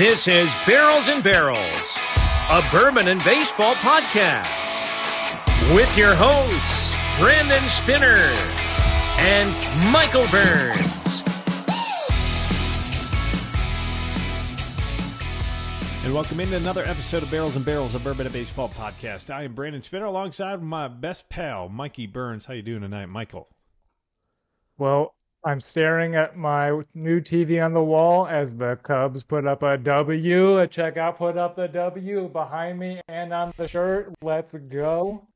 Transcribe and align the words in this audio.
This 0.00 0.28
is 0.28 0.50
Barrels 0.66 1.08
and 1.08 1.22
Barrels, 1.22 1.58
a 2.48 2.62
bourbon 2.72 3.08
and 3.08 3.22
baseball 3.22 3.74
podcast, 3.74 4.48
with 5.74 5.94
your 5.94 6.14
hosts, 6.14 6.90
Brandon 7.20 7.60
Spinner 7.68 8.16
and 9.18 9.50
Michael 9.92 10.26
Burns. 10.30 11.22
And 16.02 16.14
welcome 16.14 16.40
into 16.40 16.56
another 16.56 16.86
episode 16.86 17.22
of 17.22 17.30
Barrels 17.30 17.56
and 17.56 17.64
Barrels, 17.66 17.94
a 17.94 18.00
bourbon 18.00 18.24
and 18.24 18.32
baseball 18.32 18.70
podcast. 18.70 19.28
I 19.28 19.42
am 19.42 19.54
Brandon 19.54 19.82
Spinner 19.82 20.06
alongside 20.06 20.62
my 20.62 20.88
best 20.88 21.28
pal, 21.28 21.68
Mikey 21.68 22.06
Burns. 22.06 22.46
How 22.46 22.54
you 22.54 22.62
doing 22.62 22.80
tonight, 22.80 23.10
Michael? 23.10 23.50
Well, 24.78 25.14
I'm 25.42 25.60
staring 25.60 26.16
at 26.16 26.36
my 26.36 26.70
new 26.94 27.20
TV 27.20 27.64
on 27.64 27.72
the 27.72 27.82
wall 27.82 28.26
as 28.26 28.54
the 28.54 28.76
Cubs 28.82 29.22
put 29.22 29.46
up 29.46 29.62
a 29.62 29.78
W. 29.78 30.58
A 30.60 30.68
checkout 30.68 31.16
put 31.16 31.38
up 31.38 31.56
the 31.56 31.66
W 31.68 32.28
behind 32.28 32.78
me 32.78 33.00
and 33.08 33.32
on 33.32 33.52
the 33.56 33.66
shirt. 33.66 34.12
Let's 34.22 34.54
go. 34.54 35.26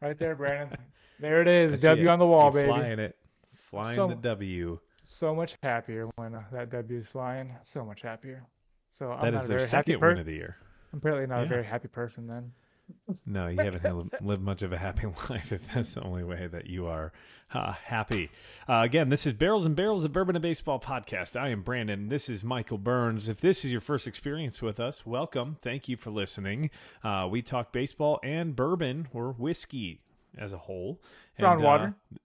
Right 0.00 0.16
there, 0.18 0.34
Brandon. 0.34 0.76
There 1.20 1.42
it 1.42 1.48
is. 1.48 1.80
W 1.82 2.06
it. 2.08 2.12
on 2.12 2.20
the 2.20 2.26
wall, 2.26 2.44
You're 2.54 2.62
baby. 2.62 2.68
Flying 2.68 2.98
it. 3.00 3.16
Flying 3.52 3.96
So- 3.96 4.06
the 4.06 4.14
W. 4.14 4.78
So 5.02 5.34
much 5.34 5.56
happier 5.64 6.06
when 6.14 6.34
uh, 6.36 6.42
that 6.52 6.70
W 6.70 7.00
is 7.00 7.08
flying. 7.08 7.56
So 7.60 7.84
much 7.84 8.02
happier. 8.02 8.44
So 8.90 9.10
I'm 9.10 9.32
That 9.32 9.34
is 9.34 9.46
a 9.46 9.48
their 9.48 9.58
very 9.58 9.68
happy 9.68 9.90
second 9.92 10.00
per- 10.00 10.08
win 10.10 10.18
of 10.18 10.26
the 10.26 10.34
year. 10.34 10.56
I'm 10.92 10.98
apparently 11.00 11.26
not 11.26 11.40
Yeah. 11.40 11.46
a 11.46 11.48
very 11.48 11.64
happy 11.64 11.88
person 11.88 12.28
then. 12.28 12.52
No, 13.26 13.48
you 13.48 13.58
haven't 13.58 13.82
had, 13.82 14.22
lived 14.22 14.42
much 14.42 14.62
of 14.62 14.72
a 14.72 14.78
happy 14.78 15.06
life 15.30 15.52
if 15.52 15.72
that's 15.72 15.94
the 15.94 16.02
only 16.02 16.24
way 16.24 16.46
that 16.46 16.66
you 16.66 16.86
are 16.86 17.12
uh, 17.52 17.72
happy. 17.72 18.30
Uh, 18.68 18.82
again, 18.84 19.08
this 19.08 19.26
is 19.26 19.32
Barrels 19.32 19.66
and 19.66 19.76
Barrels, 19.76 20.04
a 20.04 20.08
Bourbon 20.08 20.36
and 20.36 20.42
Baseball 20.42 20.80
podcast. 20.80 21.38
I 21.38 21.48
am 21.48 21.62
Brandon. 21.62 22.08
This 22.08 22.28
is 22.28 22.42
Michael 22.42 22.78
Burns. 22.78 23.28
If 23.28 23.40
this 23.40 23.64
is 23.64 23.72
your 23.72 23.80
first 23.80 24.06
experience 24.06 24.62
with 24.62 24.80
us, 24.80 25.04
welcome. 25.04 25.56
Thank 25.62 25.88
you 25.88 25.96
for 25.96 26.10
listening. 26.10 26.70
Uh, 27.02 27.28
we 27.30 27.42
talk 27.42 27.72
baseball 27.72 28.20
and 28.22 28.54
bourbon 28.56 29.08
or 29.12 29.32
whiskey 29.32 30.00
as 30.36 30.52
a 30.52 30.58
whole. 30.58 31.00
Brown 31.38 31.62
water. 31.62 31.94
uh, 32.12 32.16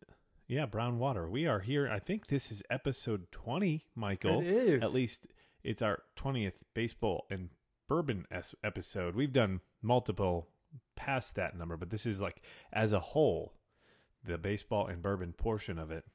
yeah, 0.48 0.66
brown 0.66 1.00
water. 1.00 1.30
We 1.30 1.48
are 1.48 1.60
here. 1.60 1.90
I 1.90 2.00
think 2.00 2.28
this 2.28 2.52
is 2.52 2.64
episode 2.70 3.32
20, 3.32 3.86
Michael. 3.96 4.42
It 4.42 4.48
is. 4.48 4.84
At 4.84 4.94
least 4.94 5.28
it's 5.64 5.82
our 5.82 6.04
20th 6.18 6.54
baseball 6.74 7.26
and 7.30 7.50
bourbon 7.88 8.26
episode. 8.64 9.16
We've 9.16 9.34
done 9.34 9.62
multiple 9.82 10.48
past 10.96 11.36
that 11.36 11.58
number, 11.58 11.78
but 11.78 11.90
this 11.90 12.06
is 12.06 12.22
like 12.22 12.42
as 12.72 12.94
a 12.94 13.00
whole, 13.00 13.54
the 14.24 14.38
baseball 14.38 14.88
and 14.88 15.02
bourbon 15.02 15.34
portion 15.34 15.78
of 15.78 15.92
it 15.92 16.06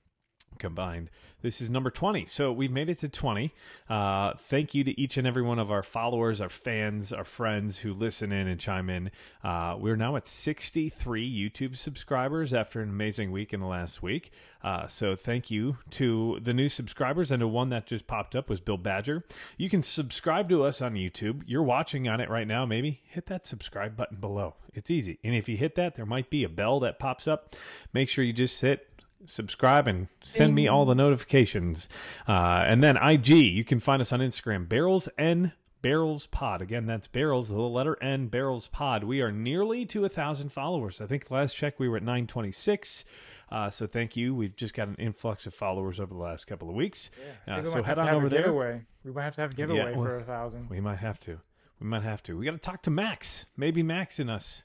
combined. 0.59 1.11
This 1.41 1.61
is 1.61 1.71
number 1.71 1.91
20. 1.91 2.25
So 2.25 2.51
we've 2.51 2.71
made 2.71 2.89
it 2.89 2.99
to 2.99 3.09
20. 3.09 3.55
Uh, 3.89 4.33
thank 4.37 4.75
you 4.75 4.83
to 4.83 5.01
each 5.01 5.17
and 5.17 5.27
every 5.27 5.43
one 5.43 5.61
of 5.61 5.71
our 5.71 5.85
followers, 5.85 6.41
our 6.41 6.49
fans, 6.49 7.13
our 7.13 7.25
friends 7.25 7.79
who 7.79 7.95
listen 7.95 8.33
in 8.33 8.49
and 8.49 8.59
chime 8.59 8.91
in. 8.91 9.13
Uh, 9.45 9.77
we're 9.79 9.97
now 9.97 10.17
at 10.17 10.27
63 10.27 11.31
YouTube 11.31 11.77
subscribers 11.77 12.53
after 12.53 12.81
an 12.81 12.89
amazing 12.89 13.31
week 13.31 13.53
in 13.53 13.61
the 13.61 13.67
last 13.67 14.03
week. 14.03 14.33
Uh, 14.65 14.89
so 14.89 15.15
thank 15.15 15.49
you 15.49 15.79
to 15.91 16.41
the 16.43 16.53
new 16.53 16.69
subscribers. 16.69 17.31
And 17.31 17.41
the 17.41 17.47
one 17.47 17.69
that 17.69 17.87
just 17.87 18.09
popped 18.09 18.35
up 18.35 18.51
was 18.51 18.61
Bill 18.61 18.77
Badger. 18.77 19.25
You 19.57 19.71
can 19.71 19.85
subscribe 19.85 20.49
to 20.49 20.65
us 20.65 20.83
on 20.83 20.95
YouTube. 20.95 21.43
You're 21.47 21.63
watching 21.63 22.09
on 22.09 22.21
it 22.21 22.29
right 22.29 22.49
now. 22.49 22.67
Maybe 22.67 23.01
hit 23.05 23.27
that 23.27 23.47
subscribe 23.47 23.97
button 23.97 24.19
below. 24.19 24.55
It's 24.75 24.91
easy. 24.91 25.21
And 25.23 25.37
if 25.37 25.49
you 25.49 25.57
hit 25.57 25.77
that, 25.77 25.95
there 25.95 26.07
might 26.07 26.31
be 26.31 26.43
a 26.43 26.49
bell 26.49 26.81
that 26.81 26.99
pops 26.99 27.29
up. 27.29 27.55
Make 27.93 28.09
sure 28.09 28.25
you 28.25 28.33
just 28.33 28.61
hit 28.61 28.89
subscribe 29.27 29.89
and 29.89 30.09
send 30.23 30.55
me 30.55 30.69
all 30.69 30.85
the 30.85 30.95
notifications. 30.95 31.89
Uh, 32.27 32.65
and 32.67 32.83
then 32.83 32.97
IG, 32.97 33.29
you 33.29 33.65
can 33.65 33.81
find 33.81 34.01
us 34.01 34.13
on 34.13 34.21
Instagram, 34.21 34.69
Barrels 34.69 35.09
N 35.19 35.53
Barrels 35.81 36.27
Pod. 36.27 36.61
Again, 36.61 36.87
that's 36.87 37.07
Barrels, 37.07 37.49
the 37.49 37.57
letter 37.57 37.97
N, 38.03 38.27
Barrels 38.29 38.67
Pod. 38.67 39.05
We 39.05 39.21
are 39.21 39.31
nearly 39.31 39.87
to 39.87 40.05
a 40.05 40.09
thousand 40.09 40.51
followers. 40.51 41.01
I 41.01 41.07
think 41.07 41.31
last 41.31 41.55
check 41.55 41.79
we 41.79 41.89
were 41.89 41.97
at 41.97 42.03
926. 42.03 43.05
Uh, 43.51 43.71
so 43.71 43.87
thank 43.87 44.17
you. 44.17 44.35
We've 44.35 44.55
just 44.55 44.75
got 44.75 44.89
an 44.89 44.97
influx 44.97 45.47
of 45.47 45.55
followers 45.55 46.01
over 46.01 46.13
the 46.13 46.21
last 46.21 46.47
couple 46.47 46.69
of 46.69 46.75
weeks. 46.75 47.11
Uh, 47.47 47.61
we 47.61 47.67
so 47.67 47.83
head 47.83 47.99
on 47.99 48.09
over 48.09 48.29
there. 48.29 48.43
giveaway. 48.43 48.83
We 49.05 49.13
might 49.13 49.23
have 49.25 49.35
to 49.37 49.43
have 49.43 49.53
a 49.53 49.57
giveaway 49.57 49.95
well- 49.95 50.05
for 50.05 50.17
a 50.17 50.25
thousand. 50.25 50.69
We 50.69 50.81
might 50.81 50.99
have 50.99 51.19
to. 51.21 51.41
We 51.81 51.87
might 51.87 52.03
have 52.03 52.23
to. 52.25 52.37
We 52.37 52.45
got 52.45 52.53
to 52.53 52.59
talk 52.59 52.83
to 52.83 52.91
Max. 52.91 53.47
Maybe 53.57 53.85
Max 53.85 54.19
and 54.19 54.29
us 54.29 54.65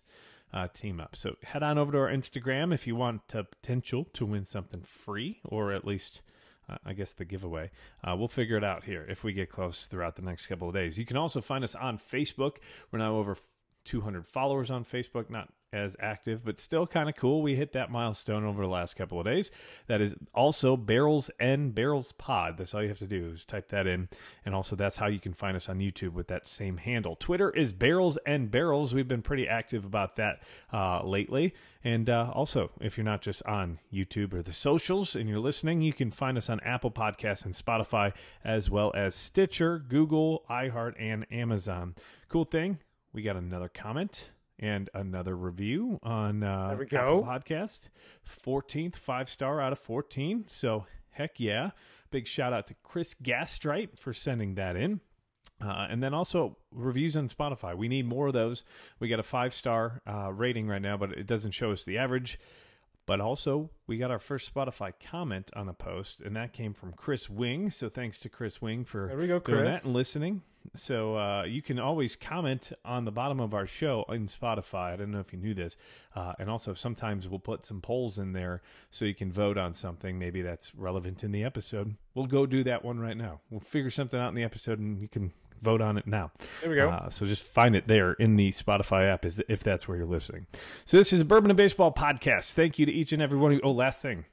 uh, 0.54 0.68
team 0.74 1.00
up. 1.00 1.16
So 1.16 1.36
head 1.44 1.64
on 1.64 1.78
over 1.78 1.92
to 1.94 1.98
our 1.98 2.10
Instagram 2.10 2.74
if 2.74 2.86
you 2.86 2.96
want 2.96 3.22
a 3.34 3.44
potential 3.44 4.06
to 4.14 4.26
win 4.26 4.46
something 4.46 4.84
free, 4.84 5.40
or 5.44 5.72
at 5.72 5.86
least, 5.86 6.22
uh, 6.70 6.78
I 6.86 6.94
guess, 6.94 7.14
the 7.14 7.26
giveaway. 7.26 7.72
Uh, 8.04 8.16
we'll 8.16 8.28
figure 8.28 8.58
it 8.58 8.64
out 8.64 8.84
here 8.84 9.06
if 9.10 9.24
we 9.24 9.34
get 9.34 9.50
close 9.50 9.86
throughout 9.86 10.16
the 10.16 10.22
next 10.22 10.48
couple 10.48 10.68
of 10.68 10.76
days. 10.76 11.00
You 11.00 11.06
can 11.06 11.18
also 11.18 11.42
find 11.42 11.64
us 11.64 11.76
on 11.76 11.98
Facebook. 11.98 12.58
We're 12.92 13.00
now 13.00 13.16
over 13.16 13.36
200 13.86 14.26
followers 14.28 14.70
on 14.70 14.86
Facebook. 14.86 15.30
Not 15.30 15.50
as 15.74 15.98
active, 16.00 16.46
but 16.46 16.60
still 16.60 16.88
kind 16.88 17.10
of 17.10 17.16
cool. 17.16 17.42
We 17.42 17.56
hit 17.56 17.74
that 17.74 17.92
milestone 17.92 18.46
over 18.46 18.62
the 18.62 18.70
last 18.70 18.96
couple 18.96 19.20
of 19.20 19.26
days. 19.26 19.52
That 19.88 20.02
is 20.02 20.16
also 20.34 20.78
Barrels 20.78 21.32
and 21.40 21.74
Barrels 21.74 22.12
Pod. 22.14 22.58
That's 22.58 22.74
all 22.74 22.82
you 22.82 22.90
have 22.90 23.00
to 23.00 23.08
do 23.08 23.32
is 23.34 23.44
type 23.44 23.70
that 23.70 23.88
in. 23.88 24.08
And 24.46 24.54
also, 24.54 24.76
that's 24.76 24.98
how 24.98 25.08
you 25.08 25.20
can 25.20 25.34
find 25.34 25.58
us 25.58 25.68
on 25.68 25.80
YouTube 25.80 26.14
with 26.14 26.28
that 26.28 26.48
same 26.48 26.78
handle. 26.78 27.16
Twitter 27.16 27.50
is 27.50 27.74
Barrels 27.74 28.18
and 28.26 28.52
Barrels. 28.52 28.94
We've 28.94 29.08
been 29.08 29.22
pretty 29.22 29.48
active 29.48 29.86
about 29.86 30.16
that 30.18 30.44
uh, 30.72 31.04
lately. 31.04 31.54
And 31.84 32.10
uh, 32.10 32.32
also, 32.34 32.72
if 32.80 32.98
you're 32.98 33.04
not 33.04 33.22
just 33.22 33.44
on 33.44 33.80
YouTube 33.92 34.34
or 34.34 34.42
the 34.42 34.54
socials 34.54 35.16
and 35.16 35.28
you're 35.28 35.40
listening, 35.40 35.82
you 35.82 35.94
can 35.94 36.12
find 36.12 36.38
us 36.38 36.50
on 36.50 36.60
Apple 36.62 36.92
Podcasts 36.92 37.46
and 37.46 37.54
Spotify, 37.54 38.14
as 38.44 38.70
well 38.70 38.92
as 38.96 39.16
Stitcher, 39.16 39.80
Google, 39.80 40.46
iHeart, 40.50 40.94
and 40.98 41.26
Amazon. 41.32 41.96
Cool 42.30 42.46
thing, 42.46 42.80
we 43.12 43.22
got 43.22 43.36
another 43.36 43.70
comment 43.70 44.30
and 44.60 44.90
another 44.94 45.36
review 45.36 46.00
on 46.04 46.44
uh, 46.44 46.70
There 46.70 46.78
we 46.78 46.86
Apple 46.86 47.22
go. 47.22 47.28
Podcast. 47.28 47.90
14th 48.28 48.96
five 48.96 49.30
star 49.30 49.60
out 49.62 49.72
of 49.72 49.80
14. 49.80 50.46
So 50.50 50.86
heck 51.12 51.40
yeah. 51.40 51.72
Big 52.12 52.28
shout 52.28 52.54
out 52.54 52.68
to 52.68 52.76
Chris 52.84 53.14
Gastrite 53.16 53.98
for 53.98 54.14
sending 54.14 54.56
that 54.56 54.76
in. 54.76 55.02
Uh, 55.64 55.88
and 55.90 56.04
then 56.04 56.14
also 56.14 56.58
reviews 56.72 57.16
on 57.16 57.28
Spotify. 57.30 57.76
We 57.78 57.88
need 57.88 58.06
more 58.06 58.28
of 58.28 58.34
those. 58.34 58.64
We 59.00 59.08
got 59.08 59.20
a 59.20 59.24
five 59.24 59.54
star 59.54 60.02
uh, 60.06 60.32
rating 60.34 60.68
right 60.68 60.82
now, 60.82 60.98
but 60.98 61.12
it 61.14 61.26
doesn't 61.26 61.52
show 61.52 61.72
us 61.72 61.86
the 61.86 61.98
average. 61.98 62.40
But 63.06 63.20
also, 63.20 63.70
we 63.86 63.98
got 63.98 64.12
our 64.12 64.20
first 64.20 64.54
Spotify 64.54 64.94
comment 65.10 65.52
on 65.56 65.68
a 65.68 65.74
post, 65.74 66.22
and 66.22 66.36
that 66.36 66.54
came 66.54 66.74
from 66.74 66.94
Chris 66.94 67.30
Wing. 67.30 67.70
So 67.70 67.90
thanks 67.90 68.18
to 68.20 68.30
Chris 68.30 68.62
Wing 68.62 68.86
for 68.86 69.08
There 69.08 69.18
we 69.18 69.28
go, 69.28 69.40
doing 69.40 69.66
that 69.66 69.84
and 69.84 69.94
listening. 69.94 70.42
So 70.76 71.18
uh, 71.18 71.44
you 71.44 71.62
can 71.62 71.78
always 71.78 72.16
comment 72.16 72.72
on 72.86 73.04
the 73.04 73.12
bottom 73.12 73.42
of 73.42 73.54
our 73.54 73.68
show 73.68 74.06
in 74.10 74.28
Spotify. 74.28 74.94
I 74.94 74.96
don't 74.96 75.12
know 75.12 75.20
if 75.20 75.34
you 75.34 75.40
knew 75.40 75.54
this. 75.54 75.76
Uh, 76.16 76.34
and 76.40 76.50
also, 76.50 76.74
sometimes 76.74 77.28
we'll 77.28 77.40
put 77.40 77.66
some 77.66 77.82
polls 77.82 78.18
in 78.18 78.32
there 78.32 78.62
so 78.90 79.04
you 79.04 79.14
can 79.14 79.32
vote 79.32 79.58
on 79.58 79.74
something 79.74 80.18
maybe 80.18 80.42
that's 80.42 80.74
relevant 80.74 81.24
in 81.24 81.34
the 81.34 81.44
episode. 81.44 81.96
We'll 82.16 82.28
go 82.28 82.46
do 82.46 82.64
that 82.64 82.86
one 82.86 83.00
right 83.00 83.18
now. 83.18 83.42
We'll 83.50 83.60
figure 83.60 83.90
something 83.90 84.20
out 84.20 84.30
in 84.30 84.36
the 84.36 84.44
episode, 84.44 84.80
and 84.80 85.02
you 85.02 85.10
can 85.10 85.34
vote 85.64 85.82
on 85.82 85.98
it 85.98 86.06
now. 86.06 86.32
There 86.62 86.70
we 86.70 86.76
go. 86.76 86.90
Uh, 86.90 87.10
so 87.10 87.26
just 87.26 87.44
find 87.44 87.76
it 87.76 87.88
there 87.88 88.14
in 88.14 88.36
the 88.36 88.50
Spotify 88.50 89.12
app, 89.12 89.26
is 89.26 89.42
if 89.48 89.64
that's 89.64 89.88
where 89.88 89.98
you're 89.98 90.06
listening. 90.06 90.46
So 90.86 90.98
this 90.98 91.14
is 91.14 91.22
a 91.22 91.26
Bourbon 91.26 91.50
and 91.50 91.58
Baseball 91.58 91.92
podcast. 91.92 92.54
Thank 92.54 92.78
you 92.78 92.86
to 92.86 92.92
each 92.92 93.14
and 93.14 93.22
every 93.22 93.38
one. 93.38 93.54
Who, 93.54 93.62
oh, 93.64 93.72
last 93.72 94.02
thing. 94.02 94.26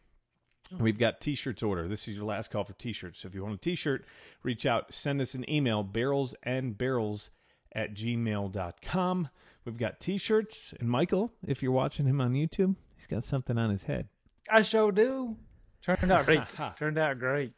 We've 0.78 0.98
got 0.98 1.20
t-shirts 1.20 1.64
order. 1.64 1.88
This 1.88 2.06
is 2.06 2.14
your 2.14 2.26
last 2.26 2.50
call 2.52 2.62
for 2.62 2.74
t-shirts. 2.74 3.20
So 3.20 3.28
if 3.28 3.34
you 3.34 3.42
want 3.42 3.54
a 3.54 3.58
t-shirt, 3.58 4.04
reach 4.44 4.66
out, 4.66 4.94
send 4.94 5.20
us 5.20 5.34
an 5.34 5.48
email, 5.50 5.82
barrels 5.82 6.34
and 6.44 6.78
barrels 6.78 7.30
at 7.74 7.94
gmail.com. 7.94 9.28
We've 9.64 9.78
got 9.78 9.98
t-shirts. 9.98 10.72
And 10.78 10.88
Michael, 10.88 11.32
if 11.44 11.62
you're 11.62 11.72
watching 11.72 12.06
him 12.06 12.20
on 12.20 12.34
YouTube, 12.34 12.76
he's 12.94 13.08
got 13.08 13.24
something 13.24 13.58
on 13.58 13.70
his 13.70 13.82
head. 13.82 14.08
I 14.48 14.62
sure 14.62 14.92
do. 14.92 15.36
Turned 15.82 16.12
out 16.12 16.24
great. 16.26 16.42
Turned 16.76 16.98
out 16.98 17.18
great. 17.18 17.54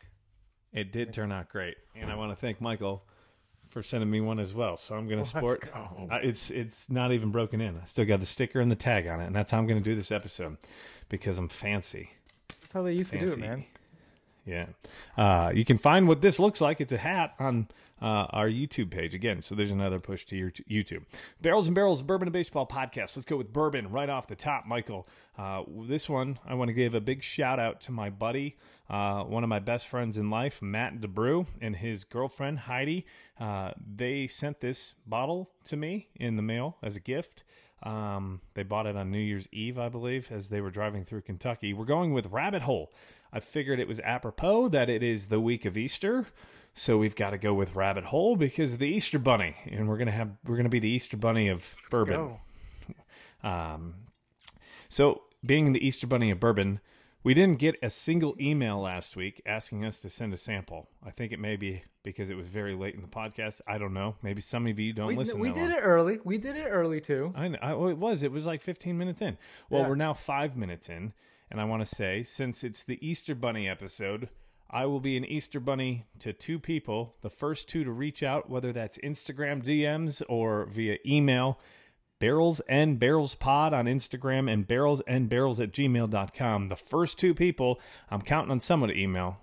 It 0.72 0.91
did 0.91 1.13
turn 1.13 1.33
out 1.33 1.51
great. 1.51 1.77
And 1.95 2.10
I 2.10 2.15
want 2.15 2.33
to 2.33 2.36
thank 2.36 2.60
Michael 2.60 3.04
for 3.72 3.83
sending 3.83 4.10
me 4.10 4.21
one 4.21 4.39
as 4.39 4.53
well. 4.53 4.77
So 4.77 4.95
I'm 4.95 5.09
going 5.09 5.21
to 5.21 5.28
sport. 5.28 5.72
go. 5.72 6.09
Uh, 6.10 6.19
it's 6.22 6.51
it's 6.51 6.91
not 6.91 7.10
even 7.10 7.30
broken 7.30 7.60
in. 7.60 7.78
I 7.80 7.84
still 7.84 8.04
got 8.04 8.21
the 8.21 8.27
sticker 8.27 8.60
and 8.60 8.71
the 8.71 8.77
tag 8.77 9.07
on 9.07 9.21
it, 9.21 9.27
and 9.27 9.34
that's 9.34 9.51
how 9.51 9.59
I'm 9.59 9.66
going 9.66 9.83
to 9.83 9.84
do 9.84 9.97
this 9.97 10.13
episode 10.13 10.59
because 11.09 11.39
I'm 11.39 11.48
fancy. 11.48 12.10
That's 12.60 12.72
how 12.72 12.83
they 12.83 12.92
used 12.92 13.10
to 13.13 13.19
do 13.19 13.33
it, 13.33 13.39
man. 13.39 13.65
Yeah. 14.44 14.66
Uh, 15.16 15.53
you 15.54 15.65
can 15.65 15.78
find 15.78 16.09
what 16.09 16.21
this 16.21 16.39
looks 16.39 16.60
like. 16.60 16.80
It's 16.80 16.92
a 16.92 16.98
hat 16.98 17.34
on 17.39 17.68
uh, 18.00 18.27
our 18.30 18.48
YouTube 18.48 18.91
page 18.91 19.15
again. 19.15 19.41
So 19.42 19.54
there's 19.54 19.71
another 19.71 20.00
push 20.00 20.24
to 20.27 20.36
your 20.36 20.50
t- 20.50 20.65
YouTube. 20.68 21.04
Barrels 21.41 21.68
and 21.68 21.74
Barrels, 21.74 22.03
Bourbon 22.03 22.27
and 22.27 22.33
Baseball 22.33 22.66
podcast. 22.66 23.16
Let's 23.16 23.24
go 23.24 23.36
with 23.36 23.53
bourbon 23.53 23.91
right 23.91 24.09
off 24.09 24.27
the 24.27 24.34
top, 24.34 24.66
Michael. 24.66 25.06
Uh, 25.39 25.62
this 25.86 26.09
one, 26.09 26.39
I 26.44 26.54
want 26.54 26.68
to 26.68 26.74
give 26.74 26.94
a 26.94 27.00
big 27.00 27.22
shout 27.22 27.60
out 27.60 27.80
to 27.83 27.92
my 27.92 28.10
buddy, 28.10 28.56
uh, 28.91 29.22
one 29.22 29.44
of 29.44 29.48
my 29.48 29.60
best 29.60 29.86
friends 29.86 30.18
in 30.18 30.28
life, 30.28 30.60
Matt 30.60 31.00
DeBrew, 31.00 31.47
and 31.60 31.77
his 31.77 32.04
girlfriend, 32.04 32.60
Heidi. 32.60 33.06
Uh, 33.38 33.71
they 33.97 34.27
sent 34.27 34.60
this 34.60 34.95
bottle 35.06 35.50
to 35.66 35.77
me 35.77 36.09
in 36.16 36.36
the 36.36 36.42
mail 36.42 36.77
as 36.83 36.97
a 36.97 37.00
gift. 37.00 37.45
Um, 37.84 38.41
they 38.54 38.62
bought 38.62 38.86
it 38.86 38.97
on 38.97 39.10
New 39.10 39.18
Year's 39.18 39.48
Eve, 39.53 39.78
I 39.78 39.88
believe, 39.88 40.30
as 40.30 40.48
they 40.48 40.60
were 40.60 40.71
driving 40.71 41.04
through 41.04 41.22
Kentucky. 41.22 41.72
We're 41.72 41.84
going 41.84 42.12
with 42.12 42.27
Rabbit 42.27 42.62
Hole. 42.62 42.92
I 43.33 43.41
figured 43.41 43.81
it 43.81 43.89
was 43.89 44.01
apropos 44.01 44.69
that 44.69 44.89
it 44.91 45.03
is 45.03 45.27
the 45.29 45.41
week 45.41 45.65
of 45.65 45.77
Easter. 45.77 46.27
So 46.75 46.97
we've 46.99 47.17
got 47.17 47.31
to 47.31 47.39
go 47.39 47.53
with 47.55 47.77
Rabbit 47.77 48.05
Hole 48.05 48.34
because 48.37 48.79
the 48.79 48.87
Easter 48.89 49.19
Bunny, 49.19 49.57
and 49.71 49.89
we're 49.89 49.99
gonna 49.99 50.11
have 50.11 50.31
we're 50.47 50.57
gonna 50.57 50.69
be 50.71 50.79
the 50.79 50.89
Easter 50.89 51.17
Bunny 51.17 51.49
of 51.49 51.75
bourbon. 51.91 52.15
Go. 52.15 53.49
Um, 53.49 53.95
so, 54.89 55.23
being 55.45 55.73
the 55.73 55.84
Easter 55.84 56.07
Bunny 56.07 56.31
of 56.31 56.39
bourbon, 56.41 56.81
we 57.25 57.34
didn't 57.34 57.59
get 57.59 57.77
a 57.83 57.91
single 57.91 58.34
email 58.41 58.81
last 58.81 59.17
week 59.17 59.41
asking 59.47 59.84
us 59.84 60.01
to 60.01 60.09
send 60.11 60.33
a 60.33 60.37
sample. 60.37 60.89
I 61.05 61.11
think 61.11 61.33
it 61.33 61.39
may 61.41 61.57
be 61.57 61.83
because 62.03 62.31
it 62.31 62.37
was 62.37 62.47
very 62.47 62.75
late 62.75 62.95
in 62.95 63.01
the 63.03 63.07
podcast. 63.09 63.61
I 63.67 63.79
don't 63.79 63.95
know. 63.95 64.17
Maybe 64.23 64.41
some 64.41 64.67
of 64.67 64.79
you 64.79 64.93
don't 64.93 65.09
We, 65.09 65.17
listen. 65.17 65.41
we 65.41 65.49
that 65.49 65.55
did 65.55 65.69
long. 65.71 65.79
it 65.79 65.81
early. 65.83 66.19
We 66.25 66.39
did 66.39 66.57
it 66.57 66.67
early 66.69 67.01
too. 67.01 67.33
I, 67.37 67.49
know, 67.49 67.59
I 67.63 67.73
it 67.91 67.99
was. 67.99 68.23
It 68.23 68.33
was 68.33 68.45
like 68.47 68.61
15 68.61 68.97
minutes 68.99 69.23
in. 69.23 69.37
Well, 69.71 69.83
Yeah. 69.83 69.89
we're 69.89 69.95
now 69.97 70.15
five 70.15 70.57
minutes 70.57 70.89
in, 70.89 71.13
and 71.53 71.60
I 71.60 71.65
want 71.65 71.87
to 71.87 71.95
say, 71.95 72.22
since 72.22 72.65
it's 72.65 72.83
the 72.83 72.99
Easter 73.07 73.34
Bunny 73.34 73.69
episode, 73.69 74.31
I 74.71 74.87
will 74.87 75.01
be 75.01 75.19
an 75.19 75.25
Easter 75.27 75.60
Bunny 75.60 76.07
to 76.21 76.33
two 76.33 76.59
people. 76.59 77.15
The 77.21 77.28
first 77.28 77.69
two 77.69 77.84
to 77.84 77.93
reach 77.93 78.22
out, 78.22 78.49
whether 78.49 78.72
that's 78.72 78.97
Instagram 78.99 79.63
DMs 79.63 80.22
or 80.31 80.65
via 80.65 80.97
email, 81.07 81.60
barrels 82.19 82.60
and 82.60 82.99
barrels 82.99 83.34
pod 83.34 83.75
on 83.75 83.84
Instagram 83.84 84.51
and 84.51 84.66
barrels 84.66 85.03
and 85.07 85.28
barrels 85.28 85.60
at 85.60 85.72
gmail.com. 85.72 86.69
The 86.69 86.77
first 86.77 87.19
two 87.19 87.34
people, 87.34 87.78
I'm 88.10 88.22
counting 88.22 88.51
on 88.51 88.60
someone 88.60 88.89
to 88.89 88.98
email. 88.98 89.37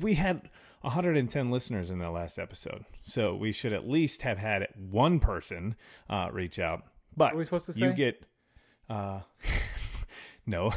We 0.00 0.14
had 0.14 0.50
110 0.80 1.50
listeners 1.52 1.92
in 1.92 2.00
the 2.00 2.10
last 2.10 2.40
episode, 2.40 2.84
so 3.06 3.36
we 3.36 3.52
should 3.52 3.72
at 3.72 3.88
least 3.88 4.22
have 4.22 4.38
had 4.38 4.66
one 4.76 5.20
person 5.20 5.76
uh, 6.10 6.28
reach 6.32 6.58
out. 6.58 6.82
But 7.16 7.34
are 7.34 7.36
we 7.36 7.44
supposed 7.44 7.66
to 7.66 7.72
say? 7.72 7.86
you 7.86 7.92
get, 7.92 8.26
uh, 8.90 9.20
no, 10.46 10.72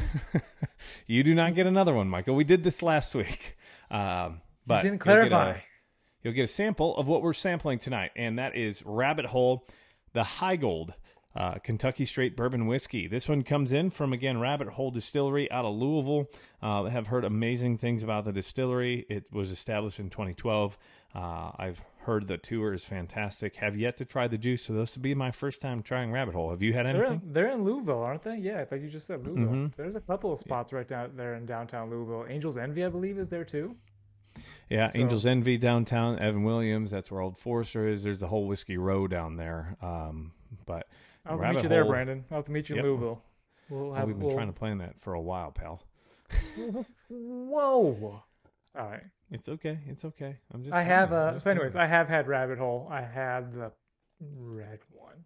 you 1.07 1.23
do 1.23 1.35
not 1.35 1.55
get 1.55 1.67
another 1.67 1.93
one, 1.93 2.07
Michael. 2.07 2.35
We 2.35 2.43
did 2.43 2.63
this 2.63 2.81
last 2.81 3.13
week, 3.15 3.57
um, 3.91 4.41
but 4.65 4.83
you 4.83 4.91
didn't 4.91 5.05
you'll 5.05 5.15
get 5.15 5.25
a- 5.25 5.29
clarify. 5.29 5.59
you'll 6.23 6.33
get 6.33 6.43
a 6.43 6.47
sample 6.47 6.97
of 6.97 7.07
what 7.07 7.21
we're 7.21 7.33
sampling 7.33 7.79
tonight, 7.79 8.11
and 8.15 8.39
that 8.39 8.55
is 8.55 8.83
Rabbit 8.85 9.25
Hole, 9.25 9.65
the 10.13 10.23
Heigold 10.23 10.93
uh, 11.35 11.55
Kentucky 11.63 12.05
Straight 12.05 12.35
Bourbon 12.35 12.65
Whiskey. 12.67 13.07
This 13.07 13.29
one 13.29 13.43
comes 13.43 13.71
in 13.71 13.89
from 13.89 14.13
again 14.13 14.39
Rabbit 14.39 14.69
Hole 14.69 14.91
Distillery 14.91 15.49
out 15.51 15.65
of 15.65 15.75
Louisville. 15.75 16.27
Uh, 16.61 16.83
I 16.83 16.89
have 16.89 17.07
heard 17.07 17.23
amazing 17.23 17.77
things 17.77 18.03
about 18.03 18.25
the 18.25 18.31
distillery. 18.31 19.05
It 19.09 19.31
was 19.31 19.51
established 19.51 19.99
in 19.99 20.09
2012. 20.09 20.77
Uh, 21.13 21.51
I've 21.57 21.81
heard 22.03 22.27
the 22.27 22.37
tour 22.37 22.73
is 22.73 22.83
fantastic. 22.83 23.57
Have 23.57 23.77
yet 23.77 23.97
to 23.97 24.05
try 24.05 24.27
the 24.27 24.37
juice, 24.37 24.63
so 24.63 24.73
this 24.73 24.95
will 24.95 25.01
be 25.03 25.13
my 25.13 25.31
first 25.31 25.61
time 25.61 25.83
trying 25.83 26.11
Rabbit 26.11 26.33
Hole. 26.33 26.49
Have 26.51 26.61
you 26.61 26.73
had 26.73 26.85
They're 26.85 27.05
anything? 27.05 27.21
in, 27.27 27.33
they're 27.33 27.49
in 27.51 27.63
Louisville, 27.63 28.01
aren't 28.01 28.23
they? 28.23 28.37
Yeah, 28.37 28.59
I 28.61 28.67
like 28.71 28.81
you 28.81 28.89
just 28.89 29.05
said, 29.07 29.25
Louisville. 29.25 29.53
Mhm. 29.53 29.75
There's 29.75 29.95
a 29.95 30.01
couple 30.01 30.31
of 30.33 30.39
spots 30.39 30.71
right 30.73 30.87
down 30.87 31.11
there 31.15 31.35
in 31.35 31.45
downtown 31.45 31.89
Louisville. 31.89 32.25
Angels 32.29 32.57
Envy, 32.57 32.83
I 32.85 32.89
believe, 32.89 33.17
is 33.19 33.29
there 33.29 33.43
too. 33.45 33.75
Yeah, 34.69 34.91
So- 34.91 34.99
Angels 34.99 35.25
Envy 35.25 35.57
downtown, 35.57 36.19
Evan 36.19 36.43
Williams. 36.43 36.91
That's 36.91 37.11
where 37.11 37.21
Old 37.21 37.37
Forester 37.37 37.87
is. 37.87 38.03
There's 38.03 38.19
the 38.19 38.27
whole 38.27 38.47
Whiskey 38.47 38.77
Row 38.77 39.07
down 39.07 39.35
there. 39.35 39.75
Um, 39.81 40.31
but 40.65 40.87
I'll 41.25 41.37
have 41.39 41.47
to 41.49 41.53
meet 41.55 41.63
you 41.63 41.69
there, 41.69 41.85
Brandon. 41.85 42.23
I'll 42.31 42.37
have 42.37 42.45
to 42.45 42.51
meet 42.51 42.69
you 42.69 42.75
Yep. 42.77 42.85
in 42.85 42.89
Louisville. 42.91 43.21
We'll 43.69 43.93
have. 43.93 44.07
we've 44.07 44.17
been 44.17 44.25
we'll- 44.27 44.35
trying 44.35 44.47
to 44.47 44.53
plan 44.53 44.77
that 44.79 44.99
for 44.99 45.13
a 45.13 45.21
while, 45.21 45.51
pal. 45.51 45.83
Whoa! 47.09 48.23
All 48.77 48.85
right. 48.89 49.03
It's 49.31 49.47
okay. 49.49 49.79
It's 49.87 50.05
okay. 50.05 50.37
I'm 50.53 50.63
just. 50.63 50.73
I 50.75 50.81
have. 50.81 51.11
a. 51.11 51.15
Uh, 51.15 51.39
so, 51.39 51.51
anyways, 51.51 51.75
I 51.75 51.85
have 51.85 52.07
had 52.07 52.27
Rabbit 52.27 52.57
Hole. 52.57 52.87
I 52.89 53.01
had 53.01 53.53
the 53.53 53.71
red 54.21 54.79
one. 54.89 55.23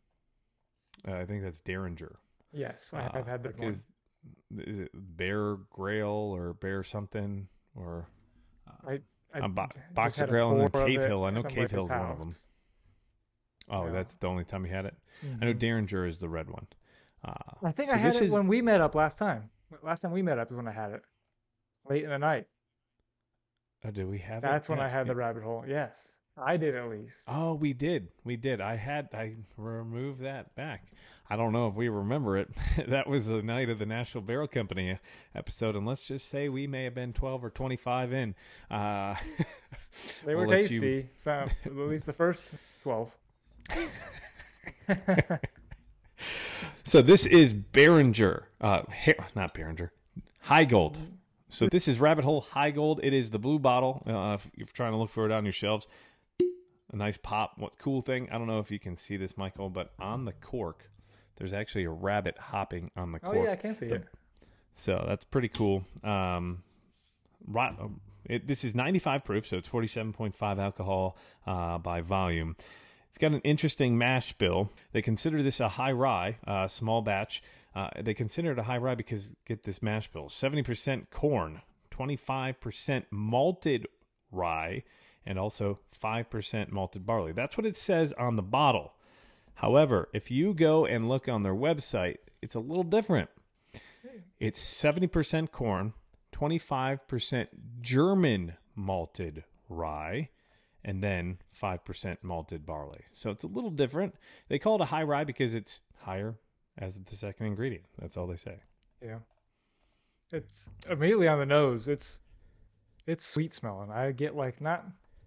Uh, 1.08 1.18
I 1.20 1.26
think 1.26 1.42
that's 1.44 1.62
Derringer. 1.62 2.18
Yes, 2.52 2.94
I 2.94 3.02
Uh, 3.04 3.14
have 3.14 3.28
had 3.28 3.44
the 3.44 3.50
one. 3.50 3.60
because 3.60 3.86
is 4.58 4.80
it 4.80 4.92
Bear 4.94 5.56
Grail 5.70 6.10
or 6.10 6.54
Bear 6.54 6.84
something 6.84 7.48
or 7.76 8.08
I 8.86 9.00
um, 9.40 9.54
Bo- 9.54 9.66
j- 9.74 9.80
just 9.80 10.18
Boxergrail 10.20 10.52
and 10.52 10.72
then 10.74 10.86
Cave 10.86 11.04
Hill. 11.04 11.24
I 11.26 11.30
know 11.32 11.42
Cave 11.44 11.72
Hill 11.72 11.86
is 11.86 11.90
one 11.90 12.12
of 12.12 12.20
them. 12.20 12.32
oh, 13.70 13.86
Yeah. 13.86 13.92
that's 13.92 14.16
the 14.16 14.28
only 14.28 14.44
time 14.46 14.66
you 14.66 14.72
had 14.72 14.86
it. 14.86 14.96
I 15.24 15.46
know 15.46 15.54
Mhm. 15.54 15.60
Derringer 15.60 16.06
is 16.06 16.20
the 16.20 16.30
red 16.30 16.50
one. 16.50 16.68
Uh, 17.24 17.34
I 17.64 17.72
think 17.72 17.90
so 17.90 17.96
I 17.96 17.98
had 17.98 18.14
it 18.16 18.22
is- 18.24 18.32
when 18.32 18.48
we 18.48 18.62
met 18.62 18.80
up 18.82 18.94
last 18.96 19.18
time. 19.18 19.50
Last 19.82 20.02
time 20.02 20.12
we 20.12 20.22
met 20.22 20.38
up 20.38 20.52
is 20.52 20.58
when 20.58 20.68
I 20.68 20.72
had 20.72 20.92
it. 20.92 21.04
Late 21.90 22.04
in 22.04 22.10
the 22.12 22.20
night. 22.20 22.48
Oh, 23.86 23.92
did 23.92 24.08
we 24.10 24.20
have 24.20 24.40
it? 24.44 24.48
That's 24.48 24.70
when 24.70 24.78
Yeah, 24.80 24.86
I 24.86 24.90
had 24.90 25.08
the 25.08 25.16
rabbit 25.16 25.44
hole. 25.44 25.64
Yes, 25.68 26.00
I 26.38 26.58
did 26.58 26.76
at 26.76 26.90
least. 26.90 27.18
Oh, 27.28 27.54
we 27.56 27.74
did. 27.74 28.08
We 28.24 28.36
did. 28.38 28.62
I 28.62 28.76
had 28.76 29.10
I 29.14 29.36
removed 29.58 30.22
that 30.22 30.56
back. 30.56 30.88
I 31.30 31.36
don't 31.36 31.52
know 31.54 31.68
if 31.68 31.76
we 31.76 31.90
remember 31.90 32.38
it. 32.38 32.50
that 32.88 33.08
was 33.08 33.28
the 33.28 33.42
night 33.42 33.70
of 33.70 33.80
the 33.80 33.86
National 33.86 34.22
Barrel 34.22 34.48
Company 34.48 35.00
episode, 35.36 35.76
and 35.76 35.86
let's 35.86 36.06
just 36.06 36.30
say 36.30 36.50
we 36.50 36.68
may 36.68 36.84
have 36.86 36.94
been 36.96 37.14
twelve 37.14 37.44
or 37.44 37.50
twenty-five 37.50 38.14
in. 38.14 38.36
Uh, 38.72 39.16
They 40.26 40.34
were 40.34 40.48
we'll 40.48 40.50
let 40.60 40.72
you- 40.72 40.80
tasty. 40.80 41.10
So 41.18 41.32
at 41.66 41.76
least 41.76 42.06
the 42.08 42.14
first 42.14 42.56
twelve. 42.82 43.12
So 46.86 47.02
this 47.02 47.26
is 47.26 47.54
Behringer, 47.54 48.44
uh, 48.62 48.84
not 49.36 49.54
Behringer, 49.54 49.90
Heigold. 50.48 50.98
So 51.54 51.68
this 51.68 51.88
is 51.88 52.00
Rabbit 52.00 52.26
Hole 52.26 52.46
Heigold. 52.54 53.00
It 53.04 53.14
is 53.14 53.30
the 53.30 53.38
blue 53.38 53.60
bottle. 53.60 54.02
Uh, 54.08 54.34
if 54.42 54.50
you're 54.56 54.66
trying 54.74 54.92
to 54.92 54.98
look 54.98 55.12
for 55.12 55.26
it 55.28 55.32
on 55.32 55.46
your 55.46 55.54
shelves, 55.54 55.88
a 56.92 56.96
nice 56.96 57.18
pop. 57.18 57.54
What 57.58 57.78
cool 57.78 58.02
thing? 58.02 58.28
I 58.32 58.40
don't 58.40 58.48
know 58.48 58.58
if 58.58 58.72
you 58.72 58.80
can 58.80 58.96
see 58.96 59.18
this, 59.18 59.38
Michael, 59.38 59.70
but 59.70 59.92
on 60.00 60.26
the 60.26 60.32
cork, 60.32 60.90
there's 61.38 61.54
actually 61.54 61.84
a 61.84 61.92
rabbit 61.92 62.40
hopping 62.40 62.90
on 62.98 63.12
the 63.12 63.20
Oh 63.24 63.34
cork. 63.34 63.46
yeah, 63.46 63.52
I 63.52 63.56
can 63.56 63.76
see 63.76 63.86
The- 63.88 63.96
it. 63.96 64.08
So 64.74 65.06
that's 65.08 65.24
pretty 65.24 65.50
cool. 65.50 65.84
Um, 66.04 66.64
right, 67.48 67.76
it, 68.26 68.48
this 68.48 68.64
is 68.64 68.74
95 68.74 69.24
proof, 69.24 69.46
so 69.46 69.58
it's 69.58 69.70
47.5 69.70 70.58
alcohol 70.60 71.16
uh, 71.46 71.78
by 71.78 72.02
volume. 72.02 72.56
It's 73.10 73.20
got 73.20 73.32
an 73.34 73.42
interesting 73.42 73.96
mash 73.96 74.34
bill. 74.34 74.72
They 74.92 75.04
consider 75.04 75.44
this 75.44 75.60
a 75.60 75.70
high 75.70 75.92
rye, 75.92 76.38
uh, 76.48 76.68
small 76.68 77.04
batch. 77.04 77.44
Uh, 77.76 77.90
they 78.00 78.14
consider 78.14 78.52
it 78.52 78.60
a 78.60 78.64
high 78.64 78.78
rye 78.78 78.96
because 78.96 79.36
get 79.46 79.64
this 79.64 79.82
mash 79.82 80.08
bill: 80.12 80.26
70% 80.26 81.10
corn, 81.10 81.62
25% 81.92 83.06
malted 83.12 83.88
rye, 84.32 84.84
and 85.26 85.40
also 85.40 85.80
5% 86.00 86.72
malted 86.72 87.06
barley. 87.06 87.32
That's 87.32 87.58
what 87.58 87.66
it 87.66 87.76
says 87.76 88.14
on 88.14 88.36
the 88.36 88.42
bottle. 88.42 88.94
However, 89.56 90.10
if 90.14 90.32
you 90.32 90.54
go 90.54 90.86
and 90.86 91.08
look 91.08 91.28
on 91.28 91.44
their 91.44 91.56
website, 91.56 92.18
it's 92.42 92.56
a 92.56 92.60
little 92.60 92.84
different. 92.84 93.30
It's 94.40 94.62
70% 94.62 95.52
corn, 95.52 95.94
25% 96.34 97.48
German 97.82 98.54
malted 98.76 99.44
rye, 99.70 100.30
and 100.84 101.02
then 101.02 101.38
5% 101.62 102.18
malted 102.24 102.66
barley. 102.66 103.02
So 103.14 103.30
it's 103.32 103.44
a 103.44 103.48
little 103.48 103.70
different. 103.70 104.16
They 104.50 104.60
call 104.60 104.76
it 104.76 104.82
a 104.82 104.86
high 104.86 105.04
rye 105.04 105.24
because 105.24 105.56
it's 105.56 105.80
higher 106.02 106.36
as 106.78 107.00
the 107.00 107.16
second 107.16 107.48
ingredient. 107.48 107.86
That's 108.00 108.18
all 108.18 108.28
they 108.28 108.36
say. 108.36 108.58
Yeah. 109.02 109.20
It's 110.32 110.70
immediately 110.90 111.28
on 111.28 111.40
the 111.40 111.46
nose. 111.46 111.88
It's 111.88 112.20
it's 113.06 113.26
sweet 113.26 113.54
smelling. 113.54 113.92
I 113.92 114.12
get 114.12 114.36
like 114.36 114.62
not 114.62 114.86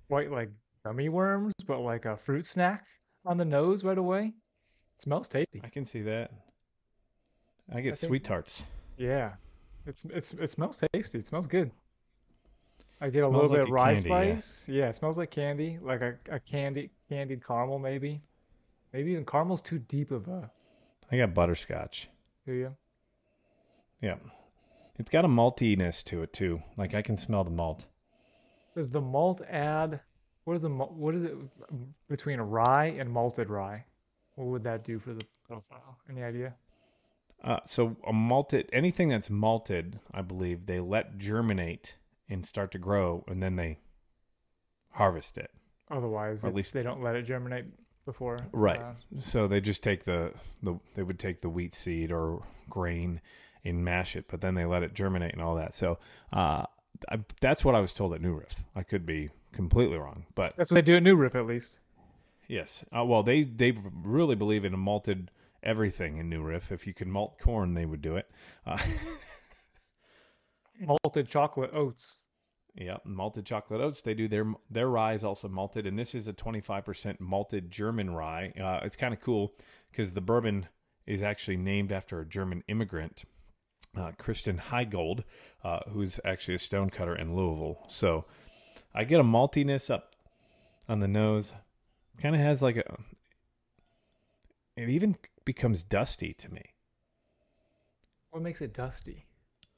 quite 0.08 0.30
like 0.32 0.50
gummy 0.84 1.08
worms, 1.08 1.52
but 1.66 1.80
like 1.80 2.04
a 2.06 2.16
fruit 2.16 2.46
snack 2.46 2.84
on 3.24 3.36
the 3.36 3.44
nose 3.44 3.84
right 3.84 3.98
away. 3.98 4.32
It 4.96 5.02
smells 5.02 5.28
tasty. 5.28 5.60
I 5.62 5.68
can 5.68 5.84
see 5.84 6.02
that. 6.02 6.30
I 7.72 7.80
get 7.80 7.92
I 7.92 7.96
think- 7.96 8.08
sweet 8.08 8.24
tarts. 8.24 8.64
Yeah. 8.96 9.32
It's 9.86 10.04
it's 10.06 10.32
it 10.34 10.50
smells 10.50 10.82
tasty. 10.92 11.18
It 11.18 11.26
smells 11.28 11.46
good. 11.46 11.70
I 13.00 13.10
get 13.10 13.24
a 13.24 13.28
little 13.28 13.42
like 13.42 13.50
bit 13.50 13.60
of 13.60 13.68
a 13.68 13.72
rye 13.72 13.94
candy, 13.94 14.08
yeah. 14.08 14.16
spice. 14.38 14.68
Yeah. 14.68 14.88
it 14.88 14.94
smells 14.96 15.18
like 15.18 15.30
candy, 15.30 15.78
like 15.82 16.00
a, 16.00 16.14
a 16.30 16.40
candy 16.40 16.90
candied 17.08 17.46
caramel 17.46 17.78
maybe. 17.78 18.22
Maybe 18.92 19.12
even 19.12 19.24
caramel's 19.24 19.60
too 19.60 19.78
deep 19.78 20.10
of 20.10 20.26
a 20.28 20.50
I 21.10 21.16
got 21.18 21.34
butterscotch. 21.34 22.08
do 22.46 22.52
you? 22.52 22.76
Yeah. 24.00 24.16
It's 24.98 25.10
got 25.10 25.24
a 25.24 25.28
maltiness 25.28 26.02
to 26.04 26.22
it 26.22 26.32
too. 26.32 26.62
Like 26.76 26.94
I 26.94 27.02
can 27.02 27.16
smell 27.16 27.44
the 27.44 27.50
malt. 27.50 27.86
Does 28.74 28.90
the 28.90 29.00
malt 29.00 29.40
add 29.48 30.00
what 30.44 30.54
is 30.54 30.62
the 30.62 30.68
what 30.68 31.14
is 31.14 31.24
it 31.24 31.36
between 32.08 32.40
rye 32.40 32.86
and 32.98 33.10
malted 33.10 33.50
rye? 33.50 33.84
What 34.34 34.48
would 34.48 34.64
that 34.64 34.84
do 34.84 34.98
for 34.98 35.12
the 35.14 35.24
profile? 35.46 35.98
Any 36.10 36.22
idea? 36.22 36.54
Uh, 37.42 37.58
so 37.66 37.96
a 38.06 38.12
malted 38.12 38.68
anything 38.72 39.08
that's 39.08 39.30
malted, 39.30 40.00
I 40.12 40.22
believe 40.22 40.66
they 40.66 40.80
let 40.80 41.18
germinate 41.18 41.96
and 42.28 42.44
start 42.44 42.72
to 42.72 42.78
grow, 42.78 43.24
and 43.28 43.42
then 43.42 43.56
they 43.56 43.78
harvest 44.90 45.38
it. 45.38 45.50
Otherwise, 45.90 46.44
at 46.44 46.54
least- 46.54 46.72
they 46.72 46.82
don't 46.82 47.02
let 47.02 47.14
it 47.16 47.22
germinate 47.22 47.66
before. 48.06 48.38
Right. 48.52 48.80
uh, 48.80 48.94
So 49.20 49.46
they 49.46 49.60
just 49.60 49.82
take 49.82 50.04
the, 50.04 50.32
the 50.62 50.78
they 50.94 51.02
would 51.02 51.18
take 51.18 51.42
the 51.42 51.50
wheat 51.50 51.74
seed 51.74 52.10
or 52.10 52.42
grain 52.70 53.20
and 53.64 53.84
mash 53.84 54.16
it, 54.16 54.26
but 54.30 54.40
then 54.40 54.54
they 54.54 54.64
let 54.64 54.82
it 54.82 54.94
germinate 54.94 55.34
and 55.34 55.42
all 55.42 55.56
that. 55.56 55.74
So 55.74 55.98
uh, 56.32 56.64
I, 57.10 57.18
that's 57.42 57.62
what 57.64 57.74
I 57.74 57.80
was 57.80 57.92
told 57.92 58.14
at 58.14 58.22
New 58.22 58.32
Riff. 58.34 58.64
I 58.74 58.82
could 58.82 59.04
be 59.04 59.28
completely 59.52 59.98
wrong, 59.98 60.24
but 60.34 60.54
that's 60.56 60.70
what 60.70 60.76
they 60.76 60.82
do 60.82 60.96
at 60.96 61.02
New 61.02 61.16
Riff, 61.16 61.34
at 61.34 61.46
least. 61.46 61.80
yes. 62.48 62.82
Uh, 62.96 63.04
well, 63.04 63.22
they 63.22 63.42
they 63.42 63.72
really 64.02 64.36
believe 64.36 64.64
in 64.64 64.72
a 64.72 64.76
malted 64.78 65.30
everything 65.62 66.18
in 66.18 66.28
New 66.30 66.42
Riff. 66.42 66.70
If 66.70 66.86
you 66.86 66.94
could 66.94 67.08
malt 67.08 67.38
corn, 67.40 67.74
they 67.74 67.86
would 67.86 68.02
do 68.02 68.16
it. 68.16 68.30
Uh, 68.64 68.78
malted 70.80 71.28
chocolate 71.28 71.70
oats. 71.72 72.18
Yeah, 72.76 72.98
malted 73.04 73.46
chocolate 73.46 73.80
oats. 73.80 74.02
They 74.02 74.12
do 74.12 74.28
their 74.28 74.52
their 74.70 74.88
rye 74.88 75.14
is 75.14 75.24
also 75.24 75.48
malted, 75.48 75.86
and 75.86 75.98
this 75.98 76.14
is 76.14 76.28
a 76.28 76.32
25% 76.32 77.20
malted 77.20 77.70
German 77.70 78.10
rye. 78.10 78.52
Uh, 78.60 78.84
it's 78.84 78.96
kind 78.96 79.14
of 79.14 79.20
cool 79.20 79.54
because 79.90 80.12
the 80.12 80.20
bourbon 80.20 80.68
is 81.06 81.22
actually 81.22 81.56
named 81.56 81.90
after 81.90 82.20
a 82.20 82.26
German 82.26 82.62
immigrant, 82.68 83.24
uh, 83.96 84.12
Christian 84.18 84.58
Heigold, 84.58 85.24
uh, 85.64 85.80
who's 85.88 86.20
actually 86.24 86.56
a 86.56 86.58
stonecutter 86.58 87.16
in 87.16 87.34
Louisville. 87.34 87.78
So 87.88 88.26
I 88.94 89.04
get 89.04 89.20
a 89.20 89.24
maltiness 89.24 89.88
up 89.88 90.14
on 90.86 91.00
the 91.00 91.08
nose. 91.08 91.54
Kind 92.20 92.34
of 92.34 92.42
has 92.42 92.60
like 92.60 92.76
a. 92.76 92.96
It 94.76 94.90
even 94.90 95.16
becomes 95.46 95.82
dusty 95.82 96.34
to 96.34 96.52
me. 96.52 96.74
What 98.32 98.42
makes 98.42 98.60
it 98.60 98.74
dusty? 98.74 99.24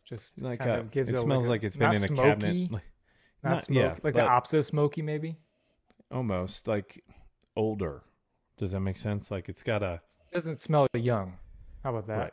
Just 0.09 0.41
Like 0.41 0.61
kind 0.61 0.71
uh, 0.71 0.79
of 0.81 0.91
gives 0.91 1.11
it 1.11 1.17
a, 1.17 1.19
smells 1.19 1.47
a- 1.47 1.51
like 1.51 1.65
it's 1.65 1.77
been 1.77 1.91
in 1.91 1.97
a 1.97 2.07
smoky, 2.07 2.23
cabinet. 2.23 2.73
Like, 2.73 2.83
Not, 3.45 3.51
not- 3.51 3.65
smoky, 3.65 3.79
yeah, 3.81 3.95
like 4.03 4.15
the 4.15 4.23
opposite 4.23 4.59
of 4.59 4.67
smoky, 4.67 5.03
maybe. 5.03 5.37
almost 6.11 6.67
like 6.67 7.05
older. 7.57 8.03
Does 8.57 8.73
that 8.73 8.81
make 8.81 8.97
sense? 8.97 9.31
Like 9.31 9.49
it's 9.49 9.63
got 9.63 9.83
a 9.83 10.01
It 10.31 10.35
doesn't 10.35 10.61
smell 10.63 10.87
young. 10.95 11.37
How 11.85 11.91
about 11.91 12.07
that? 12.07 12.19
right. 12.19 12.33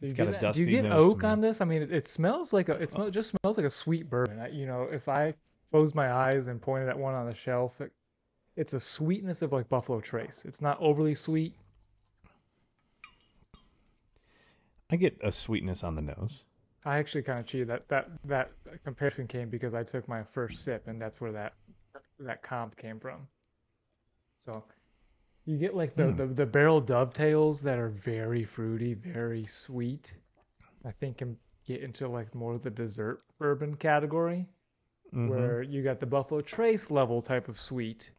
It's 0.00 0.14
got 0.14 0.28
a 0.28 0.38
dusty 0.38 0.64
Do 0.64 0.70
you 0.72 0.82
get 0.82 0.90
oak 0.90 1.22
on 1.22 1.40
this? 1.40 1.60
I 1.60 1.64
mean, 1.64 1.82
it, 1.82 1.92
it 1.92 2.08
smells 2.08 2.52
like 2.52 2.68
a. 2.68 2.72
It 2.72 2.90
smell, 2.90 3.08
just 3.08 3.30
smells 3.30 3.56
like 3.56 3.66
a 3.66 3.70
sweet 3.70 4.10
bourbon. 4.10 4.40
I, 4.40 4.48
you 4.48 4.66
know, 4.66 4.88
if 4.90 5.08
I 5.08 5.32
closed 5.70 5.94
my 5.94 6.12
eyes 6.12 6.48
and 6.48 6.60
pointed 6.60 6.88
at 6.88 6.98
one 6.98 7.14
on 7.14 7.26
the 7.26 7.34
shelf, 7.34 7.80
it, 7.80 7.92
it's 8.56 8.72
a 8.72 8.80
sweetness 8.80 9.42
of 9.42 9.52
like 9.52 9.68
Buffalo 9.68 10.00
Trace. 10.00 10.44
It's 10.44 10.60
not 10.60 10.76
overly 10.80 11.14
sweet. 11.14 11.54
I 14.92 14.96
get 14.96 15.16
a 15.22 15.32
sweetness 15.32 15.82
on 15.82 15.94
the 15.94 16.02
nose. 16.02 16.44
I 16.84 16.98
actually 16.98 17.22
kind 17.22 17.40
of 17.40 17.46
cheated. 17.46 17.68
That 17.68 17.88
that 17.88 18.10
that 18.26 18.50
comparison 18.84 19.26
came 19.26 19.48
because 19.48 19.72
I 19.72 19.82
took 19.82 20.06
my 20.06 20.22
first 20.22 20.62
sip, 20.64 20.86
and 20.86 21.00
that's 21.00 21.18
where 21.18 21.32
that 21.32 21.54
that 22.20 22.42
comp 22.42 22.76
came 22.76 23.00
from. 23.00 23.26
So 24.38 24.62
you 25.46 25.56
get 25.56 25.74
like 25.74 25.94
the, 25.94 26.10
Hmm. 26.10 26.16
the 26.16 26.26
the 26.26 26.46
barrel 26.46 26.80
dovetails 26.82 27.62
that 27.62 27.78
are 27.78 27.88
very 27.88 28.44
fruity, 28.44 28.92
very 28.92 29.44
sweet. 29.44 30.14
I 30.84 30.90
think 30.90 31.18
can 31.18 31.38
get 31.64 31.80
into 31.80 32.06
like 32.08 32.34
more 32.34 32.54
of 32.54 32.62
the 32.62 32.70
dessert 32.70 33.22
bourbon 33.38 33.76
category, 33.76 34.46
Mhm. 35.14 35.28
where 35.28 35.62
you 35.62 35.82
got 35.82 36.00
the 36.00 36.06
Buffalo 36.06 36.42
Trace 36.42 36.90
level 36.90 37.22
type 37.22 37.48
of 37.48 37.58
sweet 37.58 38.10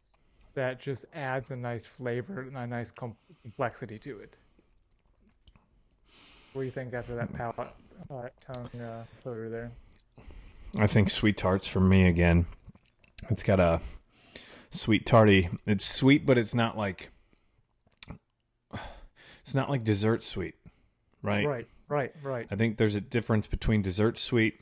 that 0.54 0.80
just 0.80 1.04
adds 1.12 1.50
a 1.50 1.56
nice 1.56 1.86
flavor 1.86 2.40
and 2.40 2.56
a 2.56 2.66
nice 2.66 2.90
com- 2.90 3.16
complexity 3.42 3.98
to 4.00 4.18
it. 4.20 4.38
What 6.54 6.62
do 6.62 6.66
you 6.66 6.70
think 6.70 6.94
after 6.94 7.16
that 7.16 7.32
palate 7.32 7.68
uh, 8.08 8.28
tongue 8.40 8.80
uh, 8.80 9.02
coater 9.24 9.48
there? 9.48 9.72
I 10.78 10.86
think 10.86 11.10
sweet 11.10 11.36
tarts 11.36 11.66
for 11.66 11.80
me 11.80 12.06
again. 12.06 12.46
It's 13.28 13.42
got 13.42 13.58
a 13.58 13.80
sweet 14.70 15.04
tarty. 15.04 15.50
It's 15.66 15.84
sweet, 15.84 16.24
but 16.24 16.38
it's 16.38 16.54
not 16.54 16.78
like 16.78 17.10
it's 19.42 19.52
not 19.52 19.68
like 19.68 19.82
dessert 19.82 20.22
sweet, 20.22 20.54
right? 21.22 21.44
Right, 21.44 21.68
right, 21.88 22.12
right. 22.22 22.46
I 22.48 22.54
think 22.54 22.76
there's 22.76 22.94
a 22.94 23.00
difference 23.00 23.48
between 23.48 23.82
dessert 23.82 24.16
sweet 24.16 24.60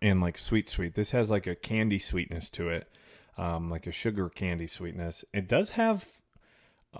and 0.00 0.22
like 0.22 0.38
sweet 0.38 0.70
sweet. 0.70 0.94
This 0.94 1.10
has 1.10 1.30
like 1.30 1.46
a 1.46 1.54
candy 1.54 1.98
sweetness 1.98 2.48
to 2.50 2.70
it, 2.70 2.88
um, 3.36 3.68
like 3.68 3.86
a 3.86 3.92
sugar 3.92 4.30
candy 4.30 4.66
sweetness. 4.66 5.26
It 5.34 5.48
does 5.48 5.70
have. 5.70 6.22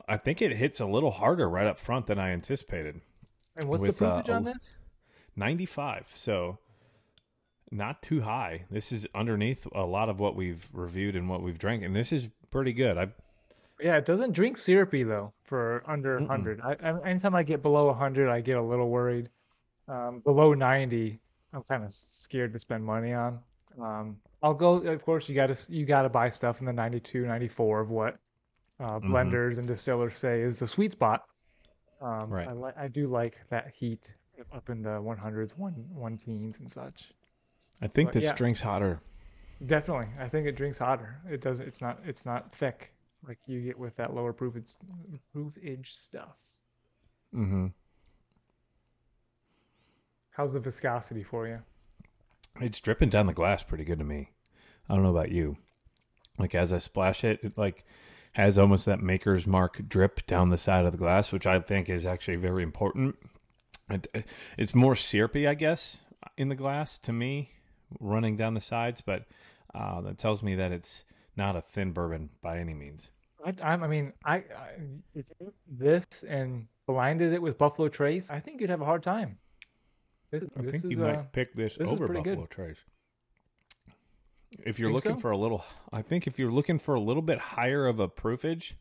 I 0.07 0.19
think 0.19 0.43
it 0.43 0.55
hits 0.57 0.79
a 0.79 0.87
little 0.87 1.11
harder 1.11 1.49
right 1.49 1.67
up 1.67 1.81
front 1.81 2.07
than 2.07 2.19
I 2.19 2.33
anticipated. 2.33 3.01
And 3.57 3.69
what's 3.69 3.83
with, 3.83 3.99
the 3.99 4.07
uh, 4.07 4.23
proofage 4.23 4.29
on 4.35 4.45
this? 4.45 4.81
95 5.37 6.11
so 6.15 6.59
not 7.71 8.03
too 8.03 8.23
high 8.23 8.65
this 8.71 8.91
is 8.93 9.07
underneath 9.15 9.67
a 9.73 9.83
lot 9.85 10.09
of 10.09 10.19
what 10.19 10.35
we've 10.35 10.69
reviewed 10.73 11.15
and 11.17 11.29
what 11.29 11.43
we've 11.43 11.59
drank 11.59 11.83
and 11.85 11.95
this 11.95 12.13
is 12.13 12.31
pretty 12.51 12.73
good 12.73 12.99
i've 12.99 13.13
Yeah, 13.81 13.97
it 13.97 14.05
doesn't 14.05 14.33
drink 14.33 14.57
syrupy 14.57 15.03
though 15.05 15.33
for 15.43 15.83
under 15.87 16.19
Mm-mm. 16.19 16.29
100. 16.29 16.61
I, 16.61 16.77
I, 16.83 17.09
anytime 17.09 17.35
I 17.35 17.43
get 17.43 17.63
below 17.63 17.87
100, 17.87 18.29
I 18.29 18.41
get 18.41 18.57
a 18.59 18.63
little 18.63 18.91
worried. 18.91 19.31
Um, 19.89 20.21
below 20.21 20.53
90, 20.55 21.19
I'm 21.53 21.63
kind 21.65 21.85
of 21.85 21.93
scared 21.93 22.53
to 22.53 22.59
spend 22.59 22.85
money 22.85 23.13
on. 23.15 23.41
Um, 23.81 24.19
I'll 24.43 24.55
go. 24.55 24.75
Of 24.77 25.03
course, 25.03 25.29
you 25.29 25.35
got 25.35 25.47
to 25.55 25.73
you 25.73 25.87
got 25.87 26.03
to 26.03 26.09
buy 26.09 26.31
stuff 26.31 26.61
in 26.61 26.67
the 26.67 26.73
92, 26.73 27.27
94 27.27 27.81
of 27.81 27.91
what 27.91 28.19
uh, 28.81 29.01
Mm-hmm. 29.05 29.13
blenders 29.13 29.59
and 29.59 29.67
distillers 29.67 30.17
say 30.17 30.43
is 30.43 30.59
the 30.59 30.67
sweet 30.67 30.93
spot. 30.93 31.25
Um, 32.01 32.31
Right. 32.31 32.49
I, 32.49 32.53
li- 32.53 32.73
I 32.77 32.89
do 32.89 33.07
like 33.09 33.39
that 33.51 33.73
heat 33.75 34.15
up 34.53 34.71
in 34.71 34.83
the 34.83 35.01
100s, 35.01 35.51
one 35.59 35.73
one 35.93 36.17
teens 36.17 36.61
and 36.61 36.71
such. 36.71 37.13
i 37.83 37.87
think 37.87 38.09
But 38.09 38.15
this 38.15 38.25
yeah. 38.25 38.35
drink's 38.35 38.61
hotter 38.63 39.01
Definitely, 39.67 40.09
I 40.19 40.27
think 40.27 40.47
it 40.47 40.57
drinks 40.57 40.79
hotter. 40.79 41.21
It 41.31 41.43
doesn't. 41.43 41.67
It's 41.69 41.83
not. 41.83 41.99
It's 42.07 42.25
not 42.25 42.51
thick 42.55 42.95
like 43.29 43.39
you 43.47 43.61
get 43.61 43.79
with 43.79 43.95
that 43.97 44.15
lower 44.15 44.33
proofage 44.33 44.77
proofage 45.37 45.87
stuff. 45.89 46.35
mm-hmm. 47.35 47.67
How's 50.31 50.55
the 50.55 50.61
viscosity 50.61 51.23
for 51.23 51.47
you? 51.47 51.59
it's 52.61 52.81
dripping 52.81 53.09
down 53.11 53.27
the 53.27 53.33
glass 53.33 53.63
pretty 53.63 53.85
good 53.85 53.99
to 53.99 54.05
me 54.05 54.31
i 54.89 54.95
don't 54.95 55.05
know 55.05 55.11
about 55.11 55.31
you 55.31 55.57
like 56.37 56.53
as 56.55 56.73
i 56.73 56.79
splash 56.79 57.23
it 57.23 57.39
it 57.45 57.57
like 57.57 57.85
has 58.33 58.59
almost 58.59 58.87
that 58.87 59.01
maker's 59.01 59.47
mark 59.47 59.89
drip 59.89 60.25
down 60.27 60.51
the 60.51 60.59
side 60.59 60.85
of 60.85 60.93
the 60.93 60.99
glass 60.99 61.33
which 61.33 61.47
i 61.47 61.59
think 61.59 61.89
is 61.89 62.07
actually 62.07 62.37
very 62.37 62.63
important 62.63 63.17
it, 63.89 64.27
it's 64.57 64.75
more 64.75 64.95
syrupy 64.95 65.47
i 65.47 65.55
guess 65.55 65.99
in 66.37 66.49
the 66.49 66.55
glass 66.55 66.99
to 66.99 67.13
me 67.13 67.51
running 67.99 68.37
down 68.37 68.55
the 68.55 68.61
sides 68.61 69.01
but 69.01 69.25
uh, 69.75 70.01
that 70.01 70.19
tells 70.19 70.43
me 70.43 70.55
that 70.55 70.73
it's 70.73 71.05
not 71.37 71.57
a 71.57 71.61
thin 71.61 71.93
bourbon 71.93 72.29
by 72.43 72.59
any 72.59 72.75
means 72.75 73.11
I, 73.45 73.55
I'm- 73.63 73.89
mean, 73.89 74.13
I, 74.25 74.37
I 74.37 74.43
if 75.15 75.31
you 75.31 75.47
took 75.47 75.55
this 75.67 76.25
and 76.25 76.67
blinded 76.87 77.33
it 77.33 77.41
with 77.41 77.57
Buffalo 77.59 77.89
Trace. 77.89 78.31
I 78.31 78.41
think 78.41 78.61
you'd 78.61 78.71
have 78.71 78.83
a 78.83 78.85
hard 78.85 79.03
time. 79.03 79.39
This, 80.31 80.45
I 80.57 80.63
this 80.63 80.83
think 80.83 80.95
you 80.95 81.05
uh, 81.05 81.09
might 81.09 81.33
pick 81.33 81.55
this, 81.55 81.77
this 81.77 81.89
over 81.89 82.07
pretty 82.07 82.23
good. 82.23 82.39
Buffalo 82.39 82.47
Trace. 82.67 82.79
If 84.65 84.79
you're 84.79 84.91
looking 84.91 85.15
so? 85.15 85.21
for 85.21 85.31
a 85.31 85.37
little, 85.37 85.65
I 85.93 86.03
think 86.03 86.27
if 86.27 86.39
you're 86.39 86.51
looking 86.51 86.79
for 86.79 86.95
a 86.95 87.01
little 87.01 87.23
bit 87.23 87.39
higher 87.39 87.87
of 87.87 88.01
a 88.01 88.09
proofage 88.09 88.73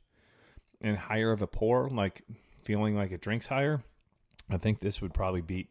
and 0.82 0.98
higher 0.98 1.32
of 1.32 1.42
a 1.42 1.48
pour, 1.48 1.90
like 1.90 2.24
feeling 2.62 2.96
like 2.96 3.12
it 3.12 3.22
drinks 3.22 3.48
higher, 3.48 3.84
I 4.50 4.58
think 4.58 4.80
this 4.80 5.02
would 5.02 5.14
probably 5.14 5.42
beat 5.42 5.70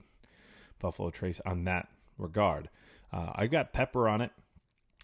Buffalo 0.78 1.10
Trace 1.10 1.40
on 1.44 1.64
that 1.64 1.88
regard. 2.16 2.68
Uh, 3.12 3.32
I 3.34 3.46
got 3.46 3.72
pepper 3.72 4.08
on 4.08 4.20
it. 4.20 4.30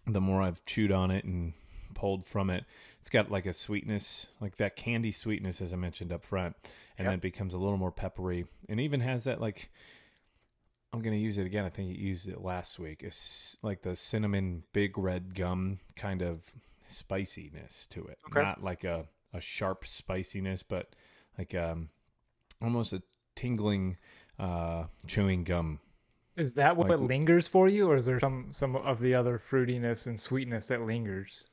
The 0.06 0.20
more 0.20 0.42
I've 0.42 0.64
chewed 0.64 0.92
on 0.92 1.10
it 1.10 1.24
and 1.24 1.54
pulled 1.94 2.26
from 2.26 2.50
it, 2.50 2.64
it's 3.00 3.10
got 3.10 3.30
like 3.30 3.46
a 3.46 3.52
sweetness, 3.52 4.28
like 4.40 4.56
that 4.56 4.76
candy 4.76 5.12
sweetness, 5.12 5.60
as 5.60 5.72
I 5.72 5.76
mentioned 5.76 6.12
up 6.12 6.24
front, 6.24 6.56
and 6.98 7.06
Yep. 7.06 7.12
then 7.12 7.18
becomes 7.20 7.54
a 7.54 7.58
little 7.58 7.78
more 7.78 7.90
peppery, 7.92 8.46
and 8.68 8.78
even 8.80 9.00
has 9.00 9.24
that 9.24 9.40
like 9.40 9.70
I'm 10.94 11.02
gonna 11.02 11.16
use 11.16 11.38
it 11.38 11.46
again. 11.46 11.64
I 11.64 11.70
think 11.70 11.88
you 11.88 12.06
used 12.06 12.28
it 12.28 12.40
last 12.40 12.78
week. 12.78 13.02
It's 13.02 13.58
like 13.62 13.82
the 13.82 13.96
cinnamon 13.96 14.62
big 14.72 14.96
red 14.96 15.34
gum 15.34 15.80
kind 15.96 16.22
of 16.22 16.52
spiciness 16.86 17.86
to 17.86 18.04
it. 18.04 18.18
Okay. 18.30 18.40
Not 18.40 18.62
like 18.62 18.84
a, 18.84 19.06
a 19.32 19.40
sharp 19.40 19.88
spiciness, 19.88 20.62
but 20.62 20.94
like 21.36 21.52
um 21.52 21.88
almost 22.62 22.92
a 22.92 23.02
tingling 23.34 23.96
uh 24.38 24.84
chewing 25.08 25.42
gum. 25.42 25.80
is 26.36 26.54
that 26.54 26.76
what 26.76 26.88
like- 26.90 27.00
lingers 27.00 27.48
for 27.48 27.68
you, 27.68 27.90
or 27.90 27.96
is 27.96 28.06
there 28.06 28.20
some 28.20 28.46
some 28.52 28.76
of 28.76 29.00
the 29.00 29.16
other 29.16 29.42
fruitiness 29.50 30.06
and 30.06 30.18
sweetness 30.18 30.68
that 30.68 30.82
lingers? 30.82 31.44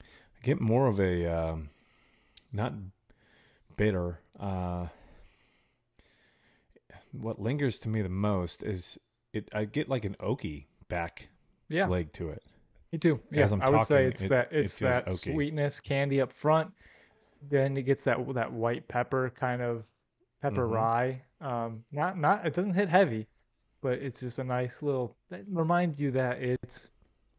I 0.00 0.44
get 0.44 0.60
more 0.60 0.86
of 0.86 1.00
a 1.00 1.26
um 1.26 1.70
not 2.52 2.72
bitter. 3.76 4.20
Uh 4.38 4.86
what 7.20 7.40
lingers 7.40 7.78
to 7.80 7.88
me 7.88 8.02
the 8.02 8.08
most 8.08 8.62
is 8.62 8.98
it 9.32 9.48
I 9.52 9.64
get 9.64 9.88
like 9.88 10.04
an 10.04 10.16
oaky 10.20 10.66
back 10.88 11.28
Yeah, 11.68 11.86
leg 11.86 12.12
to 12.14 12.30
it. 12.30 12.42
me 12.92 12.98
too. 12.98 13.20
Yeah, 13.30 13.44
as 13.44 13.52
I'm 13.52 13.62
I 13.62 13.70
would 13.70 13.84
say 13.84 14.04
it's 14.06 14.22
it- 14.22 14.28
that 14.30 14.52
it's 14.52 14.74
feels 14.78 14.90
that 14.90 15.06
oaky. 15.06 15.32
sweetness, 15.32 15.80
candy 15.80 16.20
up 16.20 16.32
front. 16.32 16.72
Then 17.50 17.76
it 17.76 17.82
gets 17.82 18.04
that 18.04 18.18
that 18.34 18.52
white 18.52 18.86
pepper 18.88 19.30
kind 19.30 19.60
of 19.62 19.88
pepper 20.40 20.66
Mhm. 20.66 20.72
rye. 20.72 21.22
Um, 21.40 21.84
not 21.92 22.18
not 22.18 22.46
it 22.46 22.54
doesn't 22.54 22.74
hit 22.74 22.88
heavy, 22.88 23.26
but 23.80 23.98
it's 23.98 24.20
just 24.20 24.38
a 24.38 24.44
nice 24.44 24.82
little. 24.82 25.16
It 25.30 25.44
reminds 25.48 26.00
you 26.00 26.10
that 26.12 26.42
it's 26.42 26.88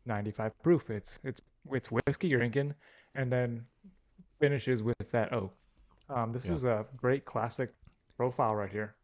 95 0.05 0.51
proof. 0.63 0.89
It's 0.89 1.19
it's 1.23 1.41
it's 1.71 1.89
whiskey 1.91 2.27
you're 2.27 2.39
drinking, 2.39 2.75
and 3.15 3.31
then 3.31 3.65
finishes 4.39 4.83
with 4.83 4.95
that 5.11 5.33
oak. 5.33 5.55
Um, 6.09 6.31
this 6.31 6.45
Yeah. 6.45 6.51
is 6.53 6.63
a 6.65 6.85
great 6.97 7.25
classic 7.25 7.71
profile 8.17 8.55
right 8.55 8.69
here. 8.71 8.95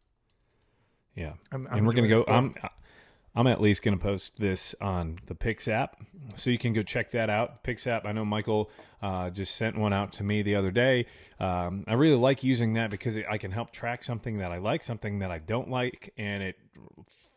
Yeah. 1.15 1.33
I'm, 1.51 1.67
and 1.67 1.85
we're 1.85 1.93
gonna 1.93 2.07
go. 2.07 2.23
I'm 2.27 2.53
I'm 3.33 3.47
at 3.47 3.61
least 3.61 3.81
gonna 3.81 3.97
post 3.97 4.37
this 4.37 4.75
on 4.81 5.19
the 5.27 5.35
Pix 5.35 5.67
app, 5.67 5.97
so 6.35 6.49
you 6.49 6.57
can 6.57 6.73
go 6.73 6.83
check 6.83 7.11
that 7.11 7.29
out. 7.29 7.63
Pix 7.63 7.87
app. 7.87 8.05
I 8.05 8.11
know 8.11 8.25
Michael 8.25 8.69
uh, 9.01 9.29
just 9.29 9.55
sent 9.55 9.77
one 9.77 9.93
out 9.93 10.13
to 10.13 10.23
me 10.23 10.41
the 10.41 10.55
other 10.55 10.71
day. 10.71 11.05
Um, 11.39 11.85
I 11.87 11.93
really 11.93 12.17
like 12.17 12.43
using 12.43 12.73
that 12.73 12.89
because 12.89 13.15
it, 13.15 13.25
I 13.29 13.37
can 13.37 13.51
help 13.51 13.71
track 13.71 14.03
something 14.03 14.39
that 14.39 14.51
I 14.51 14.57
like, 14.57 14.83
something 14.83 15.19
that 15.19 15.31
I 15.31 15.39
don't 15.39 15.69
like, 15.69 16.13
and 16.17 16.43
it 16.43 16.57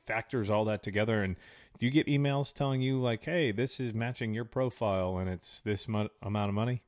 factors 0.04 0.50
all 0.50 0.64
that 0.66 0.82
together. 0.82 1.22
And 1.22 1.36
do 1.78 1.86
you 1.86 1.92
get 1.92 2.06
emails 2.06 2.52
telling 2.52 2.80
you 2.80 3.00
like, 3.00 3.24
"Hey, 3.24 3.52
this 3.52 3.78
is 3.78 3.94
matching 3.94 4.34
your 4.34 4.44
profile, 4.44 5.18
and 5.18 5.30
it's 5.30 5.60
this 5.60 5.86
mo- 5.86 6.10
amount 6.22 6.48
of 6.48 6.54
money"? 6.54 6.82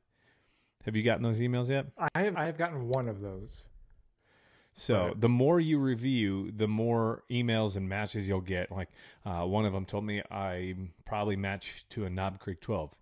Have 0.84 0.96
you 0.96 1.04
gotten 1.04 1.22
those 1.22 1.38
emails 1.38 1.68
yet? 1.68 1.86
I 2.14 2.22
have 2.22 2.36
I 2.36 2.46
have 2.46 2.58
gotten 2.58 2.88
one 2.88 3.08
of 3.08 3.20
those. 3.20 3.66
So 4.78 5.06
Right. 5.06 5.20
the 5.20 5.28
more 5.28 5.58
you 5.58 5.78
review, 5.78 6.52
the 6.52 6.68
more 6.68 7.24
emails 7.30 7.76
and 7.76 7.88
matches 7.88 8.28
you'll 8.28 8.42
get. 8.42 8.70
Like 8.70 8.88
uh, 9.24 9.44
one 9.44 9.64
of 9.64 9.72
them 9.72 9.86
told 9.86 10.04
me 10.04 10.22
I 10.30 10.74
probably 11.06 11.34
match 11.34 11.86
to 11.90 12.04
a 12.04 12.10
Knob 12.10 12.38
Creek 12.38 12.60
12. 12.60 12.94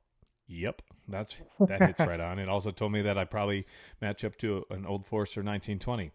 Yep, 0.47 0.83
that's 1.09 1.37
that 1.59 1.81
hits 1.83 1.99
right 2.01 2.21
on. 2.21 2.39
It 2.39 2.49
also 2.49 2.71
told 2.71 2.93
me 2.93 3.03
that 3.03 3.19
I 3.19 3.25
probably 3.25 3.67
match 4.01 4.25
up 4.25 4.37
to 4.39 4.65
an 4.71 4.87
Old 4.87 5.05
Forester 5.05 5.41
1920. 5.41 6.13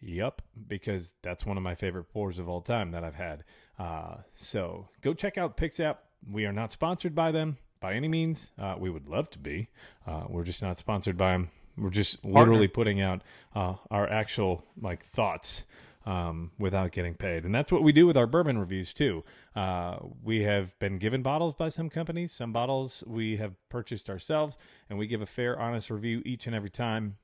Yep, 0.00 0.42
because 0.68 1.14
that's 1.22 1.46
one 1.46 1.56
of 1.56 1.62
my 1.62 1.74
favorite 1.74 2.04
pours 2.04 2.38
of 2.38 2.48
all 2.48 2.60
time 2.60 2.90
that 2.92 3.02
I've 3.02 3.14
had. 3.14 3.44
Uh, 3.78 4.16
so 4.34 4.88
go 5.00 5.14
check 5.14 5.38
out 5.38 5.56
PixApp. 5.56 5.96
We 6.30 6.44
are 6.44 6.52
not 6.52 6.70
sponsored 6.70 7.14
by 7.14 7.30
them 7.32 7.56
by 7.80 7.94
any 7.94 8.08
means. 8.08 8.52
Uh, 8.58 8.74
we 8.78 8.90
would 8.90 9.08
love 9.08 9.30
to 9.30 9.38
be. 9.38 9.68
Uh, 10.06 10.24
we're 10.28 10.44
just 10.44 10.60
not 10.62 10.76
sponsored 10.76 11.16
by 11.16 11.32
them. 11.32 11.50
We're 11.80 11.90
just 11.90 12.24
literally 12.24 12.68
putting 12.68 13.00
out 13.00 13.22
uh, 13.54 13.74
our 13.90 14.08
actual 14.08 14.64
like 14.80 15.04
thoughts 15.04 15.64
um, 16.06 16.50
without 16.58 16.92
getting 16.92 17.14
paid, 17.14 17.44
and 17.44 17.54
that's 17.54 17.70
what 17.70 17.82
we 17.82 17.92
do 17.92 18.06
with 18.06 18.16
our 18.16 18.26
bourbon 18.26 18.58
reviews 18.58 18.94
too. 18.94 19.24
Uh, 19.54 19.98
we 20.22 20.42
have 20.42 20.78
been 20.78 20.98
given 20.98 21.22
bottles 21.22 21.54
by 21.54 21.68
some 21.68 21.90
companies. 21.90 22.32
Some 22.32 22.52
bottles 22.52 23.04
we 23.06 23.36
have 23.36 23.54
purchased 23.68 24.08
ourselves, 24.08 24.56
and 24.88 24.98
we 24.98 25.06
give 25.06 25.20
a 25.22 25.26
fair, 25.26 25.58
honest 25.58 25.90
review 25.90 26.22
each 26.24 26.46
and 26.46 26.56
every 26.56 26.70
time. 26.70 27.16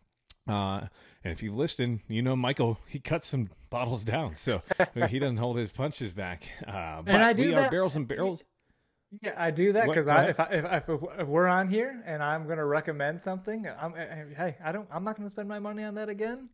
Uh, 0.47 0.81
and 1.25 1.33
if 1.33 1.43
you've 1.43 1.57
listened, 1.57 2.01
you 2.09 2.21
know 2.21 2.37
Michael 2.37 2.79
he 2.87 2.99
cuts 3.01 3.29
some 3.29 3.49
bottles 3.71 4.05
down, 4.05 4.35
so 4.35 4.61
he 5.09 5.19
doesn't 5.19 5.39
hold 5.39 5.57
his 5.57 5.71
punches 5.71 6.13
back. 6.13 6.43
Uh, 6.67 7.01
but 7.01 7.15
I 7.23 7.33
do 7.33 7.43
we 7.45 7.53
are 7.55 7.63
that- 7.63 7.71
barrels 7.71 7.97
and 7.97 8.07
barrels. 8.07 8.43
Yeah, 9.23 9.35
I 9.37 9.51
do 9.51 9.73
that 9.73 9.87
because 9.87 10.09
I 10.09 10.27
if, 10.27 10.41
I 10.41 10.45
if 10.53 10.89
if 10.89 11.03
if 11.21 11.29
we're 11.29 11.47
on 11.47 11.69
here 11.69 12.03
and 12.07 12.23
I'm 12.23 12.47
gonna 12.47 12.65
recommend 12.65 13.21
something, 13.21 13.67
I'm 13.67 13.95
eh, 13.97 14.25
hey 14.37 14.57
I 14.65 14.73
don't 14.73 14.89
I'm 14.93 15.05
not 15.05 15.17
gonna 15.17 15.31
spend 15.31 15.49
my 15.49 15.59
money 15.59 15.85
on 15.85 15.95
that 15.97 16.09
again. 16.09 16.49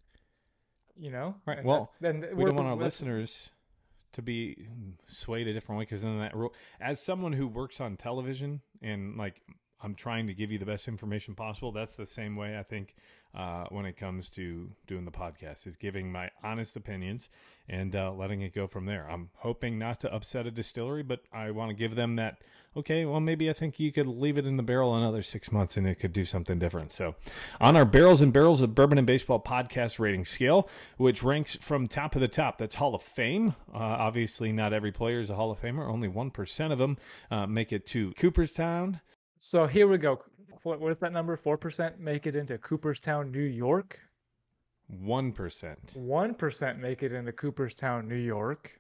You 0.97 1.11
know, 1.11 1.37
Right, 1.47 1.64
well, 1.64 1.90
then 2.00 2.26
we 2.35 2.45
don't 2.45 2.57
want 2.57 2.69
our 2.69 2.76
listeners 2.76 3.50
to 4.12 4.23
be 4.23 4.69
swayed 5.07 5.47
a 5.47 5.52
different 5.52 5.79
way 5.79 5.85
because 5.85 6.02
then 6.02 6.19
that 6.19 6.37
rule 6.37 6.52
as 6.81 7.00
someone 7.00 7.33
who 7.33 7.47
works 7.47 7.81
on 7.81 7.97
television 7.97 8.61
and 8.83 9.17
like 9.17 9.40
i'm 9.82 9.94
trying 9.94 10.26
to 10.26 10.34
give 10.34 10.50
you 10.50 10.58
the 10.58 10.66
best 10.66 10.88
information 10.88 11.34
possible. 11.34 11.72
That's 11.72 11.96
the 11.96 12.06
same 12.06 12.37
way 12.37 12.58
i 12.58 12.62
think 12.62 12.94
uh, 13.34 13.66
when 13.68 13.87
it 13.87 13.96
comes 13.96 14.28
to 14.28 14.68
doing 14.88 15.04
the 15.04 15.10
podcast 15.10 15.66
is 15.66 15.76
giving 15.76 16.10
my 16.10 16.30
honest 16.42 16.76
opinions 16.76 17.28
and 17.68 17.94
uh, 17.94 18.12
letting 18.12 18.42
it 18.42 18.52
go 18.52 18.66
from 18.66 18.87
there. 18.87 19.08
I'm 19.08 19.30
hoping 19.37 19.78
not 19.78 20.00
to 20.00 20.12
upset 20.12 20.46
a 20.46 20.50
distillery 20.50 21.02
but 21.02 21.20
i 21.32 21.50
want 21.50 21.70
to 21.70 21.75
give 21.75 21.94
them 21.94 22.16
that 22.16 22.38
okay 22.76 23.04
well 23.04 23.18
maybe 23.20 23.50
i 23.50 23.52
think 23.52 23.80
you 23.80 23.90
could 23.90 24.06
leave 24.06 24.38
it 24.38 24.46
in 24.46 24.56
the 24.56 24.62
barrel 24.62 24.94
another 24.94 25.22
six 25.22 25.50
months 25.50 25.76
and 25.76 25.87
it 25.87 25.96
could 25.96 26.12
do 26.12 26.25
something 26.25 26.58
different. 26.58 26.92
So 26.92 27.14
on 27.60 27.76
our 27.76 27.84
barrels 27.84 28.20
and 28.22 28.32
barrels 28.32 28.62
of 28.62 28.75
bourbon 28.75 28.99
and 28.99 29.06
baseball 29.06 29.40
podcast 29.40 29.99
rating 29.99 30.25
scale 30.25 30.68
which 30.96 31.22
ranks 31.22 31.56
from 31.56 31.87
top 31.87 32.14
of 32.14 32.20
the 32.20 32.28
top 32.28 32.58
that's 32.58 32.75
hall 32.76 32.94
of 32.94 33.02
fame. 33.02 33.54
Uh, 33.72 33.78
obviously 33.78 34.52
not 34.52 34.72
every 34.72 34.92
player 34.92 35.20
is 35.20 35.30
a 35.30 35.37
hall 35.37 35.50
of 35.50 35.60
famer 35.60 35.88
only 35.88 36.08
1% 36.08 36.72
of 36.72 36.78
them 36.78 36.96
uh, 37.30 37.46
make 37.46 37.72
it 37.72 37.87
to 37.87 38.12
cooperstown 38.14 39.00
So 39.42 39.66
here 39.66 39.88
we 39.88 39.97
go. 39.97 40.23
What, 40.64 40.82
is 40.90 40.99
that 40.99 41.14
number? 41.14 41.35
Four 41.35 41.56
percent 41.56 41.99
make 41.99 42.26
it 42.26 42.37
into 42.37 42.59
Cooperstown, 42.59 43.32
New 43.32 43.40
York. 43.40 43.99
1% 45.02 45.97
One 45.97 46.35
percent 46.35 46.78
make 46.78 47.02
it 47.02 47.12
into 47.12 47.32
Cooperstown, 47.32 48.06
New 48.06 48.16
York. 48.16 48.78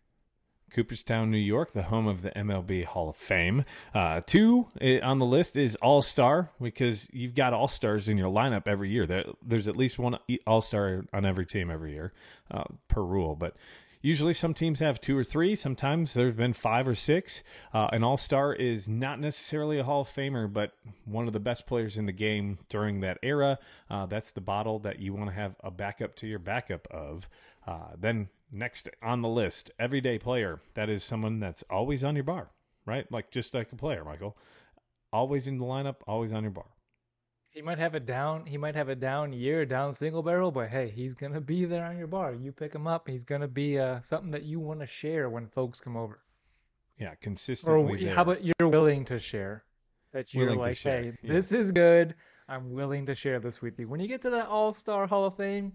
Cooperstown, 0.70 1.30
New 1.30 1.38
York, 1.38 1.72
the 1.72 1.84
home 1.84 2.06
of 2.06 2.20
the 2.20 2.30
MLB 2.32 2.84
Hall 2.84 3.08
of 3.08 3.16
Fame. 3.16 3.64
Uh, 3.94 4.20
two 4.26 4.68
eh, 4.82 5.00
on 5.00 5.18
the 5.18 5.24
list 5.24 5.56
is 5.56 5.76
All 5.76 6.02
Star 6.02 6.50
because 6.60 7.08
you've 7.10 7.34
got 7.34 7.54
All 7.54 7.66
Stars 7.66 8.10
in 8.10 8.18
your 8.18 8.30
lineup 8.30 8.64
every 8.66 8.90
year. 8.90 9.06
There, 9.06 9.24
there's 9.42 9.66
at 9.66 9.76
least 9.76 9.98
one 9.98 10.18
All 10.46 10.60
Star 10.60 11.06
on 11.14 11.24
every 11.24 11.46
team 11.46 11.70
every 11.70 11.92
year, 11.92 12.12
uh, 12.50 12.64
per 12.86 13.02
rule. 13.02 13.34
But 13.34 13.56
usually 14.00 14.34
some 14.34 14.54
teams 14.54 14.80
have 14.80 15.00
two 15.00 15.16
or 15.16 15.24
three. 15.24 15.54
Sometimes 15.54 16.14
there 16.14 16.26
have 16.26 16.36
been 16.36 16.52
five 16.52 16.88
or 16.88 16.94
six. 16.94 17.42
Uh, 17.72 17.88
an 17.92 18.02
All 18.02 18.16
Star 18.16 18.54
is 18.54 18.88
not 18.88 19.20
necessarily 19.20 19.78
a 19.78 19.84
Hall 19.84 20.02
of 20.02 20.08
Famer, 20.08 20.52
but 20.52 20.72
one 21.04 21.26
of 21.26 21.32
the 21.32 21.40
best 21.40 21.66
players 21.66 21.96
in 21.96 22.06
the 22.06 22.12
game 22.12 22.58
during 22.68 23.00
that 23.00 23.18
era. 23.22 23.58
Uh, 23.88 24.06
that's 24.06 24.30
the 24.30 24.40
bottle 24.40 24.78
that 24.80 24.98
you 24.98 25.12
want 25.12 25.30
to 25.30 25.34
have 25.34 25.54
a 25.62 25.70
backup 25.70 26.16
to 26.16 26.26
your 26.26 26.38
backup 26.38 26.86
of. 26.90 27.28
Uh, 27.66 27.90
then 27.98 28.28
next 28.50 28.88
on 29.02 29.22
the 29.22 29.28
list, 29.28 29.70
everyday 29.78 30.18
player. 30.18 30.60
That 30.74 30.88
is 30.88 31.04
someone 31.04 31.40
that's 31.40 31.64
always 31.70 32.02
on 32.02 32.14
your 32.14 32.24
bar, 32.24 32.50
right? 32.86 33.10
Like 33.12 33.30
just 33.30 33.54
like 33.54 33.72
a 33.72 33.76
player, 33.76 34.04
Michael. 34.04 34.36
Always 35.12 35.46
in 35.46 35.58
the 35.58 35.64
lineup, 35.64 35.96
always 36.06 36.32
on 36.32 36.42
your 36.42 36.52
bar. 36.52 36.66
He 37.50 37.62
might 37.62 37.78
have 37.78 37.94
a 37.94 38.00
down. 38.00 38.46
He 38.46 38.56
might 38.56 38.76
have 38.76 38.88
a 38.88 38.94
down 38.94 39.32
year, 39.32 39.66
down 39.66 39.92
single 39.92 40.22
barrel, 40.22 40.52
but 40.52 40.68
hey, 40.68 40.88
he's 40.88 41.14
gonna 41.14 41.40
be 41.40 41.64
there 41.64 41.84
on 41.84 41.98
your 41.98 42.06
bar. 42.06 42.32
You 42.32 42.52
pick 42.52 42.72
him 42.74 42.86
up. 42.86 43.08
He's 43.08 43.24
gonna 43.24 43.48
be 43.48 43.78
uh, 43.78 44.00
something 44.02 44.30
that 44.30 44.44
you 44.44 44.60
want 44.60 44.80
to 44.80 44.86
share 44.86 45.28
when 45.28 45.48
folks 45.48 45.80
come 45.80 45.96
over. 45.96 46.20
Yeah, 46.98 47.14
consistently. 47.20 47.82
w- 47.82 48.04
there. 48.06 48.14
how 48.14 48.22
about 48.22 48.44
you're 48.44 48.68
willing 48.68 49.04
to 49.06 49.18
share? 49.18 49.64
That 50.12 50.34
you're 50.34 50.46
Willing 50.46 50.58
like, 50.58 50.78
hey, 50.78 51.12
this 51.22 51.50
yes. 51.50 51.60
is 51.60 51.72
good. 51.72 52.14
I'm 52.48 52.72
willing 52.72 53.06
to 53.06 53.14
share 53.14 53.38
this 53.38 53.62
with 53.62 53.78
you. 53.78 53.86
When 53.88 54.00
you 54.00 54.08
get 54.08 54.22
to 54.22 54.30
that 54.30 54.46
All 54.48 54.72
Star 54.72 55.06
Hall 55.06 55.24
of 55.24 55.36
Fame, 55.36 55.72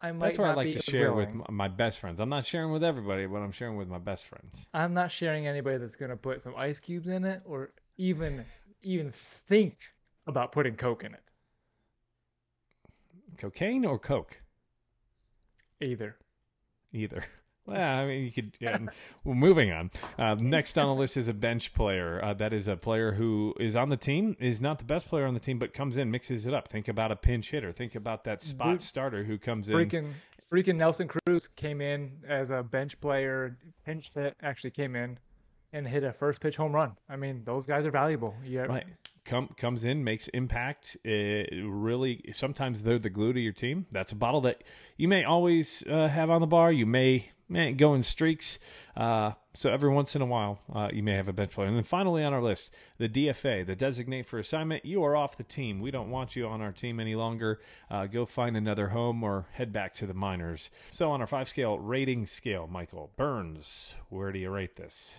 I 0.00 0.12
might 0.12 0.28
That's 0.28 0.38
where 0.38 0.48
I 0.48 0.54
like 0.54 0.72
to 0.72 0.82
share 0.82 1.12
with 1.12 1.28
willing. 1.28 1.44
m- 1.48 1.54
my 1.54 1.68
best 1.68 1.98
friends. 1.98 2.20
I'm 2.20 2.30
not 2.30 2.44
sharing 2.46 2.72
with 2.72 2.82
everybody, 2.82 3.26
but 3.26 3.36
I'm 3.38 3.52
sharing 3.52 3.76
with 3.76 3.88
my 3.88 3.98
best 3.98 4.24
friends. 4.24 4.66
I'm 4.74 4.92
not 4.94 5.12
sharing 5.12 5.46
anybody 5.46 5.78
that's 5.78 5.94
gonna 5.96 6.16
put 6.16 6.40
some 6.42 6.54
ice 6.56 6.80
cubes 6.80 7.08
in 7.08 7.24
it, 7.24 7.42
or 7.44 7.70
even 7.96 8.44
even 8.82 9.12
think 9.12 9.76
about 10.26 10.52
putting 10.52 10.76
Coke 10.76 11.04
in 11.04 11.14
it. 11.14 11.22
Cocaine 13.38 13.84
or 13.84 13.98
Coke? 13.98 14.42
Either. 15.80 16.16
Either. 16.92 17.24
Well, 17.64 17.80
I 17.80 18.04
mean, 18.06 18.24
you 18.24 18.32
could. 18.32 18.56
Yeah. 18.58 18.76
well, 19.24 19.36
moving 19.36 19.70
on. 19.70 19.92
Uh, 20.18 20.34
next 20.34 20.76
on 20.76 20.88
the 20.88 20.94
list 21.00 21.16
is 21.16 21.28
a 21.28 21.32
bench 21.32 21.72
player. 21.74 22.20
Uh, 22.20 22.34
that 22.34 22.52
is 22.52 22.66
a 22.66 22.74
player 22.74 23.12
who 23.12 23.54
is 23.60 23.76
on 23.76 23.88
the 23.88 23.96
team, 23.96 24.36
is 24.40 24.60
not 24.60 24.78
the 24.78 24.84
best 24.84 25.06
player 25.06 25.26
on 25.26 25.34
the 25.34 25.38
team, 25.38 25.60
but 25.60 25.72
comes 25.72 25.96
in, 25.96 26.10
mixes 26.10 26.46
it 26.48 26.54
up. 26.54 26.66
Think 26.66 26.88
about 26.88 27.12
a 27.12 27.16
pinch 27.16 27.52
hitter. 27.52 27.70
Think 27.70 27.94
about 27.94 28.24
that 28.24 28.42
spot 28.42 28.72
Dude, 28.72 28.82
starter 28.82 29.22
who 29.22 29.38
comes 29.38 29.68
in. 29.68 29.76
Freaking 29.76 30.12
freaking 30.50 30.74
Nelson 30.74 31.06
Cruz 31.06 31.46
came 31.54 31.80
in 31.80 32.10
as 32.26 32.50
a 32.50 32.64
bench 32.64 33.00
player, 33.00 33.56
pinch 33.86 34.12
hit, 34.12 34.34
actually 34.42 34.72
came 34.72 34.96
in 34.96 35.16
and 35.72 35.86
hit 35.86 36.02
a 36.02 36.12
first 36.12 36.40
pitch 36.40 36.56
home 36.56 36.72
run. 36.72 36.96
I 37.08 37.14
mean, 37.14 37.42
those 37.44 37.64
guys 37.64 37.86
are 37.86 37.92
valuable. 37.92 38.34
Yeah, 38.44 38.62
Right. 38.62 38.86
Come 39.24 39.48
comes 39.56 39.84
in, 39.84 40.02
makes 40.02 40.26
impact. 40.28 40.96
Uh, 41.06 41.44
really, 41.64 42.24
sometimes 42.32 42.82
they're 42.82 42.98
the 42.98 43.10
glue 43.10 43.32
to 43.32 43.40
your 43.40 43.52
team. 43.52 43.86
That's 43.92 44.10
a 44.10 44.16
bottle 44.16 44.40
that 44.42 44.64
you 44.96 45.06
may 45.06 45.22
always 45.22 45.84
uh, 45.86 46.08
have 46.08 46.28
on 46.28 46.40
the 46.40 46.46
bar. 46.46 46.72
You 46.72 46.86
may, 46.86 47.30
go 47.76 47.94
in 47.94 48.02
streaks. 48.02 48.58
Uh, 48.96 49.32
so 49.54 49.70
every 49.70 49.90
once 49.90 50.16
in 50.16 50.22
a 50.22 50.26
while, 50.26 50.60
uh, 50.74 50.88
you 50.92 51.02
may 51.02 51.14
have 51.14 51.28
a 51.28 51.32
bench 51.32 51.52
player. 51.52 51.68
And 51.68 51.76
then 51.76 51.84
finally 51.84 52.24
on 52.24 52.32
our 52.32 52.42
list, 52.42 52.72
the 52.98 53.08
DFA, 53.08 53.64
the 53.64 53.76
designate 53.76 54.26
for 54.26 54.38
assignment. 54.38 54.84
You 54.84 55.04
are 55.04 55.14
off 55.14 55.36
the 55.36 55.44
team. 55.44 55.80
We 55.80 55.90
don't 55.90 56.10
want 56.10 56.34
you 56.34 56.46
on 56.48 56.60
our 56.60 56.72
team 56.72 56.98
any 56.98 57.14
longer. 57.14 57.60
Uh, 57.90 58.06
go 58.06 58.26
find 58.26 58.56
another 58.56 58.88
home 58.88 59.22
or 59.22 59.46
head 59.52 59.72
back 59.72 59.94
to 59.94 60.06
the 60.06 60.14
minors. 60.14 60.70
So 60.90 61.10
on 61.10 61.20
our 61.20 61.26
five 61.26 61.48
scale 61.48 61.78
rating 61.78 62.26
scale, 62.26 62.66
Michael 62.66 63.12
Burns, 63.16 63.94
where 64.08 64.32
do 64.32 64.38
you 64.38 64.50
rate 64.50 64.76
this? 64.76 65.16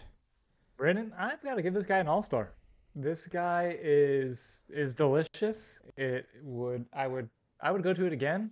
Brennan, 0.76 1.14
I've 1.18 1.42
got 1.44 1.56
to 1.56 1.62
give 1.62 1.74
this 1.74 1.86
guy 1.86 2.00
an 2.00 2.08
all 2.08 2.24
star. 2.24 2.52
This 2.96 3.28
guy 3.28 3.78
is 3.82 4.66
is 4.70 4.94
delicious. 4.94 5.80
It 5.98 6.28
would 6.44 6.86
I 6.94 7.08
would 7.08 7.30
I 7.62 7.72
would 7.72 7.84
go 7.84 7.94
to 7.94 8.06
it 8.06 8.14
again. 8.14 8.52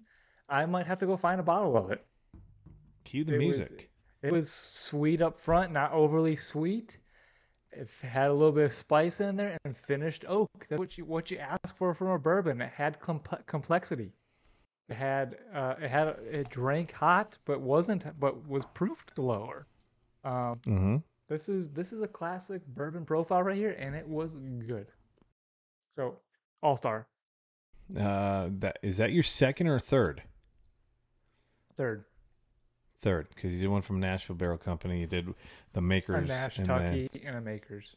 I 0.49 0.65
might 0.65 0.87
have 0.87 0.99
to 0.99 1.05
go 1.05 1.15
find 1.15 1.39
a 1.39 1.43
bottle 1.43 1.77
of 1.77 1.91
it. 1.91 2.05
Cue 3.03 3.23
the 3.23 3.35
It 3.35 3.45
was- 3.45 3.57
music. 3.57 3.87
It 4.23 4.31
was 4.31 4.51
sweet 4.51 5.19
up 5.19 5.39
front, 5.39 5.71
not 5.71 5.91
overly 5.93 6.35
sweet. 6.35 6.99
It 7.71 7.89
had 8.03 8.29
a 8.29 8.33
little 8.33 8.51
bit 8.51 8.65
of 8.65 8.73
spice 8.73 9.19
in 9.19 9.35
there 9.35 9.57
and 9.65 9.75
finished 9.75 10.25
oak. 10.27 10.49
That's 10.69 10.77
what 10.77 10.97
you 10.97 11.05
what 11.05 11.31
you 11.31 11.37
ask 11.39 11.75
for 11.75 11.93
from 11.95 12.07
a 12.09 12.19
bourbon. 12.19 12.61
It 12.61 12.69
had 12.69 12.99
comp- 12.99 13.45
complexity. 13.47 14.13
It 14.89 14.95
had 14.95 15.37
uh, 15.53 15.75
it 15.81 15.89
had 15.89 16.07
it 16.19 16.49
drank 16.49 16.91
hot, 16.91 17.37
but 17.45 17.61
wasn't 17.61 18.05
but 18.19 18.47
was 18.47 18.65
proofed 18.73 19.17
lower. 19.17 19.65
Um, 20.23 20.59
mm-hmm. 20.67 20.97
This 21.31 21.47
is 21.47 21.69
this 21.69 21.93
is 21.93 22.01
a 22.01 22.07
classic 22.09 22.61
bourbon 22.67 23.05
profile 23.05 23.41
right 23.41 23.55
here, 23.55 23.73
and 23.79 23.95
it 23.95 24.05
was 24.05 24.35
good. 24.67 24.87
So 25.89 26.17
all 26.61 26.75
star 26.75 27.07
Uh, 27.97 28.49
that 28.59 28.79
is 28.83 28.97
that 28.97 29.13
your 29.13 29.23
second 29.23 29.67
or 29.67 29.79
third? 29.79 30.23
third, 31.77 32.03
Third, 32.99 33.29
because 33.33 33.53
you 33.55 33.61
did 33.61 33.69
one 33.69 33.81
from 33.81 33.99
Nashville 34.01 34.35
Barrel 34.35 34.57
Company. 34.57 34.99
You 34.99 35.07
did 35.07 35.33
the 35.73 35.79
a 35.79 35.81
Makers. 35.81 36.27
Nash 36.27 36.59
and 36.59 36.67
then- 36.67 37.09
and 37.25 37.35
a 37.37 37.41
Makers. 37.41 37.95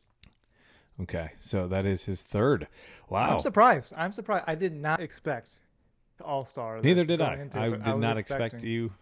okay, 1.02 1.32
so 1.40 1.66
that 1.68 1.84
is 1.84 2.04
his 2.04 2.22
third. 2.22 2.68
Wow. 3.10 3.32
I'm 3.34 3.40
surprised. 3.40 3.92
I'm 3.96 4.12
surprised. 4.12 4.44
I 4.46 4.54
did 4.54 4.72
not 4.72 5.00
expect 5.00 5.58
all 6.24 6.44
star. 6.44 6.80
Neither 6.80 7.04
did 7.04 7.20
I. 7.20 7.34
I 7.54 7.68
did 7.68 7.96
not 7.98 8.16
expect 8.16 8.62
you 8.62 8.92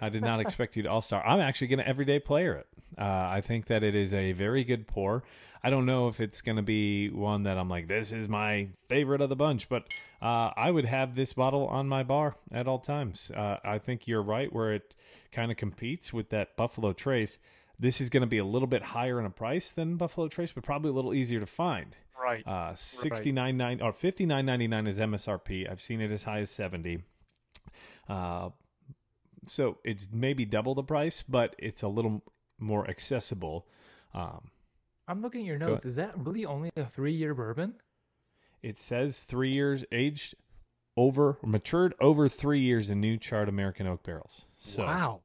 I 0.00 0.08
did 0.08 0.22
not 0.22 0.40
expect 0.40 0.76
you 0.76 0.82
to 0.82 0.90
all 0.90 1.00
star. 1.00 1.26
I'm 1.26 1.40
actually 1.40 1.68
going 1.68 1.78
to 1.78 1.88
everyday 1.88 2.18
player 2.18 2.54
it. 2.54 2.66
Uh, 2.98 3.02
I 3.02 3.40
think 3.40 3.66
that 3.66 3.82
it 3.82 3.94
is 3.94 4.14
a 4.14 4.32
very 4.32 4.64
good 4.64 4.86
pour. 4.86 5.22
I 5.62 5.70
don't 5.70 5.86
know 5.86 6.08
if 6.08 6.20
it's 6.20 6.42
going 6.42 6.56
to 6.56 6.62
be 6.62 7.08
one 7.08 7.44
that 7.44 7.58
I'm 7.58 7.68
like, 7.68 7.88
this 7.88 8.12
is 8.12 8.28
my 8.28 8.68
favorite 8.88 9.20
of 9.20 9.28
the 9.28 9.36
bunch, 9.36 9.68
but 9.68 9.92
uh, 10.22 10.50
I 10.56 10.70
would 10.70 10.84
have 10.84 11.14
this 11.14 11.32
bottle 11.32 11.66
on 11.66 11.88
my 11.88 12.02
bar 12.02 12.36
at 12.52 12.68
all 12.68 12.78
times. 12.78 13.30
Uh, 13.34 13.56
I 13.64 13.78
think 13.78 14.06
you're 14.06 14.22
right 14.22 14.52
where 14.52 14.72
it 14.74 14.94
kind 15.32 15.50
of 15.50 15.56
competes 15.56 16.12
with 16.12 16.30
that 16.30 16.56
Buffalo 16.56 16.92
Trace. 16.92 17.38
This 17.78 18.00
is 18.00 18.08
going 18.08 18.22
to 18.22 18.26
be 18.26 18.38
a 18.38 18.44
little 18.44 18.68
bit 18.68 18.82
higher 18.82 19.18
in 19.18 19.26
a 19.26 19.30
price 19.30 19.70
than 19.70 19.96
Buffalo 19.96 20.28
Trace, 20.28 20.52
but 20.52 20.62
probably 20.62 20.90
a 20.90 20.94
little 20.94 21.12
easier 21.12 21.40
to 21.40 21.46
find. 21.46 21.96
Right. 22.18 22.46
Uh, 22.46 22.74
sixty 22.74 23.30
nine 23.30 23.56
nine 23.56 23.80
or 23.82 23.92
fifty 23.92 24.24
nine 24.24 24.46
ninety 24.46 24.66
nine 24.66 24.86
is 24.86 24.98
MSRP. 24.98 25.70
I've 25.70 25.82
seen 25.82 26.00
it 26.00 26.10
as 26.10 26.22
high 26.22 26.40
as 26.40 26.50
seventy. 26.50 27.02
Uh, 28.08 28.50
so 29.46 29.78
it's 29.84 30.08
maybe 30.12 30.44
double 30.44 30.74
the 30.74 30.82
price, 30.82 31.22
but 31.26 31.54
it's 31.58 31.82
a 31.82 31.88
little 31.88 32.22
more 32.58 32.88
accessible. 32.88 33.66
Um, 34.14 34.50
I'm 35.08 35.22
looking 35.22 35.42
at 35.42 35.46
your 35.46 35.58
notes. 35.58 35.84
Is 35.84 35.96
that 35.96 36.14
really 36.16 36.44
only 36.44 36.70
a 36.76 36.84
three 36.84 37.12
year 37.12 37.34
bourbon? 37.34 37.74
it 38.66 38.78
says 38.78 39.22
three 39.22 39.52
years 39.52 39.84
aged 39.92 40.34
over 40.96 41.38
matured 41.42 41.94
over 42.00 42.28
three 42.28 42.58
years 42.58 42.90
in 42.90 43.00
new 43.00 43.16
charred 43.16 43.48
American 43.48 43.86
oak 43.86 44.02
barrels. 44.02 44.44
So 44.58 44.84
wow. 44.84 45.20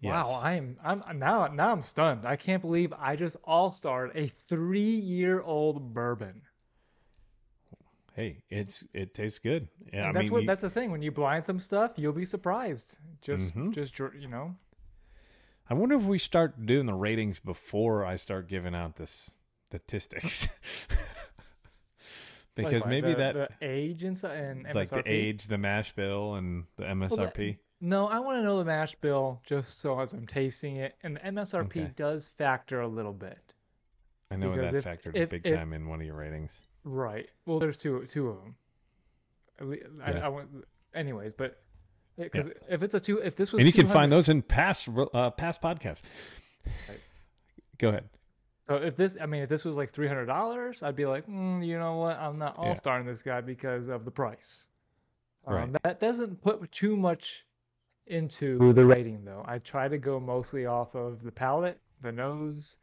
yes. 0.00 0.26
Wow, 0.26 0.40
I'm 0.42 0.78
I'm 0.82 1.18
now 1.18 1.46
now 1.48 1.72
I'm 1.72 1.82
stunned. 1.82 2.26
I 2.26 2.36
can't 2.36 2.62
believe 2.62 2.92
I 2.98 3.16
just 3.16 3.36
all 3.44 3.70
starred 3.70 4.12
a 4.14 4.28
three 4.28 4.80
year 4.80 5.42
old 5.42 5.92
bourbon. 5.92 6.40
Hey, 8.14 8.42
it's 8.50 8.84
it 8.92 9.14
tastes 9.14 9.38
good. 9.38 9.68
Yeah, 9.92 10.08
I 10.08 10.12
that's 10.12 10.24
mean, 10.24 10.32
what 10.32 10.40
you- 10.42 10.46
that's 10.46 10.62
the 10.62 10.70
thing. 10.70 10.90
When 10.90 11.02
you 11.02 11.12
blind 11.12 11.44
some 11.44 11.60
stuff, 11.60 11.92
you'll 11.96 12.12
be 12.12 12.24
surprised. 12.24 12.98
Just 13.20 13.54
Mhm. 13.54 13.72
just 13.72 13.98
you 13.98 14.28
know. 14.28 14.56
I 15.68 15.74
wonder 15.74 15.96
if 15.96 16.02
we 16.02 16.18
start 16.18 16.66
doing 16.66 16.86
the 16.86 16.94
ratings 16.94 17.38
before 17.38 18.04
I 18.04 18.16
start 18.16 18.48
giving 18.48 18.74
out 18.74 18.96
this 18.96 19.30
statistics. 19.68 20.48
because 22.54 22.82
like 22.82 22.86
maybe 22.86 23.10
the, 23.12 23.16
that 23.16 23.34
the 23.34 23.48
age 23.62 24.04
and, 24.04 24.22
and 24.24 24.66
MSRP. 24.66 24.74
like 24.74 24.88
the 24.90 25.02
age, 25.06 25.46
the 25.46 25.58
mash 25.58 25.94
bill, 25.94 26.34
and 26.34 26.64
the 26.76 26.84
MSRP. 26.84 27.58
No, 27.80 28.06
I 28.06 28.18
want 28.20 28.38
to 28.38 28.42
know 28.42 28.58
the 28.58 28.64
mash 28.64 28.94
bill 28.96 29.40
just 29.44 29.80
so 29.80 29.98
as 30.00 30.12
I'm 30.12 30.26
tasting 30.26 30.76
it, 30.76 30.94
and 31.02 31.16
the 31.16 31.20
MSRP 31.20 31.64
Okay. 31.82 31.90
does 31.96 32.28
factor 32.28 32.80
a 32.82 32.88
little 32.88 33.12
bit. 33.12 33.54
I 34.30 34.36
know 34.36 34.54
that 34.56 34.74
if- 34.74 34.84
factored 34.84 35.16
if- 35.16 35.30
big 35.30 35.46
if- 35.46 35.54
time 35.56 35.72
in 35.72 35.88
one 35.88 36.00
of 36.00 36.06
your 36.06 36.16
ratings. 36.16 36.60
Right. 36.84 37.28
Well, 37.46 37.58
there's 37.58 37.76
two 37.76 38.04
two 38.06 38.28
of 38.28 38.36
them. 38.36 38.54
I, 40.04 40.10
Yeah. 40.10 40.26
I 40.26 40.28
want, 40.28 40.48
anyways, 40.94 41.32
but 41.32 41.60
because 42.16 42.50
if 42.68 42.82
it's 42.82 42.94
a 42.94 43.00
two, 43.00 43.18
if 43.18 43.36
this 43.36 43.52
was, 43.52 43.60
And 43.60 43.66
you 43.66 43.72
can 43.72 43.88
find 43.88 44.10
those 44.12 44.28
in 44.28 44.42
past 44.42 44.88
uh, 44.88 45.30
past 45.30 45.60
podcasts. 45.62 46.02
Right. 46.88 47.00
Go 47.78 47.88
ahead. 47.88 48.08
So 48.66 48.76
if 48.76 48.96
this, 48.96 49.16
I 49.20 49.26
mean, 49.26 49.42
if 49.42 49.48
this 49.48 49.64
was 49.64 49.76
like 49.76 49.90
three 49.90 50.08
hundred 50.08 50.26
dollars, 50.26 50.82
I'd 50.82 50.96
be 50.96 51.06
like, 51.06 51.26
mm, 51.26 51.64
you 51.64 51.78
know 51.78 51.96
what, 51.96 52.18
I'm 52.18 52.38
not 52.38 52.56
all 52.56 52.74
Yeah. 52.84 53.02
this 53.02 53.22
guy 53.22 53.40
because 53.40 53.88
of 53.88 54.04
the 54.04 54.10
price. 54.10 54.66
Um, 55.46 55.54
Right. 55.54 55.82
That 55.82 56.00
doesn't 56.00 56.40
put 56.40 56.70
too 56.72 56.96
much 56.96 57.44
into 58.06 58.72
the 58.72 58.86
rating, 58.86 59.24
though. 59.24 59.44
I 59.46 59.58
try 59.58 59.88
to 59.88 59.98
go 59.98 60.18
mostly 60.18 60.66
off 60.66 60.94
of 60.94 61.22
the 61.22 61.32
palate, 61.32 61.78
the 62.00 62.12
nose. 62.12 62.76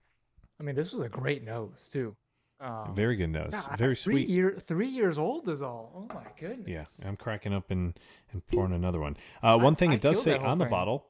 I 0.59 0.63
mean, 0.63 0.75
this 0.75 0.91
was 0.91 1.01
a 1.01 1.09
great 1.09 1.43
nose 1.43 1.87
too. 1.91 2.15
Um, 2.61 2.93
Very 2.95 3.15
good 3.15 3.31
nose. 3.31 3.49
God, 3.51 3.77
Very 3.77 3.95
three 3.95 4.13
sweet. 4.13 4.29
Year, 4.29 4.57
three 4.63 4.87
years 4.87 5.17
old 5.17 5.49
is 5.49 5.61
all. 5.61 5.91
Oh 5.95 6.13
my 6.13 6.27
goodness. 6.39 6.67
Yeah, 6.67 7.07
I'm 7.07 7.17
cracking 7.17 7.53
up 7.53 7.71
and, 7.71 7.99
and 8.31 8.45
pouring 8.47 8.73
another 8.73 8.99
one. 8.99 9.17
Uh, 9.41 9.57
one 9.57 9.75
thing 9.75 9.91
I 9.91 9.95
it 9.95 10.01
does 10.01 10.21
say 10.21 10.37
on 10.37 10.59
the 10.59 10.65
bottle 10.65 11.07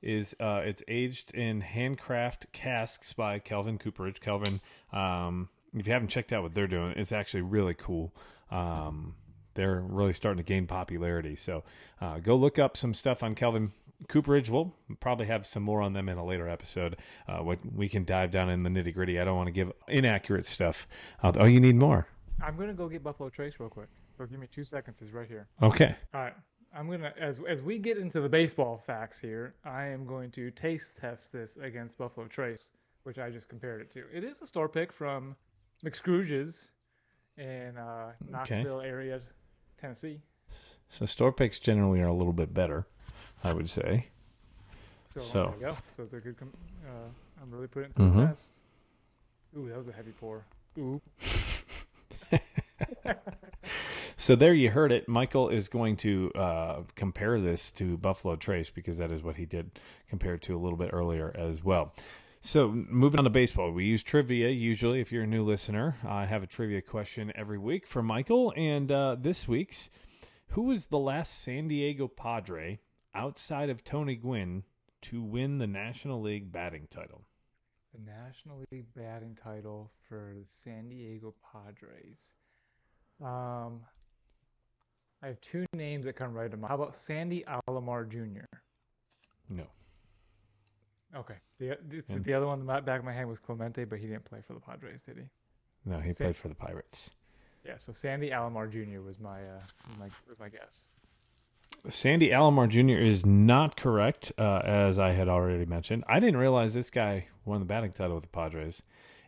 is 0.00 0.34
uh, 0.40 0.62
it's 0.64 0.82
aged 0.88 1.34
in 1.34 1.60
handcraft 1.60 2.50
casks 2.52 3.12
by 3.12 3.38
Kelvin 3.38 3.78
Cooperage. 3.78 4.20
Kelvin, 4.20 4.60
um, 4.92 5.50
if 5.74 5.86
you 5.86 5.92
haven't 5.92 6.08
checked 6.08 6.32
out 6.32 6.42
what 6.42 6.54
they're 6.54 6.66
doing, 6.66 6.92
it's 6.96 7.12
actually 7.12 7.42
really 7.42 7.74
cool. 7.74 8.14
Um, 8.50 9.14
they're 9.54 9.80
really 9.80 10.12
starting 10.12 10.38
to 10.38 10.48
gain 10.48 10.66
popularity. 10.66 11.36
So 11.36 11.64
uh, 12.00 12.18
go 12.20 12.36
look 12.36 12.58
up 12.58 12.76
some 12.76 12.94
stuff 12.94 13.22
on 13.22 13.34
Kelvin 13.34 13.72
Cooperage. 14.08 14.48
We'll 14.48 14.74
probably 15.00 15.26
have 15.26 15.46
some 15.46 15.62
more 15.62 15.82
on 15.82 15.92
them 15.92 16.08
in 16.08 16.18
a 16.18 16.24
later 16.24 16.48
episode. 16.48 16.96
Uh, 17.26 17.38
what 17.38 17.58
we 17.74 17.88
can 17.88 18.04
dive 18.04 18.30
down 18.30 18.48
in 18.48 18.62
the 18.62 18.70
nitty 18.70 18.94
gritty. 18.94 19.18
I 19.18 19.24
don't 19.24 19.36
want 19.36 19.48
to 19.48 19.52
give 19.52 19.72
inaccurate 19.88 20.46
stuff. 20.46 20.86
Uh, 21.22 21.32
oh, 21.36 21.46
you 21.46 21.60
need 21.60 21.76
more. 21.76 22.06
I'm 22.42 22.56
gonna 22.56 22.74
go 22.74 22.88
get 22.88 23.02
Buffalo 23.02 23.28
Trace 23.28 23.54
real 23.58 23.68
quick. 23.68 23.88
So 24.16 24.26
give 24.26 24.38
me 24.38 24.46
two 24.46 24.64
seconds. 24.64 25.02
It's 25.02 25.12
right 25.12 25.26
here. 25.26 25.48
Okay. 25.62 25.96
All 26.14 26.20
right. 26.20 26.34
I'm 26.74 26.90
gonna 26.90 27.12
as 27.18 27.40
as 27.48 27.62
we 27.62 27.78
get 27.78 27.98
into 27.98 28.20
the 28.20 28.28
baseball 28.28 28.78
facts 28.78 29.18
here, 29.18 29.54
I 29.64 29.86
am 29.86 30.06
going 30.06 30.30
to 30.32 30.50
taste 30.50 30.98
test 30.98 31.32
this 31.32 31.56
against 31.56 31.98
Buffalo 31.98 32.26
Trace, 32.28 32.70
which 33.04 33.18
I 33.18 33.30
just 33.30 33.48
compared 33.48 33.80
it 33.80 33.90
to. 33.92 34.04
It 34.12 34.22
is 34.22 34.40
a 34.42 34.46
store 34.46 34.68
pick 34.68 34.92
from 34.92 35.34
McScrooge's 35.84 36.70
in 37.36 37.76
uh, 37.78 38.12
Knoxville 38.28 38.80
area, 38.80 39.20
Tennessee. 39.76 40.20
So 40.88 41.06
store 41.06 41.32
picks 41.32 41.58
generally 41.58 42.00
are 42.00 42.08
a 42.08 42.14
little 42.14 42.32
bit 42.32 42.52
better, 42.52 42.86
I 43.44 43.52
would 43.52 43.68
say. 43.70 44.06
So, 45.08 45.20
So. 45.20 45.42
there 45.60 45.70
you 45.70 45.74
go. 45.74 45.78
So 45.88 46.02
it's 46.04 46.12
a 46.14 46.20
good. 46.20 46.36
Com- 46.38 46.52
uh, 46.86 46.90
I'm 47.42 47.50
really 47.50 47.66
putting 47.68 47.90
it 47.90 47.94
to 47.96 48.00
Mhm. 48.02 48.14
the 48.14 48.26
test. 48.26 48.52
Ooh, 49.56 49.68
that 49.68 49.76
was 49.78 49.88
a 49.88 49.92
heavy 49.92 50.12
pour. 50.12 50.44
Ooh. 50.78 51.00
So 54.20 54.34
there 54.34 54.52
you 54.52 54.70
heard 54.70 54.90
it. 54.92 55.08
Michael 55.08 55.48
is 55.48 55.68
going 55.68 55.96
to 55.98 56.30
uh, 56.34 56.80
compare 56.96 57.40
this 57.40 57.70
to 57.72 57.96
Buffalo 57.96 58.34
Trace 58.36 58.68
because 58.68 58.98
that 58.98 59.10
is 59.12 59.22
what 59.22 59.36
he 59.36 59.46
did 59.46 59.78
compare 60.08 60.34
it 60.34 60.42
to 60.42 60.56
a 60.56 60.58
little 60.58 60.76
bit 60.76 60.90
earlier 60.92 61.32
as 61.38 61.62
well. 61.64 61.94
So 62.40 62.68
moving 62.68 63.20
on 63.20 63.24
to 63.24 63.30
baseball, 63.30 63.70
we 63.70 63.84
use 63.84 64.02
trivia 64.02 64.48
usually. 64.48 65.00
If 65.00 65.12
you're 65.12 65.22
a 65.22 65.26
new 65.26 65.44
listener, 65.44 65.96
I 66.06 66.26
have 66.26 66.42
a 66.42 66.46
trivia 66.48 66.82
question 66.82 67.32
every 67.36 67.58
week 67.58 67.86
for 67.86 68.02
Michael, 68.02 68.52
and 68.56 68.90
uh, 68.90 69.16
this 69.18 69.46
week's: 69.46 69.88
Who 70.48 70.62
was 70.62 70.86
the 70.86 70.98
last 70.98 71.40
San 71.40 71.68
Diego 71.68 72.08
Padre 72.08 72.80
outside 73.18 73.68
of 73.68 73.82
Tony 73.84 74.14
Gwynn 74.14 74.62
to 75.02 75.20
win 75.22 75.58
the 75.58 75.66
National 75.66 76.20
League 76.22 76.52
batting 76.52 76.86
title? 76.90 77.24
The 77.92 78.00
National 78.10 78.62
League 78.70 78.86
batting 78.94 79.34
title 79.34 79.90
for 80.08 80.34
the 80.38 80.44
San 80.46 80.88
Diego 80.88 81.34
Padres. 81.52 82.34
Um, 83.20 83.80
I 85.22 85.26
have 85.26 85.40
two 85.40 85.66
names 85.74 86.04
that 86.04 86.14
come 86.14 86.32
right 86.32 86.50
to 86.50 86.56
mind. 86.56 86.68
How 86.68 86.76
about 86.76 86.94
Sandy 86.94 87.44
Alomar 87.68 88.08
Jr.? 88.08 88.44
No. 89.48 89.64
Okay. 91.16 91.34
The 91.58 91.76
this, 91.88 92.08
And- 92.08 92.24
the 92.24 92.34
other 92.34 92.46
one 92.46 92.60
in 92.60 92.66
the 92.66 92.80
back 92.82 93.00
of 93.00 93.04
my 93.04 93.12
hand 93.12 93.28
was 93.28 93.40
Clemente, 93.40 93.84
but 93.84 93.98
he 93.98 94.06
didn't 94.06 94.24
play 94.24 94.40
for 94.46 94.52
the 94.54 94.60
Padres, 94.60 95.02
did 95.02 95.16
he? 95.16 95.24
No, 95.84 95.98
he 95.98 96.12
played 96.12 96.36
for 96.36 96.48
the 96.48 96.54
Pirates. 96.54 97.10
Yeah. 97.64 97.78
So 97.78 97.92
Sandy 97.92 98.30
Alomar 98.30 98.70
Jr. 98.70 99.00
was 99.00 99.18
my 99.18 99.42
uh, 99.42 99.60
my 99.98 100.08
was 100.28 100.38
my 100.38 100.48
guess. 100.48 100.90
Sandy 101.88 102.30
Alomar 102.30 102.68
Jr. 102.68 102.98
is 103.00 103.24
not 103.24 103.76
correct, 103.76 104.32
uh, 104.38 104.60
as 104.64 104.98
I 104.98 105.12
had 105.12 105.28
already 105.28 105.64
mentioned. 105.64 106.04
I 106.08 106.20
didn't 106.20 106.38
realize 106.38 106.74
this 106.74 106.90
guy 106.90 107.28
won 107.44 107.60
the 107.60 107.66
batting 107.66 107.92
title 107.92 108.16
with 108.16 108.24
the 108.24 108.30
Padres. 108.30 108.82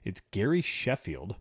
It's 0.04 0.20
Gary 0.30 0.62
Sheffield. 0.62 1.36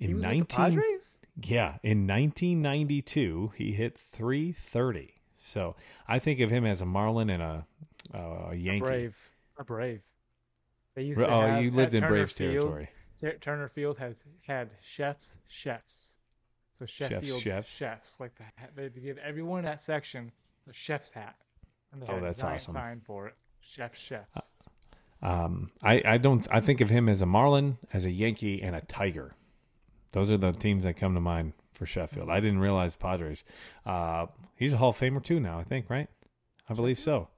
In 0.00 0.08
he 0.08 0.14
was 0.14 0.22
with 0.24 0.32
19, 0.32 0.46
the 0.46 0.46
Padres. 0.56 1.18
yeah, 1.44 1.78
in 1.82 2.06
1992, 2.06 3.52
he 3.56 3.72
hit 3.72 3.96
330. 3.98 5.14
So 5.36 5.76
I 6.08 6.18
think 6.18 6.40
of 6.40 6.50
him 6.50 6.64
as 6.66 6.80
a 6.80 6.86
Marlin 6.86 7.30
and 7.30 7.42
a, 7.42 7.66
uh, 8.14 8.48
a 8.50 8.54
Yankee. 8.54 8.80
Brave. 8.80 9.16
A 9.58 9.64
Brave. 9.64 10.00
They 10.94 11.02
used 11.02 11.20
to 11.20 11.28
Oh, 11.30 11.40
have, 11.42 11.62
you 11.62 11.70
lived 11.70 11.94
in 11.94 12.04
Braves 12.04 12.32
Field, 12.32 12.52
territory. 12.52 12.88
Tur- 13.20 13.38
Turner 13.40 13.68
Field 13.68 13.98
has 13.98 14.16
had 14.46 14.70
chefs, 14.80 15.38
chefs. 15.48 16.11
So 16.86 17.08
Sheffield's 17.08 17.42
chefs. 17.42 17.68
chefs, 17.70 18.20
like 18.20 18.34
the 18.36 18.44
hat, 18.56 18.72
they 18.76 18.88
give 18.88 19.18
everyone 19.18 19.60
in 19.60 19.64
that 19.66 19.80
section 19.80 20.30
a 20.68 20.72
chef's 20.72 21.10
hat, 21.10 21.36
and 21.92 22.02
they 22.02 22.06
Oh, 22.06 22.14
had 22.14 22.22
a 22.22 22.26
that's 22.26 22.42
giant 22.42 22.62
awesome. 22.62 22.74
sign 22.74 23.00
for 23.04 23.28
it. 23.28 23.34
Chef 23.60 23.94
chefs. 23.96 24.52
Um, 25.22 25.70
I, 25.82 26.02
I 26.04 26.18
don't. 26.18 26.46
I 26.50 26.60
think 26.60 26.80
of 26.80 26.90
him 26.90 27.08
as 27.08 27.22
a 27.22 27.26
Marlin, 27.26 27.78
as 27.92 28.04
a 28.04 28.10
Yankee, 28.10 28.60
and 28.60 28.74
a 28.74 28.80
Tiger. 28.80 29.34
Those 30.12 30.30
are 30.30 30.36
the 30.36 30.52
teams 30.52 30.82
that 30.82 30.96
come 30.96 31.14
to 31.14 31.20
mind 31.20 31.52
for 31.72 31.86
Sheffield. 31.86 32.28
I 32.28 32.40
didn't 32.40 32.58
realize 32.58 32.96
Padres. 32.96 33.44
Uh, 33.86 34.26
he's 34.56 34.72
a 34.72 34.76
Hall 34.78 34.90
of 34.90 34.98
Famer 34.98 35.22
too 35.22 35.38
now. 35.40 35.58
I 35.58 35.64
think, 35.64 35.88
right? 35.88 36.08
I 36.68 36.74
believe 36.74 36.98
so. 36.98 37.28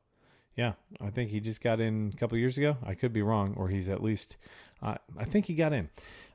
Yeah, 0.56 0.74
I 1.00 1.10
think 1.10 1.30
he 1.30 1.40
just 1.40 1.60
got 1.60 1.80
in 1.80 2.12
a 2.14 2.16
couple 2.16 2.38
years 2.38 2.56
ago. 2.56 2.76
I 2.84 2.94
could 2.94 3.12
be 3.12 3.22
wrong, 3.22 3.54
or 3.56 3.68
he's 3.68 3.88
at 3.88 4.02
least. 4.02 4.36
Uh, 4.82 4.94
I 5.18 5.24
think 5.24 5.46
he 5.46 5.54
got 5.54 5.72
in. 5.72 5.90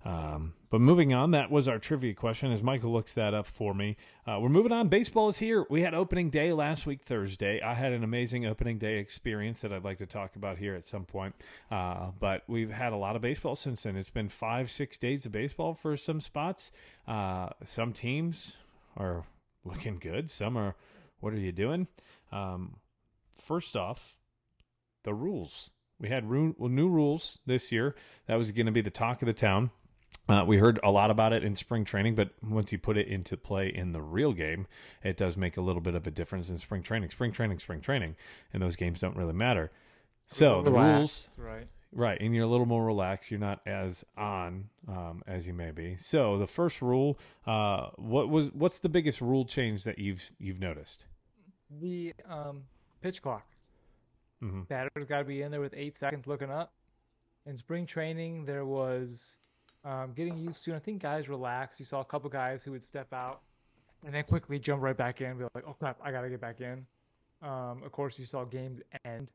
Um, 0.06 0.54
but 0.70 0.80
moving 0.80 1.14
on, 1.14 1.32
that 1.32 1.52
was 1.52 1.68
our 1.68 1.80
trivia 1.80 2.14
question. 2.14 2.52
As 2.52 2.64
Michael 2.64 2.94
looks 2.94 3.14
that 3.14 3.34
up 3.34 3.48
for 3.48 3.74
me, 3.74 3.98
uh, 4.26 4.40
we're 4.40 4.50
moving 4.50 4.72
on. 4.72 4.88
Baseball 4.88 5.28
is 5.30 5.38
here. 5.38 5.66
We 5.70 5.82
had 5.82 5.94
opening 5.94 6.30
day 6.30 6.54
last 6.54 6.86
week, 6.86 7.04
Thursday. 7.04 7.62
I 7.62 7.74
had 7.74 7.92
an 7.92 8.04
amazing 8.04 8.46
opening 8.46 8.78
day 8.78 9.00
experience 9.00 9.62
that 9.62 9.74
I'd 9.74 9.84
like 9.84 9.98
to 9.98 10.06
talk 10.06 10.36
about 10.36 10.58
here 10.58 10.76
at 10.76 10.86
some 10.86 11.06
point. 11.06 11.36
Uh, 11.70 12.12
but 12.20 12.44
we've 12.48 12.72
had 12.72 12.94
a 12.94 12.98
lot 12.98 13.16
of 13.16 13.22
baseball 13.22 13.56
since 13.56 13.84
then. 13.84 13.98
It's 13.98 14.10
been 14.10 14.30
five, 14.30 14.72
six 14.72 14.98
days 14.98 15.26
of 15.26 15.32
baseball 15.32 15.74
for 15.74 15.98
some 15.98 16.22
spots. 16.22 16.72
Uh, 17.08 17.50
some 17.66 17.92
teams 17.92 18.58
are 18.96 19.26
looking 19.66 20.00
good. 20.00 20.30
Some 20.30 20.56
are, 20.56 20.76
what 21.20 21.34
are 21.34 21.40
you 21.40 21.52
doing? 21.52 21.88
Um, 22.32 22.78
first 23.36 23.76
off, 23.76 24.16
the 25.04 25.14
rules. 25.14 25.72
We 26.00 26.08
had 26.08 26.30
new 26.30 26.54
rules 26.88 27.40
this 27.46 27.72
year. 27.72 27.96
That 28.28 28.36
was 28.36 28.52
going 28.52 28.68
to 28.68 28.72
be 28.72 28.82
the 28.82 28.90
talk 28.90 29.22
of 29.22 29.26
the 29.26 29.34
town. 29.34 29.72
Uh, 30.30 30.44
we 30.46 30.58
heard 30.58 30.80
a 30.84 30.92
lot 30.92 31.10
about 31.10 31.34
it 31.34 31.44
in 31.44 31.56
spring 31.56 31.84
training, 31.84 32.14
but 32.14 32.30
once 32.44 32.72
you 32.72 32.78
put 32.78 32.98
it 32.98 33.08
into 33.08 33.36
play 33.36 33.68
in 33.68 33.92
the 33.94 34.02
real 34.02 34.32
game, 34.32 34.68
it 35.04 35.18
does 35.18 35.36
make 35.36 35.58
a 35.58 35.62
little 35.62 35.82
bit 35.82 35.96
of 35.96 36.06
a 36.06 36.12
difference 36.12 36.50
in 36.50 36.58
spring 36.60 36.84
training. 36.84 37.10
Spring 37.10 37.32
training, 37.32 37.58
spring 37.60 37.82
training, 37.82 38.16
and 38.54 38.62
those 38.62 38.76
games 38.76 39.00
don't 39.00 39.16
really 39.16 39.34
matter. 39.34 39.72
So 40.28 40.62
the 40.62 40.72
rules, 40.72 41.30
right? 41.38 41.68
right, 41.92 42.22
and 42.22 42.36
you're 42.36 42.44
a 42.44 42.48
little 42.48 42.68
more 42.68 42.86
relaxed. 42.86 43.32
You're 43.32 43.40
not 43.40 43.62
as 43.66 44.06
on 44.16 44.70
um, 44.88 45.24
as 45.26 45.48
you 45.48 45.54
may 45.54 45.72
be. 45.72 45.98
So 45.98 46.38
the 46.38 46.46
first 46.46 46.84
rule, 46.84 47.18
uh, 47.48 47.88
what 47.96 48.30
was 48.30 48.52
what's 48.54 48.78
the 48.80 48.90
biggest 48.90 49.22
rule 49.22 49.46
change 49.46 49.84
that 49.86 49.98
you've 49.98 50.32
you've 50.40 50.60
noticed? 50.60 51.06
The 51.82 52.14
um, 52.30 52.64
pitch 53.02 53.24
clock. 53.24 53.48
Mhm. 54.44 54.68
Batter's 54.68 55.06
got 55.08 55.20
to 55.20 55.24
be 55.26 55.42
in 55.42 55.52
there 55.52 55.62
with 55.62 55.74
eight 55.76 55.98
seconds 55.98 56.28
looking 56.28 56.52
up. 56.52 56.72
In 57.48 57.58
spring 57.58 57.88
training, 57.88 58.46
there 58.46 58.66
was 58.66 59.38
um, 59.86 60.14
getting 60.16 60.38
used 60.38 60.64
to. 60.66 60.72
And 60.72 60.78
I 60.78 60.84
think 60.84 61.02
guys 61.02 61.30
relax. 61.30 61.80
You 61.80 61.86
saw 61.86 62.02
a 62.02 62.06
couple 62.06 62.30
guys 62.30 62.64
who 62.64 62.72
would 62.72 62.84
step 62.84 63.14
out 63.14 63.42
and 64.06 64.14
then 64.14 64.24
quickly 64.24 64.60
jump 64.60 64.82
right 64.82 64.96
back 64.96 65.22
in, 65.22 65.28
and 65.28 65.40
be 65.40 65.46
like, 65.56 65.66
"Oh 65.68 65.74
crap, 65.74 66.00
I 66.04 66.12
got 66.12 66.22
to 66.22 66.30
get 66.30 66.42
back 66.42 66.62
in." 66.62 66.86
Um, 67.42 67.82
of 67.84 67.92
course, 67.92 68.20
you 68.20 68.26
saw 68.26 68.44
games 68.46 68.82
end 69.06 69.32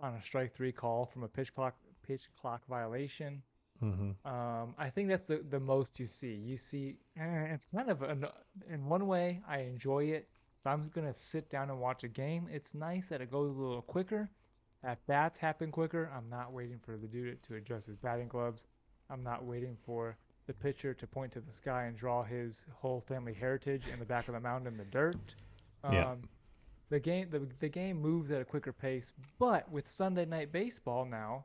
on 0.00 0.14
a 0.14 0.22
strike 0.22 0.52
three 0.52 0.72
call 0.72 1.06
from 1.06 1.22
a 1.24 1.28
pitch 1.28 1.54
clock 1.54 1.74
pitch 2.06 2.28
clock 2.40 2.62
violation. 2.68 3.42
Mm-hmm. 3.82 4.28
Um, 4.28 4.74
I 4.76 4.90
think 4.90 5.08
that's 5.08 5.24
the, 5.24 5.44
the 5.50 5.60
most 5.60 6.00
you 6.00 6.06
see. 6.06 6.34
You 6.34 6.56
see, 6.56 6.96
it's 7.16 7.64
kind 7.64 7.90
of 7.90 8.02
an, 8.02 8.26
in 8.68 8.86
one 8.86 9.06
way 9.06 9.40
I 9.48 9.58
enjoy 9.60 10.04
it. 10.04 10.28
If 10.60 10.66
I'm 10.66 10.90
gonna 10.94 11.14
sit 11.14 11.48
down 11.48 11.70
and 11.70 11.78
watch 11.78 12.02
a 12.02 12.08
game, 12.08 12.48
it's 12.50 12.74
nice 12.74 13.08
that 13.08 13.20
it 13.20 13.30
goes 13.30 13.54
a 13.56 13.58
little 13.58 13.82
quicker. 13.82 14.28
At 14.84 15.04
bats 15.06 15.38
happen 15.38 15.70
quicker. 15.70 16.10
I'm 16.16 16.28
not 16.28 16.52
waiting 16.52 16.78
for 16.84 16.96
the 16.96 17.06
dude 17.06 17.42
to 17.44 17.56
adjust 17.56 17.86
his 17.86 17.96
batting 17.96 18.28
gloves. 18.28 18.66
I'm 19.10 19.22
not 19.22 19.44
waiting 19.44 19.76
for 19.86 20.16
the 20.46 20.52
pitcher 20.54 20.94
to 20.94 21.06
point 21.06 21.32
to 21.32 21.40
the 21.40 21.52
sky 21.52 21.84
and 21.84 21.96
draw 21.96 22.22
his 22.22 22.66
whole 22.74 23.00
family 23.00 23.34
heritage 23.34 23.86
in 23.92 23.98
the 23.98 24.04
back 24.04 24.28
of 24.28 24.34
the 24.34 24.40
mound 24.40 24.66
in 24.66 24.76
the 24.76 24.84
dirt. 24.84 25.16
Um, 25.84 25.94
Yeah. 25.94 26.14
The 26.90 27.00
game 27.00 27.28
the, 27.30 27.46
the 27.60 27.68
game 27.68 28.00
moves 28.00 28.30
at 28.30 28.40
a 28.40 28.44
quicker 28.46 28.72
pace, 28.72 29.12
but 29.38 29.70
with 29.70 29.86
Sunday 29.86 30.24
night 30.24 30.52
baseball 30.52 31.04
now, 31.04 31.44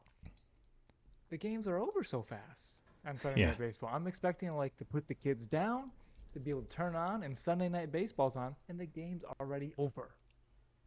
the 1.29 1.37
games 1.37 1.67
are 1.67 1.79
over 1.79 2.01
so 2.03 2.21
fast 2.21 2.83
on 3.05 3.17
Sunday 3.17 3.41
Yeah. 3.41 3.47
night 3.47 3.59
baseball. 3.59 3.89
I'm 3.93 4.07
expecting 4.07 4.55
like 4.55 4.77
to 4.77 4.85
put 4.85 5.05
the 5.07 5.13
kids 5.15 5.45
down, 5.45 5.91
to 6.33 6.39
be 6.39 6.49
able 6.51 6.61
to 6.61 6.69
turn 6.69 6.95
on, 6.95 7.23
and 7.23 7.37
Sunday 7.37 7.67
night 7.67 7.91
baseball's 7.91 8.37
on, 8.37 8.55
and 8.69 8.79
the 8.79 8.85
game's 8.85 9.23
already 9.41 9.73
over. 9.77 10.15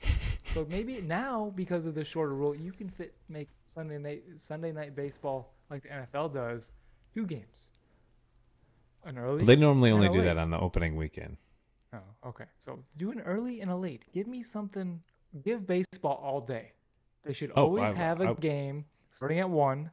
so 0.46 0.66
maybe 0.70 1.02
now, 1.02 1.52
because 1.54 1.84
of 1.84 1.94
the 1.94 2.04
shorter 2.04 2.34
rule, 2.34 2.54
you 2.54 2.72
can 2.72 2.88
fit 2.88 3.14
make 3.28 3.50
Sunday 3.66 3.98
night 3.98 4.22
Sunday 4.36 4.72
night 4.72 4.94
baseball 4.96 5.52
like 5.70 5.82
the 5.82 5.88
NFL 5.88 6.32
does, 6.32 6.72
two 7.14 7.26
games. 7.26 7.70
An 9.04 9.18
early. 9.18 9.44
They 9.44 9.56
normally 9.56 9.90
only 9.90 10.08
do 10.08 10.22
that 10.22 10.36
on 10.38 10.50
the 10.50 10.58
opening 10.58 10.96
weekend. 10.96 11.36
Oh, 11.92 11.98
okay. 12.28 12.44
So 12.58 12.82
do 12.96 13.12
an 13.12 13.20
early 13.20 13.60
and 13.60 13.70
a 13.70 13.76
late. 13.76 14.04
Give 14.12 14.26
me 14.26 14.42
something. 14.42 15.00
Give 15.44 15.66
baseball 15.66 16.20
all 16.22 16.40
day. 16.40 16.72
They 17.24 17.32
should 17.32 17.52
Oh, 17.56 17.64
always 17.66 17.92
I- 17.92 17.94
have 17.96 18.20
a 18.20 18.30
I- 18.30 18.34
game 18.34 18.84
starting 19.10 19.38
at 19.38 19.48
one, 19.48 19.90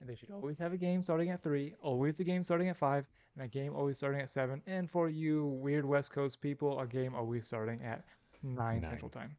and 0.00 0.08
they 0.08 0.14
should 0.16 0.30
always 0.30 0.58
have 0.58 0.72
a 0.72 0.76
game 0.76 1.00
starting 1.02 1.30
at 1.30 1.42
three. 1.42 1.74
Always 1.80 2.16
the 2.16 2.24
game 2.24 2.42
starting 2.42 2.68
at 2.68 2.76
five, 2.76 3.06
and 3.36 3.44
a 3.44 3.48
game 3.48 3.74
always 3.74 3.96
starting 3.98 4.20
at 4.20 4.30
seven. 4.30 4.62
And 4.66 4.90
for 4.90 5.08
you 5.08 5.46
weird 5.46 5.84
West 5.84 6.10
Coast 6.12 6.40
people, 6.40 6.80
a 6.80 6.86
game 6.86 7.14
always 7.14 7.46
starting 7.46 7.80
at 7.82 8.04
nine, 8.42 8.80
Nine. 8.80 8.90
Central 8.90 9.10
Time. 9.10 9.36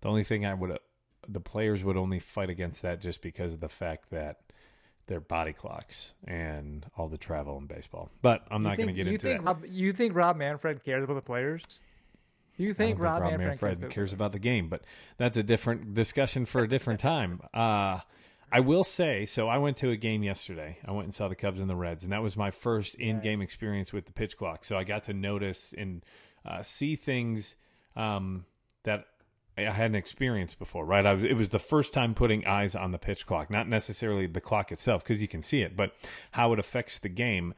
The 0.00 0.08
only 0.08 0.22
thing 0.24 0.46
I 0.46 0.54
would, 0.54 0.70
uh, 0.70 0.78
the 1.26 1.40
players 1.40 1.82
would 1.82 1.96
only 1.96 2.20
fight 2.20 2.50
against 2.50 2.82
that 2.82 3.00
just 3.00 3.20
because 3.20 3.54
of 3.54 3.60
the 3.60 3.68
fact 3.68 4.10
that 4.10 4.47
their 5.08 5.20
body 5.20 5.52
clocks 5.52 6.14
and 6.26 6.86
all 6.96 7.08
the 7.08 7.18
travel 7.18 7.58
in 7.58 7.66
baseball. 7.66 8.10
But 8.22 8.44
I'm 8.50 8.62
You 8.62 8.68
not 8.68 8.76
going 8.76 8.88
to 8.88 8.92
get 8.92 9.06
you 9.06 9.12
into 9.14 9.26
think 9.26 9.40
that. 9.40 9.46
Rob, 9.46 9.64
you 9.66 9.92
think 9.92 10.14
Rob 10.14 10.36
Manfred 10.36 10.84
cares 10.84 11.02
about 11.02 11.14
the 11.14 11.22
players? 11.22 11.64
You 12.56 12.66
don't 12.66 12.74
think 12.76 12.98
Rob, 13.00 13.22
Manfred, 13.22 13.40
Manfred 13.40 13.80
cares 13.80 13.92
cares 13.92 14.12
about 14.12 14.32
the 14.32 14.38
game, 14.38 14.68
but 14.68 14.82
that's 15.16 15.36
a 15.36 15.42
different 15.42 15.94
discussion 15.94 16.44
for 16.44 16.62
a 16.62 16.68
different 16.68 17.00
time. 17.00 17.40
Uh, 17.54 18.00
I 18.50 18.60
will 18.60 18.84
say, 18.84 19.26
so 19.26 19.46
I 19.48 19.58
went 19.58 19.76
to 19.78 19.90
a 19.90 19.96
game 19.96 20.22
yesterday. 20.22 20.78
I 20.82 20.92
went 20.92 21.04
and 21.04 21.14
saw 21.14 21.28
the 21.28 21.34
Cubs 21.34 21.60
and 21.60 21.68
the 21.68 21.76
Reds, 21.76 22.02
and 22.02 22.12
that 22.12 22.22
was 22.22 22.34
my 22.34 22.50
first 22.50 22.94
in-game 22.94 23.42
experience 23.42 23.92
with 23.92 24.06
the 24.06 24.12
pitch 24.12 24.38
clock. 24.38 24.64
So 24.64 24.78
I 24.78 24.84
got 24.84 25.02
to 25.04 25.12
notice 25.12 25.74
and 25.76 26.02
uh, 26.46 26.62
see 26.62 26.96
things 26.96 27.56
um, 27.94 28.46
that 28.84 29.04
I 29.66 29.72
hadn't 29.72 29.96
experienced 29.96 30.58
before. 30.58 30.84
Right? 30.84 31.04
I 31.04 31.14
was, 31.14 31.24
it 31.24 31.34
was 31.34 31.48
the 31.48 31.58
first 31.58 31.92
time 31.92 32.14
putting 32.14 32.46
eyes 32.46 32.76
on 32.76 32.92
the 32.92 32.98
pitch 32.98 33.26
clock, 33.26 33.50
not 33.50 33.68
necessarily 33.68 34.26
the 34.26 34.40
clock 34.40 34.70
itself, 34.70 35.02
because 35.02 35.20
you 35.22 35.28
can 35.28 35.42
see 35.42 35.62
it, 35.62 35.76
but 35.76 35.92
how 36.32 36.52
it 36.52 36.58
affects 36.58 36.98
the 36.98 37.08
game 37.08 37.54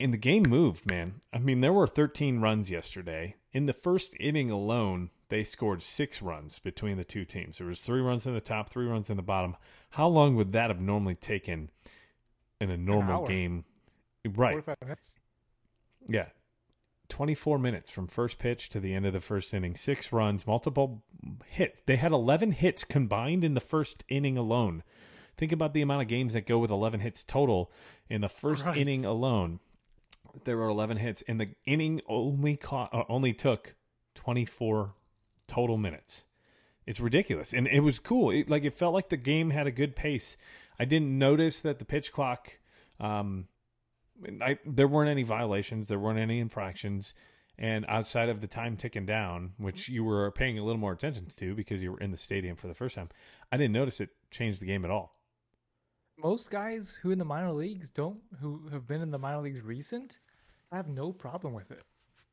and 0.00 0.12
the 0.12 0.18
game 0.18 0.44
moved, 0.48 0.90
man. 0.90 1.20
I 1.32 1.38
mean, 1.38 1.60
there 1.60 1.72
were 1.72 1.86
13 1.86 2.40
runs 2.40 2.70
yesterday. 2.70 3.36
In 3.52 3.66
the 3.66 3.72
first 3.72 4.14
inning 4.18 4.50
alone, 4.50 5.10
they 5.28 5.44
scored 5.44 5.82
six 5.82 6.20
runs 6.20 6.58
between 6.58 6.96
the 6.96 7.04
two 7.04 7.24
teams. 7.24 7.58
There 7.58 7.66
was 7.66 7.80
three 7.80 8.00
runs 8.00 8.26
in 8.26 8.34
the 8.34 8.40
top, 8.40 8.70
three 8.70 8.86
runs 8.86 9.08
in 9.08 9.16
the 9.16 9.22
bottom. 9.22 9.56
How 9.90 10.08
long 10.08 10.34
would 10.34 10.52
that 10.52 10.70
have 10.70 10.80
normally 10.80 11.14
taken 11.14 11.70
in 12.60 12.70
a 12.70 12.76
normal 12.76 13.26
game? 13.26 13.64
Right. 14.24 14.52
45 14.52 14.76
minutes. 14.82 15.18
Yeah. 16.08 16.26
24 17.08 17.58
minutes 17.58 17.90
from 17.90 18.06
first 18.06 18.38
pitch 18.38 18.68
to 18.70 18.80
the 18.80 18.94
end 18.94 19.06
of 19.06 19.12
the 19.12 19.20
first 19.20 19.52
inning. 19.52 19.76
Six 19.76 20.12
runs, 20.12 20.46
multiple 20.46 21.02
hits. 21.46 21.82
They 21.86 21.96
had 21.96 22.12
11 22.12 22.52
hits 22.52 22.84
combined 22.84 23.44
in 23.44 23.54
the 23.54 23.60
first 23.60 24.04
inning 24.08 24.36
alone. 24.38 24.82
Think 25.36 25.52
about 25.52 25.74
the 25.74 25.82
amount 25.82 26.02
of 26.02 26.08
games 26.08 26.34
that 26.34 26.46
go 26.46 26.58
with 26.58 26.70
11 26.70 27.00
hits 27.00 27.22
total 27.24 27.70
in 28.08 28.20
the 28.20 28.28
first 28.28 28.64
Right. 28.64 28.78
inning 28.78 29.04
alone. 29.04 29.60
There 30.44 30.56
were 30.56 30.68
11 30.68 30.96
hits, 30.96 31.22
and 31.28 31.40
the 31.40 31.50
inning 31.66 32.00
only 32.08 32.56
caught, 32.56 32.92
uh, 32.92 33.04
only 33.08 33.32
took 33.32 33.74
24 34.14 34.94
total 35.46 35.76
minutes. 35.76 36.24
It's 36.86 37.00
ridiculous, 37.00 37.52
and 37.52 37.66
it 37.68 37.80
was 37.80 37.98
cool. 37.98 38.30
It, 38.30 38.48
like 38.48 38.64
it 38.64 38.74
felt 38.74 38.94
like 38.94 39.08
the 39.08 39.16
game 39.16 39.50
had 39.50 39.66
a 39.66 39.70
good 39.70 39.94
pace. 39.96 40.36
I 40.78 40.84
didn't 40.84 41.16
notice 41.18 41.60
that 41.60 41.78
the 41.78 41.84
pitch 41.84 42.12
clock. 42.12 42.58
Um, 43.00 43.48
I, 44.42 44.58
there 44.64 44.88
weren't 44.88 45.10
any 45.10 45.22
violations, 45.22 45.88
there 45.88 45.98
weren't 45.98 46.18
any 46.18 46.38
infractions, 46.40 47.14
and 47.58 47.84
outside 47.88 48.28
of 48.28 48.40
the 48.40 48.46
time 48.46 48.76
ticking 48.76 49.06
down, 49.06 49.52
which 49.58 49.88
you 49.88 50.04
were 50.04 50.30
paying 50.30 50.58
a 50.58 50.64
little 50.64 50.80
more 50.80 50.92
attention 50.92 51.26
to 51.36 51.54
because 51.54 51.82
you 51.82 51.92
were 51.92 52.00
in 52.00 52.10
the 52.10 52.16
stadium 52.16 52.56
for 52.56 52.68
the 52.68 52.74
first 52.74 52.94
time, 52.94 53.08
I 53.52 53.56
didn't 53.56 53.72
notice 53.72 54.00
it 54.00 54.10
changed 54.30 54.60
the 54.60 54.66
game 54.66 54.84
at 54.84 54.90
all. 54.90 55.16
most 56.18 56.50
guys 56.50 56.94
who 56.94 57.10
in 57.10 57.18
the 57.18 57.24
minor 57.24 57.52
leagues 57.52 57.90
don't 57.90 58.20
who 58.40 58.68
have 58.72 58.86
been 58.86 59.00
in 59.02 59.10
the 59.10 59.18
minor 59.18 59.40
leagues 59.42 59.60
recent 59.60 60.18
have 60.72 60.88
no 60.88 61.12
problem 61.12 61.52
with 61.52 61.70
it. 61.70 61.82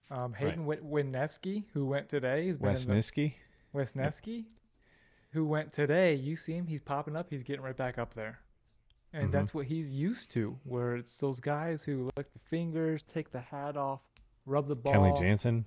Um, 0.10 0.34
Hayden 0.34 0.66
Wineski, 0.66 1.64
who 1.74 1.86
went 1.86 2.10
today, 2.10 2.48
has 2.48 2.58
been 2.58 2.70
in 2.70 2.76
the, 2.76 2.94
Wesneski, 2.96 3.34
Wisniewski, 3.74 4.46
who 5.32 5.46
went 5.46 5.72
today. 5.72 6.16
You 6.16 6.36
see 6.36 6.54
him; 6.54 6.68
he's 6.68 6.82
popping 6.82 7.16
up. 7.16 7.28
He's 7.30 7.44
getting 7.44 7.62
right 7.64 7.78
back 7.78 7.98
up 7.98 8.14
there, 8.14 8.40
and 9.14 9.30
Mhm. 9.30 9.32
that's 9.32 9.54
what 9.54 9.66
he's 9.66 9.94
used 9.94 10.32
to. 10.32 10.58
Where 10.64 10.96
it's 10.96 11.18
those 11.18 11.40
guys 11.40 11.84
who 11.84 12.10
lick 12.18 12.32
the 12.34 12.40
fingers, 12.40 13.02
take 13.04 13.32
the 13.32 13.40
hat 13.42 13.76
off, 13.78 14.02
rub 14.46 14.68
the 14.68 14.76
ball. 14.76 14.94
Kenley 14.94 15.18
Jansen, 15.20 15.66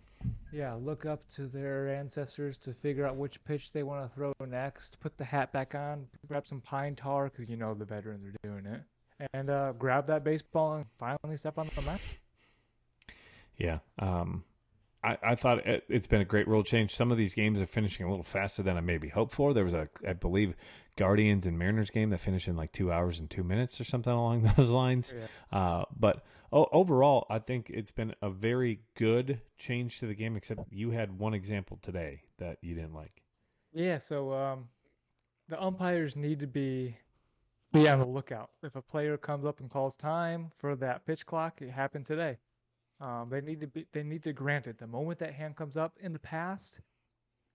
Yeah, 0.50 0.72
look 0.74 1.04
up 1.04 1.28
to 1.30 1.46
their 1.48 1.88
ancestors 1.90 2.56
to 2.58 2.72
figure 2.72 3.04
out 3.06 3.16
which 3.16 3.44
pitch 3.44 3.72
they 3.72 3.82
want 3.82 4.08
to 4.08 4.14
throw 4.14 4.32
next. 4.46 4.98
Put 5.00 5.18
the 5.18 5.24
hat 5.24 5.52
back 5.52 5.74
on, 5.74 6.08
grab 6.28 6.46
some 6.46 6.62
pine 6.62 6.94
tar 6.96 7.24
because 7.24 7.48
you 7.50 7.56
know 7.56 7.74
the 7.74 7.84
veterans 7.84 8.24
are 8.24 8.34
doing 8.48 8.64
it, 8.64 9.28
and 9.34 9.50
uh, 9.50 9.72
grab 9.72 10.06
that 10.06 10.24
baseball 10.24 10.76
and 10.76 10.86
finally 10.98 11.36
step 11.36 11.58
on 11.58 11.68
the 11.74 11.82
mound. 11.82 12.00
yeah. 13.58 13.78
Um, 13.98 14.44
I, 15.04 15.18
I 15.22 15.34
thought 15.34 15.66
it, 15.66 15.84
it's 15.88 16.06
been 16.06 16.22
a 16.22 16.24
great 16.24 16.48
rule 16.48 16.64
change. 16.64 16.94
Some 16.94 17.12
of 17.12 17.18
these 17.18 17.34
games 17.34 17.60
are 17.60 17.66
finishing 17.66 18.06
a 18.06 18.08
little 18.08 18.24
faster 18.24 18.62
than 18.62 18.76
I 18.76 18.80
maybe 18.80 19.08
hoped 19.08 19.34
for. 19.34 19.52
There 19.52 19.64
was 19.64 19.74
a, 19.74 19.88
I 20.06 20.14
believe, 20.14 20.54
Guardians 20.96 21.46
and 21.46 21.58
Mariners 21.58 21.90
game 21.90 22.10
that 22.10 22.18
finished 22.18 22.48
in 22.48 22.56
like 22.56 22.72
two 22.72 22.90
hours 22.90 23.18
and 23.18 23.28
two 23.28 23.44
minutes 23.44 23.80
or 23.80 23.84
something 23.84 24.12
along 24.12 24.50
those 24.56 24.70
lines. 24.70 25.12
Yeah. 25.14 25.58
Uh, 25.58 25.84
but 25.94 26.24
o- 26.52 26.68
overall, 26.72 27.26
I 27.28 27.38
think 27.38 27.70
it's 27.70 27.90
been 27.90 28.14
a 28.22 28.30
very 28.30 28.80
good 28.96 29.40
change 29.58 30.00
to 30.00 30.06
the 30.06 30.14
game. 30.14 30.36
Except 30.36 30.72
you 30.72 30.92
had 30.92 31.18
one 31.18 31.34
example 31.34 31.78
today 31.82 32.22
that 32.38 32.58
you 32.62 32.74
didn't 32.74 32.94
like. 32.94 33.22
Yeah, 33.74 33.98
so 33.98 34.32
um, 34.32 34.68
the 35.48 35.62
umpires 35.62 36.16
need 36.16 36.40
to 36.40 36.46
be 36.46 36.96
be 37.72 37.88
on 37.88 37.98
the 37.98 38.06
lookout. 38.06 38.50
If 38.62 38.76
a 38.76 38.82
player 38.82 39.16
comes 39.16 39.44
up 39.44 39.60
and 39.60 39.68
calls 39.68 39.96
time 39.96 40.50
for 40.54 40.76
that 40.76 41.04
pitch 41.04 41.26
clock, 41.26 41.60
it 41.60 41.70
happened 41.70 42.06
today. 42.06 42.38
Um, 43.00 43.28
they 43.28 43.40
need 43.40 43.60
to 43.60 43.66
be 43.66 43.86
they 43.92 44.02
need 44.02 44.22
to 44.24 44.32
grant 44.32 44.66
it. 44.66 44.78
The 44.78 44.86
moment 44.86 45.18
that 45.18 45.34
hand 45.34 45.56
comes 45.56 45.76
up 45.76 45.96
in 46.00 46.12
the 46.12 46.18
past, 46.18 46.80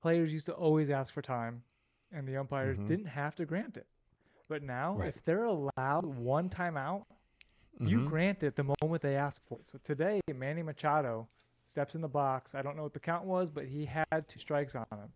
players 0.01 0.31
used 0.33 0.45
to 0.47 0.53
always 0.53 0.89
ask 0.89 1.13
for 1.13 1.21
time, 1.21 1.63
and 2.11 2.27
the 2.27 2.37
umpires 2.37 2.77
Mhm. 2.77 2.85
didn't 2.87 3.05
have 3.05 3.35
to 3.35 3.45
grant 3.45 3.77
it. 3.77 3.87
But 4.47 4.63
now, 4.63 4.95
Right. 4.95 5.09
if 5.09 5.23
they're 5.23 5.43
allowed 5.45 6.05
one 6.05 6.49
timeout, 6.49 7.05
you 7.79 7.99
Mhm. 8.01 8.07
grant 8.07 8.43
it 8.43 8.55
the 8.55 8.75
moment 8.81 9.01
they 9.01 9.15
ask 9.15 9.41
for 9.47 9.59
it. 9.59 9.65
So 9.67 9.77
today, 9.79 10.19
Manny 10.33 10.63
Machado 10.63 11.29
steps 11.65 11.95
in 11.95 12.01
the 12.01 12.09
box. 12.09 12.55
I 12.55 12.61
don't 12.61 12.75
know 12.75 12.83
what 12.83 12.93
the 12.93 12.99
count 12.99 13.25
was, 13.25 13.49
but 13.49 13.65
he 13.67 13.85
had 13.85 14.27
two 14.27 14.39
strikes 14.39 14.75
on 14.75 14.85
him. 14.91 15.13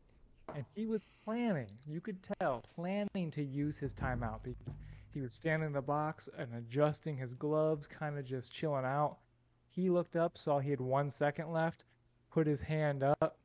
and 0.54 0.66
he 0.76 0.86
was 0.86 1.06
planning. 1.24 1.70
You 1.88 2.02
could 2.02 2.22
tell 2.22 2.62
planning 2.76 3.32
to 3.32 3.42
use 3.42 3.78
his 3.78 3.94
timeout 3.94 4.44
because 4.44 4.76
he 5.14 5.22
was 5.22 5.34
standing 5.34 5.68
in 5.68 5.74
the 5.74 5.82
box 5.82 6.28
and 6.38 6.54
adjusting 6.54 7.16
his 7.16 7.34
gloves, 7.34 7.88
kind 7.88 8.20
of 8.20 8.26
just 8.26 8.52
chilling 8.52 8.84
out. 8.86 9.20
He 9.74 9.90
looked 9.90 10.16
up, 10.16 10.38
saw 10.38 10.60
he 10.60 10.70
had 10.70 10.80
one 10.80 11.10
second 11.10 11.52
left, 11.52 11.84
put 12.32 12.46
his 12.46 12.62
hand 12.62 13.02
up, 13.02 13.40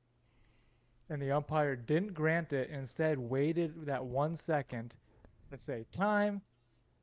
and 1.09 1.23
the 1.23 1.31
umpire 1.33 1.75
didn't 1.75 2.13
grant 2.13 2.53
it. 2.53 2.69
Instead, 2.69 3.19
waited 3.19 3.87
that 3.87 4.05
one 4.05 4.37
second 4.37 4.95
to 5.51 5.59
say 5.59 5.87
time, 5.91 6.43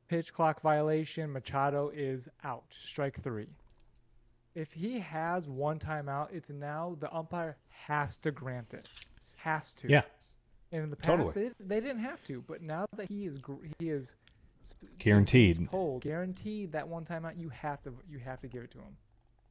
pitch 0.06 0.32
clock 0.32 0.60
violation. 0.60 1.32
Machado 1.32 1.90
is 1.92 2.28
out. 2.44 2.66
Strike 2.70 3.20
three. 3.20 3.48
If 4.54 4.72
he 4.72 5.00
has 5.00 5.48
one 5.48 5.80
timeout, 5.80 6.32
it's 6.32 6.50
now 6.50 6.96
the 7.00 7.12
umpire 7.12 7.56
has 7.68 8.16
to 8.18 8.30
grant 8.30 8.74
it. 8.74 8.88
Has 9.34 9.72
to. 9.74 9.88
Yeah. 9.88 10.02
And 10.70 10.84
in 10.84 10.90
the 10.90 10.96
past, 10.96 11.34
Totally. 11.34 11.48
they, 11.58 11.74
they 11.74 11.80
didn't 11.80 12.02
have 12.02 12.22
to, 12.24 12.42
but 12.46 12.62
now 12.62 12.86
that 12.96 13.08
he 13.08 13.26
is 13.26 13.42
he 13.80 13.90
is 13.90 14.14
Guaranteed. 14.98 15.68
told 15.70 16.02
guaranteed 16.02 16.72
that 16.72 16.86
one 16.86 17.04
timeout, 17.04 17.38
you 17.38 17.48
have 17.48 17.82
to 17.82 17.92
you 18.08 18.18
have 18.18 18.40
to 18.40 18.48
give 18.48 18.62
it 18.62 18.70
to 18.72 18.78
him. 18.78 18.96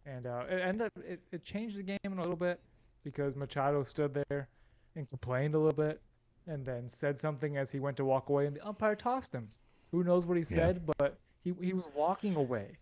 And 0.05 0.27
uh, 0.27 0.43
it 0.49 0.61
ended 0.61 0.87
up 0.87 0.91
it, 1.03 1.19
it 1.31 1.43
changed 1.43 1.77
the 1.77 1.83
game 1.83 1.97
a 2.05 2.21
little 2.21 2.35
bit 2.35 2.59
because 3.03 3.35
Machado 3.35 3.83
stood 3.83 4.23
there 4.29 4.49
and 4.95 5.07
complained 5.09 5.55
a 5.55 5.57
little 5.59 5.73
bit, 5.73 6.01
and 6.47 6.65
then 6.65 6.87
said 6.87 7.19
something 7.19 7.57
as 7.57 7.71
he 7.71 7.79
went 7.79 7.97
to 7.97 8.05
walk 8.05 8.29
away, 8.29 8.45
and 8.45 8.55
the 8.55 8.65
umpire 8.65 8.95
tossed 8.95 9.33
him. 9.33 9.49
Who 9.91 10.03
knows 10.03 10.25
what 10.25 10.37
he 10.37 10.43
Yeah. 10.43 10.47
said, 10.55 10.81
but 10.97 11.17
he 11.43 11.53
he 11.61 11.73
was 11.73 11.87
walking 11.95 12.35
away. 12.35 12.77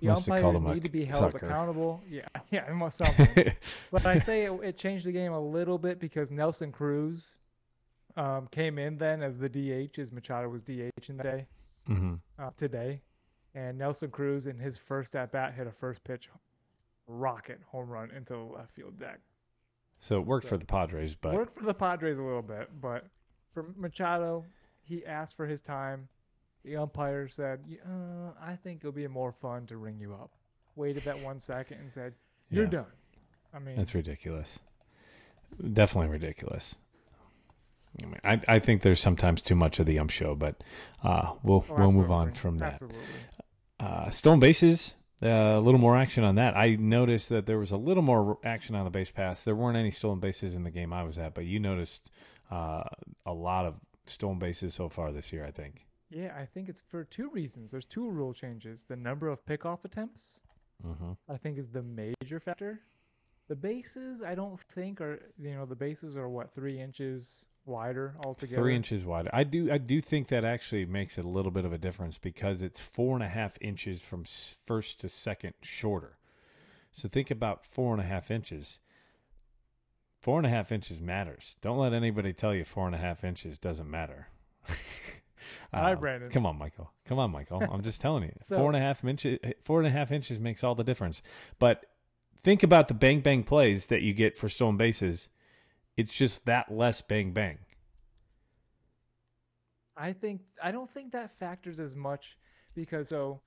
The 0.00 0.08
Must 0.08 0.28
umpires 0.28 0.42
called 0.42 0.56
him 0.56 0.66
a 0.66 0.74
need 0.74 0.84
to 0.84 0.90
be 0.90 1.04
held 1.04 1.32
sucker. 1.32 1.46
accountable. 1.46 2.02
Yeah, 2.08 2.22
yeah, 2.50 2.70
it 2.70 2.74
must 2.74 2.98
something. 2.98 3.52
but 3.90 4.06
I 4.06 4.18
say 4.20 4.44
it, 4.44 4.52
it 4.62 4.76
changed 4.76 5.04
the 5.06 5.12
game 5.12 5.32
a 5.32 5.40
little 5.40 5.78
bit 5.78 5.98
because 5.98 6.30
Nelson 6.30 6.70
Cruz 6.70 7.38
um, 8.16 8.46
came 8.52 8.78
in 8.78 8.96
then 8.96 9.22
as 9.22 9.38
the 9.38 9.48
DH, 9.48 9.98
as 9.98 10.12
Machado 10.12 10.48
was 10.48 10.62
DH 10.62 11.08
in 11.08 11.16
the 11.16 11.22
day 11.24 11.46
hmm 11.86 12.14
uh, 12.38 12.50
today, 12.56 13.02
and 13.54 13.76
Nelson 13.78 14.10
Cruz 14.10 14.46
in 14.46 14.58
his 14.58 14.78
first 14.78 15.16
at 15.16 15.32
bat 15.32 15.54
hit 15.54 15.66
a 15.66 15.72
first 15.72 16.02
pitch 16.04 16.28
rocket 17.08 17.60
home 17.66 17.88
run 17.88 18.10
into 18.10 18.34
the 18.34 18.38
left 18.38 18.70
field 18.74 18.98
deck. 18.98 19.20
So 19.98 20.20
it 20.20 20.26
worked 20.26 20.46
for 20.46 20.56
the 20.56 20.64
Padres, 20.64 21.14
but 21.16 21.34
Worked 21.34 21.58
for 21.58 21.64
the 21.64 21.74
Padres 21.74 22.18
a 22.18 22.22
little 22.22 22.42
bit, 22.42 22.68
but 22.80 23.04
for 23.52 23.72
Machado, 23.76 24.44
he 24.82 25.04
asked 25.04 25.36
for 25.36 25.46
his 25.46 25.60
time. 25.60 26.08
The 26.64 26.76
umpire 26.76 27.26
said, 27.28 27.64
"Y- 27.68 27.78
uh, 27.84 28.32
"I 28.40 28.54
think 28.56 28.80
it'll 28.80 28.92
be 28.92 29.06
more 29.08 29.32
fun 29.32 29.66
to 29.66 29.76
ring 29.76 29.98
you 29.98 30.12
up." 30.14 30.30
Waited 30.76 31.02
that 31.04 31.18
one 31.20 31.40
second 31.40 31.78
and 31.80 31.90
said, 31.90 32.14
"You're 32.50 32.64
Yeah. 32.64 32.70
done." 32.70 32.92
I 33.52 33.58
mean, 33.58 33.76
That's 33.76 33.94
ridiculous. 33.94 34.58
Definitely 35.72 36.10
ridiculous. 36.10 36.76
I 38.02 38.06
mean, 38.06 38.20
I, 38.22 38.40
I 38.46 38.58
think 38.58 38.82
there's 38.82 39.00
sometimes 39.00 39.40
too 39.42 39.54
much 39.56 39.80
of 39.80 39.86
the 39.86 39.98
ump 39.98 40.10
show, 40.10 40.34
but 40.34 40.62
uh, 41.02 41.34
we'll 41.42 41.64
oh, 41.70 41.74
we'll 41.76 41.92
move 41.92 42.10
on 42.10 42.32
from 42.32 42.58
that. 42.58 42.74
Absolutely. 42.74 43.00
Uh, 43.80 44.10
stolen 44.10 44.38
bases, 44.40 44.94
uh, 45.22 45.26
a 45.28 45.60
little 45.60 45.80
more 45.80 45.96
action 45.96 46.24
on 46.24 46.36
that. 46.36 46.56
I 46.56 46.76
noticed 46.76 47.28
that 47.30 47.46
there 47.46 47.58
was 47.58 47.72
a 47.72 47.76
little 47.76 48.02
more 48.02 48.38
action 48.44 48.74
on 48.74 48.84
the 48.84 48.90
base 48.90 49.10
paths. 49.10 49.44
There 49.44 49.54
weren't 49.54 49.76
any 49.76 49.90
stolen 49.90 50.20
bases 50.20 50.54
in 50.54 50.64
the 50.64 50.70
game 50.70 50.92
I 50.92 51.02
was 51.02 51.18
at, 51.18 51.34
but 51.34 51.44
you 51.44 51.58
noticed 51.58 52.10
uh, 52.50 52.84
a 53.26 53.32
lot 53.32 53.66
of 53.66 53.74
stolen 54.06 54.38
bases 54.38 54.74
so 54.74 54.88
far 54.88 55.12
this 55.12 55.32
year. 55.32 55.44
I 55.44 55.50
think. 55.50 55.86
Yeah, 56.10 56.34
I 56.38 56.46
think 56.46 56.68
it's 56.68 56.80
for 56.80 57.04
two 57.04 57.30
reasons. 57.30 57.70
There's 57.70 57.84
two 57.84 58.08
rule 58.08 58.32
changes. 58.32 58.84
The 58.84 58.96
number 58.96 59.28
of 59.28 59.44
pickoff 59.44 59.84
attempts, 59.84 60.40
Mm-hmm. 60.86 61.12
I 61.28 61.36
think, 61.36 61.58
is 61.58 61.68
the 61.68 61.82
major 61.82 62.38
factor. 62.38 62.80
The 63.48 63.56
bases, 63.56 64.22
I 64.22 64.34
don't 64.34 64.60
think 64.60 65.00
are 65.00 65.20
you 65.38 65.54
know 65.54 65.66
the 65.66 65.74
bases 65.74 66.16
are 66.16 66.28
what 66.28 66.54
three 66.54 66.78
inches 66.80 67.46
wider 67.68 68.14
altogether. 68.24 68.60
Three 68.60 68.74
inches 68.74 69.04
wider. 69.04 69.30
I 69.32 69.44
do. 69.44 69.70
I 69.70 69.78
do 69.78 70.00
think 70.00 70.28
that 70.28 70.44
actually 70.44 70.86
makes 70.86 71.18
it 71.18 71.24
a 71.24 71.28
little 71.28 71.52
bit 71.52 71.64
of 71.64 71.72
a 71.72 71.78
difference 71.78 72.18
because 72.18 72.62
it's 72.62 72.80
four 72.80 73.14
and 73.14 73.22
a 73.22 73.28
half 73.28 73.56
inches 73.60 74.00
from 74.02 74.24
first 74.24 75.00
to 75.00 75.08
second 75.08 75.54
shorter. 75.62 76.16
So 76.92 77.08
think 77.08 77.30
about 77.30 77.64
four 77.64 77.92
and 77.92 78.02
a 78.02 78.06
half 78.06 78.30
inches. 78.30 78.78
Four 80.20 80.38
and 80.38 80.46
a 80.46 80.50
half 80.50 80.72
inches 80.72 81.00
matters. 81.00 81.54
Don't 81.62 81.78
let 81.78 81.92
anybody 81.92 82.32
tell 82.32 82.52
you 82.54 82.64
four 82.64 82.86
and 82.86 82.94
a 82.94 82.98
half 82.98 83.22
inches 83.22 83.58
doesn't 83.58 83.88
matter. 83.88 84.28
Hi, 85.72 85.92
Uh, 85.92 85.96
Brandon. 85.96 86.30
Come 86.30 86.44
on, 86.46 86.58
Michael. 86.58 86.90
Come 87.04 87.18
on, 87.18 87.30
Michael. 87.30 87.62
I'm 87.62 87.82
just 87.82 88.00
telling 88.00 88.24
you. 88.24 88.32
So- 88.42 88.56
four 88.56 88.66
and 88.68 88.76
a 88.76 88.80
half 88.80 89.04
inches. 89.04 89.38
Four 89.62 89.78
and 89.78 89.86
a 89.86 89.90
half 89.90 90.10
inches 90.10 90.40
makes 90.40 90.64
all 90.64 90.74
the 90.74 90.82
difference. 90.84 91.22
But 91.58 91.84
think 92.40 92.62
about 92.62 92.88
the 92.88 92.94
bang 92.94 93.20
bang 93.20 93.44
plays 93.44 93.86
that 93.86 94.02
you 94.02 94.12
get 94.12 94.36
for 94.36 94.48
stolen 94.48 94.76
bases. 94.76 95.28
It's 95.98 96.14
just 96.14 96.46
that 96.46 96.70
less 96.70 97.02
bang 97.02 97.32
bang. 97.32 97.58
I 99.96 100.12
think 100.12 100.42
I 100.62 100.70
don't 100.70 100.88
think 100.88 101.10
that 101.10 101.36
factors 101.40 101.80
as 101.80 101.96
much 101.96 102.38
because 102.76 103.08
so 103.08 103.40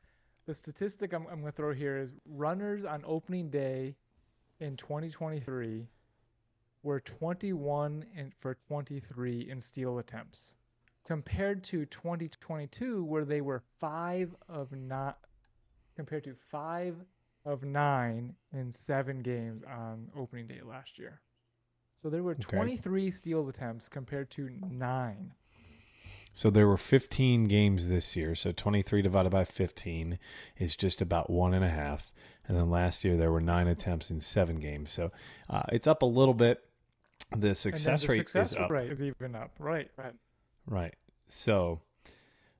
the 0.46 0.54
statistic 0.54 1.14
I'm, 1.14 1.26
I'm 1.28 1.40
going 1.40 1.46
to 1.46 1.52
throw 1.54 1.74
here 1.74 1.98
is 1.98 2.12
runners 2.26 2.84
on 2.84 3.04
opening 3.08 3.50
day 3.50 3.96
in 4.60 4.76
2023 4.76 5.88
were 6.84 7.00
21 7.00 8.06
in, 8.18 8.34
for 8.42 8.58
23 8.68 9.48
in 9.50 9.62
steal 9.62 10.00
attempts 10.00 10.58
compared 11.06 11.64
to 11.64 11.86
2022 11.86 13.06
where 13.06 13.24
they 13.24 13.40
were 13.40 13.64
5 13.80 14.36
of 14.50 14.74
not 14.74 15.20
compared 15.96 16.26
to 16.26 16.36
5 16.36 16.98
of 17.46 17.64
9 17.64 18.36
in 18.52 18.72
7 18.74 19.20
games 19.22 19.64
on 19.64 20.10
opening 20.18 20.48
day 20.48 20.60
last 20.62 21.00
year. 21.00 21.22
So 22.02 22.10
there 22.10 22.24
were 22.24 22.32
Okay. 22.32 22.58
23 22.58 23.12
steal 23.12 23.48
attempts 23.48 23.88
compared 23.88 24.32
to 24.32 24.50
9 24.50 25.34
So 26.34 26.50
there 26.50 26.68
were 26.68 26.78
15 26.78 27.44
games 27.44 27.90
this 27.90 28.16
year. 28.16 28.34
So 28.34 28.52
23 28.52 29.04
divided 29.04 29.30
by 29.30 29.44
15 29.44 30.18
is 30.58 30.76
just 30.76 31.00
about 31.00 31.30
one 31.30 31.54
and 31.54 31.64
a 31.64 31.70
half. 31.70 32.12
And 32.48 32.58
then 32.58 32.72
last 32.72 33.06
year 33.06 33.18
there 33.18 33.32
were 33.32 33.40
nine 33.40 33.68
attempts 33.68 34.10
in 34.10 34.20
seven 34.20 34.60
games. 34.60 34.90
So 34.90 35.12
uh, 35.48 35.62
it's 35.72 35.86
up 35.86 36.02
a 36.02 36.08
little 36.08 36.34
bit. 36.34 36.64
The 37.38 37.54
success 37.54 38.02
the 38.02 38.08
rate 38.08 38.18
success 38.18 38.54
is 38.54 38.58
up. 38.58 38.72
rate 38.72 38.92
is 38.92 39.04
even 39.04 39.36
up. 39.36 39.52
Right, 39.60 39.92
right. 39.96 40.16
Right. 40.66 40.96
So 41.30 41.82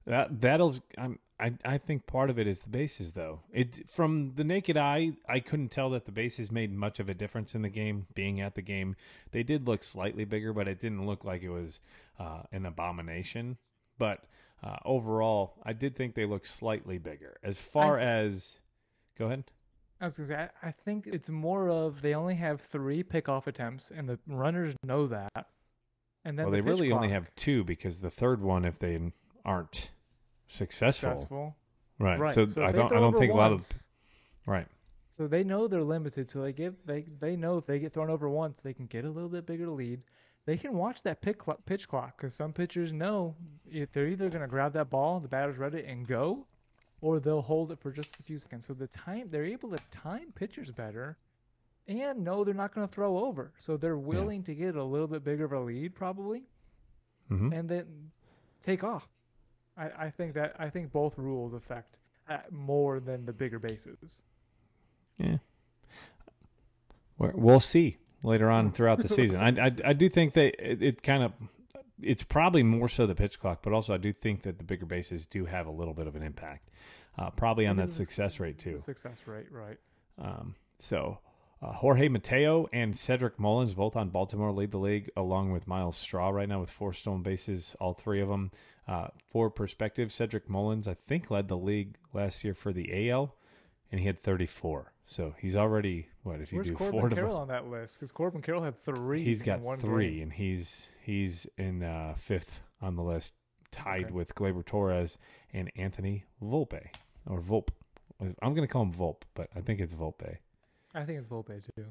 that 0.06 0.40
that'll 0.40 0.76
I'm, 1.00 1.18
I 1.42 1.54
I 1.66 1.78
think 1.80 2.06
part 2.06 2.30
of 2.30 2.38
it 2.38 2.48
is 2.48 2.60
the 2.60 2.70
bases 2.70 3.14
though. 3.14 3.40
It 3.52 3.90
from 3.90 4.34
the 4.36 4.44
naked 4.44 4.78
eye, 4.78 5.14
I 5.28 5.40
couldn't 5.40 5.70
tell 5.70 5.90
that 5.90 6.06
the 6.06 6.12
bases 6.12 6.52
made 6.52 6.72
much 6.72 7.00
of 7.00 7.10
a 7.10 7.14
difference 7.14 7.56
in 7.56 7.64
the 7.64 7.70
game. 7.70 8.06
Being 8.14 8.40
at 8.40 8.56
the 8.56 8.62
game, 8.62 8.96
they 9.32 9.44
did 9.44 9.68
look 9.68 9.84
slightly 9.84 10.24
bigger, 10.24 10.54
but 10.54 10.68
it 10.68 10.80
didn't 10.80 11.06
look 11.06 11.26
like 11.26 11.42
it 11.42 11.50
was 11.50 11.82
uh, 12.20 12.44
an 12.52 12.66
abomination. 12.66 13.58
But 13.98 14.24
uh, 14.64 14.78
overall, 14.86 15.56
I 15.64 15.74
did 15.74 15.96
think 15.96 16.14
they 16.14 16.26
looked 16.26 16.48
slightly 16.48 17.00
bigger. 17.00 17.38
As 17.44 17.58
far 17.58 17.98
as, 17.98 18.60
go 19.18 19.26
ahead. 19.26 19.46
I 20.00 20.06
was 20.06 20.18
gonna 20.18 20.28
say, 20.28 20.36
I, 20.36 20.68
I 20.68 20.72
think 20.72 21.08
it's 21.08 21.30
more 21.30 21.70
of 21.70 22.02
they 22.02 22.14
only 22.14 22.36
have 22.36 22.62
three 22.62 23.04
pickoff 23.04 23.48
attempts, 23.48 23.92
and 23.92 24.08
the 24.08 24.20
runners 24.28 24.76
know 24.84 25.08
that. 25.08 25.48
And 26.24 26.38
then 26.38 26.46
Well, 26.46 26.52
the 26.52 26.62
they 26.62 26.70
really 26.70 26.92
only 26.92 27.10
have 27.10 27.34
two 27.36 27.64
because 27.64 28.00
the 28.00 28.12
third 28.12 28.42
one, 28.42 28.64
if 28.66 28.78
they 28.78 29.00
aren't 29.44 29.90
successful, 30.52 31.12
successful. 31.12 31.56
right? 32.00 32.20
Right. 32.20 32.34
So, 32.34 32.44
if 32.44 32.58
I 32.58 32.72
don't 32.72 32.92
I 32.92 33.00
don't 33.00 33.18
think 33.18 33.34
a 33.34 33.38
lot 33.38 33.52
of 33.52 33.68
right. 34.46 34.68
So 35.12 35.28
they 35.28 35.44
know 35.44 35.68
they're 35.68 35.84
limited, 35.84 36.30
so 36.30 36.42
they 36.42 36.54
give 36.54 36.76
they 36.86 37.06
they 37.20 37.36
know 37.36 37.58
if 37.58 37.66
they 37.66 37.80
get 37.80 37.94
thrown 37.94 38.10
over 38.10 38.30
once, 38.30 38.60
they 38.62 38.74
can 38.74 38.86
get 38.86 39.06
a 39.06 39.10
little 39.10 39.30
bit 39.30 39.46
bigger 39.46 39.70
lead. 39.70 40.02
They 40.46 40.58
can 40.58 40.74
watch 40.74 41.04
that 41.04 41.22
pitch 41.22 41.38
clock, 41.38 41.64
pitch 41.66 41.88
clock 41.88 42.18
because 42.18 42.34
some 42.34 42.52
pitchers 42.52 42.92
know 42.92 43.36
if 43.70 43.92
they're 43.92 44.08
either 44.08 44.30
going 44.30 44.42
to 44.42 44.48
grab 44.48 44.74
that 44.74 44.90
ball, 44.90 45.20
the 45.20 45.28
batter's 45.28 45.58
ready 45.58 45.84
and 45.86 46.08
go, 46.08 46.48
or 47.02 47.20
they'll 47.20 47.44
hold 47.44 47.72
it 47.72 47.80
for 47.80 47.92
just 47.92 48.16
a 48.20 48.24
few 48.24 48.40
seconds. 48.40 48.66
So 48.66 48.74
the 48.74 48.88
time 48.88 49.28
they're 49.30 49.46
able 49.46 49.70
to 49.70 49.78
time 49.92 50.32
pitchers 50.34 50.72
better, 50.72 51.18
and 51.88 52.24
know 52.24 52.44
they're 52.44 52.56
not 52.56 52.74
going 52.74 52.88
to 52.88 52.94
throw 52.94 53.20
over, 53.20 53.54
so 53.60 53.78
they're 53.78 53.98
willing 53.98 54.42
to 54.44 54.56
get 54.56 54.76
a 54.76 54.84
little 54.84 55.08
bit 55.08 55.24
bigger 55.24 55.46
of 55.46 55.52
a 55.52 55.60
lead 55.60 55.94
probably, 55.94 56.44
hmm 57.28 57.54
and 57.54 57.70
then 57.70 57.86
take 58.62 58.84
off. 58.84 59.08
I, 59.82 60.06
I 60.06 60.10
think 60.10 60.34
that 60.36 60.56
I 60.60 60.70
think 60.70 60.92
both 60.92 61.18
rules 61.18 61.54
affect 61.54 61.98
uh, 62.30 62.38
more 62.52 63.00
than 63.00 63.26
the 63.26 63.34
bigger 63.34 63.60
bases. 63.60 64.22
Yeah. 65.18 65.38
We're, 67.18 67.34
we'll 67.36 67.60
see 67.60 67.98
later 68.24 68.50
on 68.50 68.72
throughout 68.74 69.00
the 69.00 69.10
season. 69.10 69.38
I, 69.38 69.68
I, 69.68 69.72
I 69.86 69.94
do 69.94 70.10
think 70.10 70.34
that 70.34 70.54
it, 70.60 70.82
it 70.82 71.04
kind 71.04 71.24
of, 71.24 71.34
it's 72.02 72.24
probably 72.24 72.64
more 72.64 72.88
so 72.88 73.08
the 73.08 73.16
pitch 73.16 73.40
clock, 73.40 73.60
but 73.64 73.74
also 73.74 73.94
I 73.94 73.98
do 73.98 74.14
think 74.14 74.44
that 74.44 74.58
the 74.58 74.64
bigger 74.64 74.86
bases 74.86 75.26
do 75.26 75.46
have 75.46 75.68
a 75.68 75.72
little 75.72 75.94
bit 75.94 76.08
of 76.08 76.16
an 76.16 76.24
impact, 76.24 76.70
uh, 77.18 77.30
probably 77.32 77.66
on 77.66 77.78
that 77.78 77.90
success 77.90 78.40
rate 78.40 78.60
too. 78.60 78.78
Success 78.78 79.24
rate, 79.26 79.52
right? 79.52 79.78
Um, 80.20 80.56
so 80.80 81.20
uh, 81.62 81.74
Jorge 81.74 82.08
Mateo 82.08 82.68
and 82.74 82.98
Cedric 82.98 83.40
Mullins, 83.40 83.74
both 83.74 83.96
on 83.96 84.10
Baltimore, 84.10 84.52
lead 84.52 84.72
the 84.72 84.80
league 84.80 85.10
along 85.16 85.52
with 85.52 85.68
Myles 85.68 85.98
Straw 85.98 86.30
right 86.30 86.50
now 86.50 86.60
with 86.60 86.70
four 86.70 86.94
stolen 86.94 87.22
bases, 87.22 87.76
all 87.80 87.94
three 87.94 88.22
of 88.22 88.30
them. 88.30 88.52
Uh, 88.88 89.08
for 89.30 89.50
perspective, 89.50 90.12
Cedric 90.12 90.50
Mullins, 90.50 90.88
I 90.88 90.94
think, 90.96 91.30
led 91.32 91.48
the 91.48 91.58
league 91.58 91.98
last 92.14 92.44
year 92.44 92.54
for 92.54 92.74
the 92.74 93.10
AL, 93.10 93.36
and 93.92 94.00
he 94.00 94.08
had 94.08 94.20
34. 94.20 94.92
So 95.06 95.36
he's 95.40 95.56
already 95.56 96.08
what 96.24 96.40
if 96.42 96.52
you 96.52 96.58
Where's 96.60 96.70
do 96.70 96.76
Corbin 96.76 97.00
four 97.02 97.10
Carroll 97.10 97.36
on 97.38 97.48
that 97.50 97.68
list? 97.68 97.96
Because 97.98 98.12
Corbin 98.12 98.42
Carroll 98.42 98.64
had 98.64 98.82
three. 98.84 99.24
He's 99.24 99.42
got 99.42 99.60
three, 99.80 100.16
game. 100.16 100.24
and 100.24 100.34
he's 100.34 100.90
he's 101.04 101.48
in 101.58 101.84
uh, 101.84 102.16
fifth 102.18 102.62
on 102.82 102.96
the 102.96 103.04
list, 103.04 103.34
tied 103.72 104.06
Okay. 104.06 104.14
with 104.14 104.34
Gleyber 104.36 104.66
Torres 104.66 105.18
and 105.54 105.70
Anthony 105.76 106.24
Volpe 106.42 106.88
or 107.28 107.42
Volpe. 107.42 107.70
I'm 108.22 108.54
going 108.54 108.68
to 108.68 108.72
call 108.72 108.84
him 108.84 108.94
Volpe, 108.94 109.24
but 109.34 109.50
I 109.56 109.62
think 109.62 109.80
it's 109.80 109.94
Volpe. 109.94 110.38
I 110.94 111.04
think 111.04 111.20
it's 111.20 111.28
Volpe 111.28 111.62
too. 111.76 111.86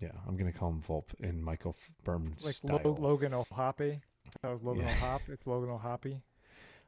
Yeah, 0.00 0.10
I'm 0.28 0.36
going 0.36 0.52
to 0.52 0.56
call 0.58 0.70
him 0.70 0.82
Volpe 0.86 1.14
in 1.20 1.42
Michael 1.42 1.74
Berman 2.04 2.34
Like 2.44 2.54
style. 2.54 2.80
Lo- 2.84 2.96
Logan 3.00 3.32
O'Hoppe. 3.34 4.00
That 4.42 4.50
was 4.52 4.62
Logan 4.62 4.84
Yeah. 4.84 4.90
O'Hop. 4.90 5.22
It's 5.28 5.46
Logan 5.46 5.70
O'Hoppe. 5.70 6.20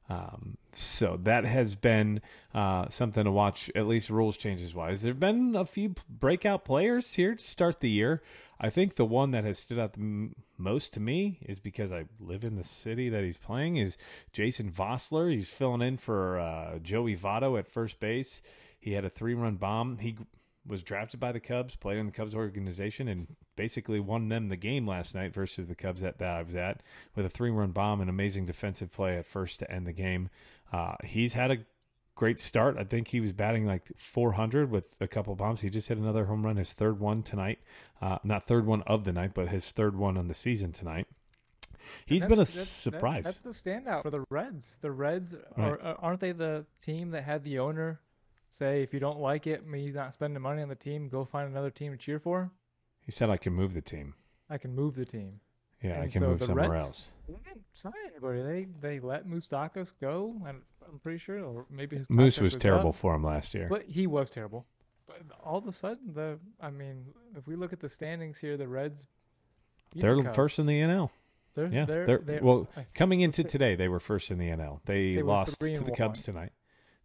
Um, 0.08 0.56
so 0.72 1.18
that 1.24 1.44
has 1.44 1.74
been 1.74 2.20
uh, 2.54 2.88
something 2.90 3.24
to 3.24 3.30
watch, 3.32 3.70
at 3.74 3.88
least 3.88 4.08
rules 4.08 4.36
changes 4.36 4.72
wise. 4.72 5.02
There 5.02 5.12
have 5.12 5.18
been 5.18 5.56
a 5.56 5.64
few 5.64 5.94
breakout 6.08 6.64
players 6.64 7.14
here 7.14 7.34
to 7.34 7.44
start 7.44 7.80
the 7.80 7.90
year. 7.90 8.22
I 8.60 8.70
think 8.70 8.94
the 8.94 9.04
one 9.04 9.32
that 9.32 9.42
has 9.42 9.58
stood 9.58 9.80
out 9.80 9.94
the 9.94 10.00
m- 10.00 10.36
most 10.56 10.94
to 10.94 11.00
me 11.00 11.40
is 11.42 11.58
because 11.58 11.92
I 11.92 12.04
live 12.20 12.44
in 12.44 12.54
the 12.54 12.62
city 12.62 13.08
that 13.08 13.24
he's 13.24 13.36
playing 13.36 13.78
is 13.78 13.98
Jason 14.32 14.70
Vosler. 14.70 15.32
He's 15.34 15.48
filling 15.48 15.82
in 15.82 15.96
for 15.96 16.38
uh, 16.38 16.78
Joey 16.78 17.16
Votto 17.16 17.58
at 17.58 17.66
first 17.66 17.98
base. 17.98 18.42
He 18.78 18.92
had 18.92 19.04
a 19.04 19.10
three 19.10 19.34
run 19.34 19.56
bomb. 19.56 19.98
He 19.98 20.16
was 20.66 20.82
drafted 20.82 21.20
by 21.20 21.32
the 21.32 21.40
Cubs, 21.40 21.76
played 21.76 21.98
in 21.98 22.06
the 22.06 22.12
Cubs 22.12 22.34
organization, 22.34 23.08
and 23.08 23.36
basically 23.56 24.00
won 24.00 24.28
them 24.28 24.48
the 24.48 24.56
game 24.56 24.86
last 24.86 25.14
night 25.14 25.32
versus 25.32 25.66
the 25.66 25.74
Cubs 25.74 26.00
that, 26.02 26.18
that 26.18 26.28
I 26.36 26.42
was 26.42 26.56
at 26.56 26.82
with 27.14 27.24
a 27.26 27.30
three 27.30 27.50
run 27.50 27.70
bomb 27.70 28.00
and 28.00 28.10
amazing 28.10 28.46
defensive 28.46 28.90
play 28.92 29.16
at 29.16 29.26
first 29.26 29.58
to 29.60 29.70
end 29.70 29.86
the 29.86 29.92
game. 29.92 30.28
Uh, 30.72 30.94
he's 31.04 31.34
had 31.34 31.50
a 31.50 31.58
great 32.16 32.40
start. 32.40 32.76
I 32.78 32.84
think 32.84 33.08
he 33.08 33.20
was 33.20 33.32
batting 33.32 33.66
like 33.66 33.92
400 33.96 34.70
with 34.70 34.96
a 35.00 35.06
couple 35.06 35.34
bombs. 35.36 35.60
He 35.60 35.70
just 35.70 35.88
hit 35.88 35.98
another 35.98 36.24
home 36.24 36.44
run, 36.44 36.56
his 36.56 36.72
third 36.72 36.98
one 36.98 37.22
tonight. 37.22 37.58
Uh, 38.00 38.18
not 38.24 38.44
third 38.44 38.66
one 38.66 38.82
of 38.82 39.04
the 39.04 39.12
night, 39.12 39.32
but 39.34 39.48
his 39.48 39.70
third 39.70 39.96
one 39.96 40.16
on 40.16 40.26
the 40.28 40.34
season 40.34 40.72
tonight. 40.72 41.06
He's 42.04 42.22
been 42.22 42.32
a 42.32 42.36
that's- 42.36 42.54
that's- 42.54 42.84
that- 42.84 42.92
surprise. 42.92 43.24
that's 43.24 43.38
the 43.38 43.50
standout 43.50 44.02
for 44.02 44.10
the 44.10 44.24
Reds. 44.30 44.78
The 44.78 44.90
Reds 44.90 45.34
are, 45.56 45.80
are 45.80 45.96
aren't 46.00 46.20
they 46.20 46.32
the 46.32 46.66
team 46.80 47.10
that 47.10 47.22
had 47.22 47.44
the 47.44 47.58
owner 47.60 48.00
say, 48.56 48.82
if 48.82 48.92
you 48.94 49.00
don't 49.00 49.18
like 49.20 49.46
it, 49.46 49.66
me 49.66 49.90
not 49.90 50.12
spending 50.12 50.40
money 50.42 50.62
on 50.62 50.68
the 50.68 50.74
team, 50.74 51.08
go 51.08 51.24
find 51.24 51.48
another 51.48 51.70
team 51.70 51.92
to 51.92 51.98
cheer 51.98 52.18
for. 52.18 52.50
he 53.04 53.12
said 53.12 53.30
I 53.30 53.36
can 53.36 53.52
move 53.52 53.74
the 53.74 53.82
team. 53.82 54.14
I 54.48 54.58
can 54.58 54.74
move 54.74 54.94
the 54.94 55.04
team. 55.04 55.40
Yeah, 55.82 56.00
I 56.00 56.08
can 56.08 56.20
so 56.22 56.28
move 56.28 56.42
somewhere 56.42 56.70
Reds- 56.70 56.82
else. 56.82 57.12
They 57.28 57.34
didn't 57.34 57.64
sign 57.72 57.92
anybody. 58.10 58.42
They 58.42 58.66
they 58.80 59.00
let 59.00 59.26
Moustakas 59.26 59.92
go, 60.00 60.34
and 60.46 60.62
I'm 60.88 60.98
pretty 61.00 61.18
sure, 61.18 61.44
or 61.44 61.66
maybe 61.70 61.96
his 61.98 62.08
Moose 62.08 62.36
contract 62.36 62.54
was 62.54 62.62
terrible 62.62 62.88
up. 62.90 62.94
for 62.94 63.14
him 63.14 63.22
last 63.22 63.52
year. 63.54 63.66
But 63.68 63.82
he 63.84 64.06
was 64.06 64.30
terrible. 64.30 64.66
But 65.06 65.22
all 65.44 65.58
of 65.58 65.66
a 65.66 65.72
sudden, 65.72 66.14
the 66.14 66.38
I 66.60 66.70
mean, 66.70 67.04
if 67.36 67.46
we 67.46 67.56
look 67.56 67.72
at 67.72 67.80
the 67.80 67.88
standings 67.88 68.38
here, 68.38 68.56
the 68.56 68.66
Reds. 68.66 69.06
They're 69.94 70.20
first 70.32 70.58
in 70.58 70.66
the 70.66 70.80
NL. 70.80 71.10
They're, 71.54 71.72
Yeah, 71.72 71.84
they're, 71.86 72.06
they're, 72.06 72.18
they're- 72.18 72.42
well 72.42 72.68
coming 72.94 73.20
into 73.20 73.44
today. 73.44 73.76
They 73.76 73.88
were 73.88 74.00
first 74.00 74.30
in 74.30 74.38
the 74.38 74.48
NL. 74.48 74.80
They, 74.84 75.14
They 75.16 75.22
lost 75.22 75.60
to 75.60 75.80
the 75.80 75.92
Cubs 75.92 76.22
tonight, 76.22 76.52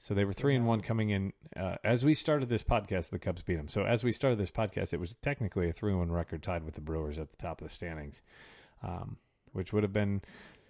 so 0.03 0.15
they 0.15 0.25
were 0.25 0.33
three 0.33 0.55
and 0.55 0.65
one 0.65 0.81
coming 0.81 1.11
in. 1.11 1.31
Uh, 1.55 1.75
as 1.83 2.03
we 2.03 2.15
started 2.15 2.49
this 2.49 2.63
podcast, 2.63 3.11
the 3.11 3.19
Cubs 3.19 3.43
beat 3.43 3.55
them. 3.57 3.67
So 3.67 3.83
as 3.83 4.03
we 4.03 4.11
started 4.11 4.39
this 4.39 4.49
podcast, 4.49 4.93
it 4.93 4.99
was 4.99 5.13
technically 5.21 5.69
a 5.69 5.73
three 5.73 5.93
one 5.93 6.11
record, 6.11 6.41
tied 6.41 6.63
with 6.63 6.73
the 6.73 6.81
Brewers 6.81 7.19
at 7.19 7.29
the 7.29 7.37
top 7.37 7.61
of 7.61 7.67
the 7.67 7.73
standings, 7.73 8.23
um, 8.81 9.17
which 9.53 9.71
would 9.73 9.83
have 9.83 9.93
been 9.93 10.21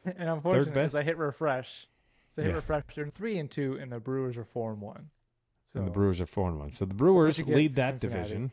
And 0.05 0.27
unfortunately, 0.29 0.71
as 0.82 0.91
best? 0.91 0.95
I 0.95 1.03
hit 1.03 1.17
refresh, 1.17 1.88
so 2.36 2.41
I 2.41 2.45
hit 2.45 2.49
Yeah. 2.51 2.55
refresh, 2.57 2.84
they're 2.95 3.07
three 3.07 3.38
and 3.38 3.49
two, 3.49 3.77
and 3.79 3.91
the 3.91 3.99
Brewers 4.01 4.36
are 4.38 4.43
four 4.43 4.71
and 4.73 4.82
one. 4.82 5.09
So 5.65 5.79
and 5.79 5.88
the 5.88 5.91
Brewers 5.91 6.19
are 6.19 6.25
four 6.25 6.49
and 6.49 6.59
one. 6.59 6.71
So 6.71 6.84
the 6.84 6.93
Brewers 6.95 7.41
get 7.41 7.55
lead 7.55 7.75
that 7.75 8.01
Cincinnati. 8.01 8.21
division. 8.29 8.51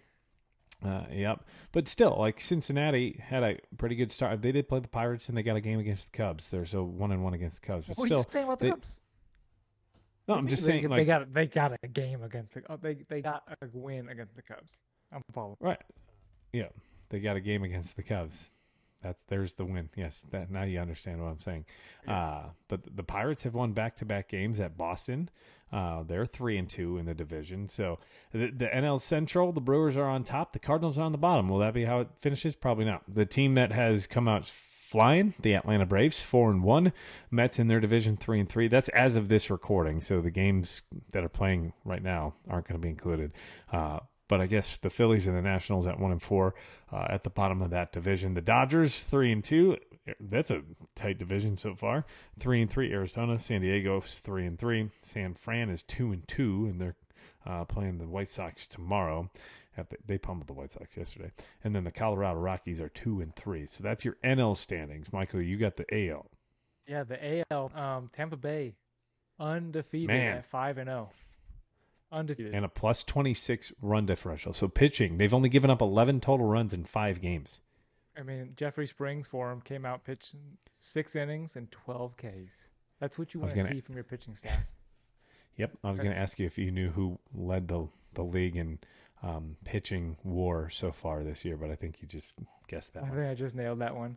Uh, 0.85 1.07
yep, 1.11 1.45
but 1.73 1.89
still, 1.89 2.15
like 2.17 2.41
Cincinnati 2.41 3.19
had 3.21 3.43
a 3.43 3.59
pretty 3.79 3.97
good 3.97 4.13
start. 4.13 4.41
They 4.43 4.53
did 4.53 4.69
play 4.69 4.79
the 4.79 4.87
Pirates, 4.87 5.29
and 5.29 5.37
they 5.37 5.43
got 5.43 5.57
a 5.57 5.61
game 5.61 5.81
against 5.81 6.13
the 6.13 6.17
Cubs. 6.17 6.51
There's 6.51 6.73
a 6.73 6.81
one 6.85 7.11
and 7.11 7.25
one 7.25 7.35
against 7.35 7.61
the 7.63 7.67
Cubs, 7.67 7.89
but 7.89 7.99
what 7.99 8.05
are 8.05 8.07
still, 8.07 8.19
you 8.19 8.25
saying 8.31 8.45
about 8.45 8.59
the 8.61 8.65
they- 8.67 8.71
Cubs? 8.71 9.01
No, 10.29 10.35
I'm 10.35 10.47
just 10.47 10.65
they, 10.65 10.73
saying, 10.73 10.83
they 10.83 10.89
like, 10.89 11.07
got 11.07 11.33
they 11.33 11.47
got 11.47 11.73
a 11.83 11.89
game 11.89 12.23
against 12.23 12.55
the 12.55 12.63
oh, 12.69 12.77
they 12.77 12.99
they 13.09 13.23
got 13.23 13.43
a 13.49 13.67
win 13.73 14.09
against 14.09 14.37
the 14.37 14.43
Cubs. 14.43 14.79
I'm 15.13 15.23
following. 15.33 15.57
Right. 15.61 15.81
Yeah. 16.53 16.69
They 17.11 17.21
got 17.21 17.37
a 17.37 17.41
game 17.41 17.63
against 17.63 17.97
the 17.97 18.03
Cubs. 18.03 18.51
That 19.03 19.17
there's 19.29 19.55
the 19.55 19.65
win. 19.65 19.91
Yes, 19.97 20.25
that 20.33 20.51
now 20.51 20.65
you 20.65 20.81
understand 20.81 21.23
what 21.23 21.29
I'm 21.29 21.41
saying. 21.41 21.67
Uh, 22.07 22.47
but 22.67 22.97
the 22.97 23.05
Pirates 23.05 23.45
have 23.45 23.55
won 23.55 23.73
back-to-back 23.73 24.29
games 24.29 24.59
at 24.59 24.77
Boston. 24.77 25.31
Uh, 25.71 26.03
they're 26.03 26.27
three 26.27 26.59
and 26.59 26.69
two 26.69 26.99
in 26.99 27.07
the 27.07 27.15
division. 27.15 27.69
So 27.69 28.01
the, 28.33 28.51
the 28.51 28.67
NL 28.67 29.01
Central, 29.01 29.53
the 29.53 29.61
Brewers 29.61 29.97
are 29.97 30.09
on 30.09 30.25
top. 30.25 30.53
The 30.53 30.59
Cardinals 30.59 30.99
are 30.99 31.03
on 31.03 31.13
the 31.13 31.19
bottom. 31.19 31.49
Will 31.49 31.59
that 31.59 31.75
be 31.75 31.85
how 31.85 32.01
it 32.01 32.09
finishes? 32.19 32.57
Probably 32.57 32.87
not. 32.87 33.03
The 33.07 33.27
team 33.27 33.55
that 33.55 33.71
has 33.71 34.09
come 34.09 34.27
out 34.27 34.47
flying, 34.89 35.35
the 35.39 35.55
Atlanta 35.55 35.85
Braves, 35.85 36.21
four 36.21 36.51
and 36.51 36.63
one. 36.63 36.93
Mets 37.31 37.59
in 37.59 37.69
their 37.69 37.81
division, 37.81 38.17
three 38.17 38.41
and 38.41 38.49
three. 38.49 38.69
That's 38.69 38.89
as 38.91 39.17
of 39.17 39.29
this 39.29 39.51
recording. 39.51 40.01
So 40.01 40.23
the 40.23 40.31
games 40.31 40.83
that 41.13 41.23
are 41.23 41.29
playing 41.29 41.75
right 41.85 42.03
now 42.03 42.35
aren't 42.49 42.67
going 42.67 42.81
to 42.81 42.83
be 42.83 42.89
included. 42.89 43.33
Uh, 43.71 44.01
but 44.29 44.41
I 44.41 44.47
guess 44.47 44.79
the 44.79 44.91
Phillies 44.91 45.27
and 45.27 45.37
the 45.37 45.43
Nationals 45.43 45.87
at 45.87 46.01
one 46.01 46.11
and 46.11 46.23
four 46.23 46.55
uh, 46.91 47.07
at 47.11 47.23
the 47.23 47.31
bottom 47.31 47.61
of 47.61 47.71
that 47.71 47.93
division. 47.93 48.33
The 48.33 48.41
Dodgers 48.41 49.03
three 49.03 49.31
and 49.31 49.45
two. 49.45 49.77
That's 50.19 50.51
a 50.51 50.63
tight 50.95 51.19
division 51.19 51.59
so 51.59 51.75
far. 51.75 52.07
Three 52.39 52.63
and 52.63 52.71
three. 52.71 52.91
Arizona, 52.91 53.39
San 53.39 53.61
Diego 53.61 54.01
three 54.01 54.47
and 54.47 54.59
three. 54.59 54.91
San 55.03 55.35
Fran 55.35 55.69
is 55.69 55.83
two 55.83 56.13
and 56.13 56.27
two, 56.27 56.67
and 56.67 56.81
they're 56.81 56.97
uh, 57.47 57.65
playing 57.67 57.99
the 57.99 58.09
White 58.09 58.29
Sox 58.29 58.67
tomorrow. 58.67 59.31
At 59.79 59.91
the, 59.91 59.97
they 60.07 60.19
pummeled 60.19 60.49
the 60.49 60.53
White 60.53 60.73
Sox 60.73 60.97
yesterday, 60.97 61.31
and 61.63 61.75
then 61.75 61.85
the 61.85 61.91
Colorado 61.93 62.41
Rockies 62.41 62.81
are 62.81 62.89
two 62.89 63.21
and 63.21 63.35
three. 63.37 63.67
So 63.67 63.83
that's 63.83 64.05
your 64.05 64.17
NL 64.25 64.57
standings. 64.57 65.13
Michael, 65.13 65.41
you 65.41 65.57
got 65.57 65.77
the 65.77 65.87
AL. 66.11 66.27
Yeah, 66.87 67.05
the 67.05 67.45
AL 67.51 67.71
um, 67.75 68.11
Tampa 68.13 68.37
Bay 68.37 68.75
undefeated 69.39 70.09
Man. 70.09 70.39
at 70.39 70.47
five 70.47 70.79
and 70.79 70.89
zero. 70.89 71.11
Undefeated. 72.11 72.55
and 72.55 72.65
a 72.65 72.69
plus 72.69 73.05
26 73.05 73.73
run 73.83 74.07
differential. 74.07 74.53
So 74.55 74.67
pitching, 74.67 75.19
they've 75.19 75.35
only 75.35 75.51
given 75.51 75.71
up 75.71 75.83
11 75.83 76.21
total 76.21 76.47
runs 76.47 76.73
in 76.73 76.85
five 76.85 77.21
games. 77.21 77.61
I 78.19 78.23
mean, 78.23 78.55
Jeffrey 78.57 78.87
Springs 78.87 79.29
for 79.29 79.53
him 79.53 79.61
came 79.61 79.85
out 79.85 80.05
pitched 80.05 80.35
six 80.79 81.15
innings 81.15 81.57
and 81.57 81.71
12 81.71 82.17
Ks. 82.17 82.71
That's 82.99 83.19
what 83.19 83.35
you 83.35 83.41
want 83.41 83.55
gonna- 83.55 83.69
see 83.69 83.81
from 83.81 83.95
your 83.95 84.05
pitching 84.05 84.35
staff. 84.35 84.59
Yep. 85.59 85.73
I 85.83 85.91
was 85.91 85.99
going 85.99 86.13
to 86.13 86.17
ask 86.17 86.39
you 86.39 86.47
if 86.47 86.57
you 86.57 86.71
knew 86.71 86.89
who 86.91 87.19
led 87.35 87.67
the, 87.67 87.89
the 88.15 88.23
league 88.23 88.55
in 88.55 88.79
um, 89.23 89.57
pitching 89.65 90.17
war 90.25 90.71
so 90.71 90.93
far 90.93 91.25
this 91.25 91.45
year, 91.45 91.57
but 91.57 91.71
I 91.71 91.75
think 91.77 91.97
you 92.01 92.09
just 92.09 92.33
guessed 92.69 92.95
that 92.95 93.01
I 93.05 93.09
one. 93.09 93.17
think 93.17 93.31
I 93.31 93.35
just 93.35 93.55
nailed 93.55 93.81
that 93.81 93.95
one. 93.97 94.17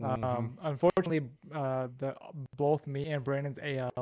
Mhm. 0.00 0.24
Um, 0.24 0.58
unfortunately, 0.62 1.28
uh, 1.54 1.88
the 1.98 2.16
both 2.56 2.86
me 2.86 3.06
and 3.08 3.22
Brandon's 3.22 3.58
AL 3.62 3.92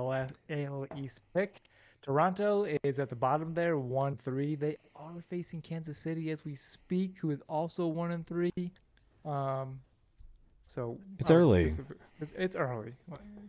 AL 0.48 0.86
East 0.96 1.20
pick. 1.34 1.60
Toronto 2.02 2.64
is 2.82 2.98
at 2.98 3.10
the 3.10 3.16
bottom 3.16 3.52
there, 3.52 3.76
one 3.76 4.16
three. 4.16 4.54
They 4.54 4.76
are 4.96 5.20
facing 5.28 5.60
Kansas 5.60 5.98
City 5.98 6.30
as 6.30 6.44
we 6.44 6.54
speak, 6.54 7.18
who 7.18 7.30
is 7.30 7.42
also 7.48 7.86
one 7.86 8.12
and 8.12 8.26
three. 8.26 8.72
Um, 9.26 9.80
so 10.66 10.98
It's 11.18 11.30
um, 11.30 11.36
early. 11.36 11.64
It's, 11.64 11.80
it's 12.36 12.56
early. 12.56 12.94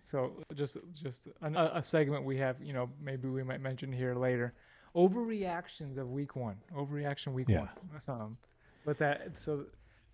So 0.03 0.43
just 0.53 0.77
just 0.93 1.29
a 1.41 1.81
segment 1.81 2.25
we 2.25 2.35
have, 2.37 2.61
you 2.61 2.73
know, 2.73 2.89
maybe 2.99 3.29
we 3.29 3.43
might 3.43 3.61
mention 3.61 3.91
here 3.93 4.15
later. 4.15 4.53
Overreactions 4.95 5.97
of 5.97 6.11
week 6.11 6.35
one. 6.35 6.57
Overreaction 6.75 7.33
week 7.33 7.47
Yeah. 7.49 7.67
one. 8.05 8.19
Um, 8.21 8.37
but 8.85 8.97
that 8.97 9.39
so 9.39 9.65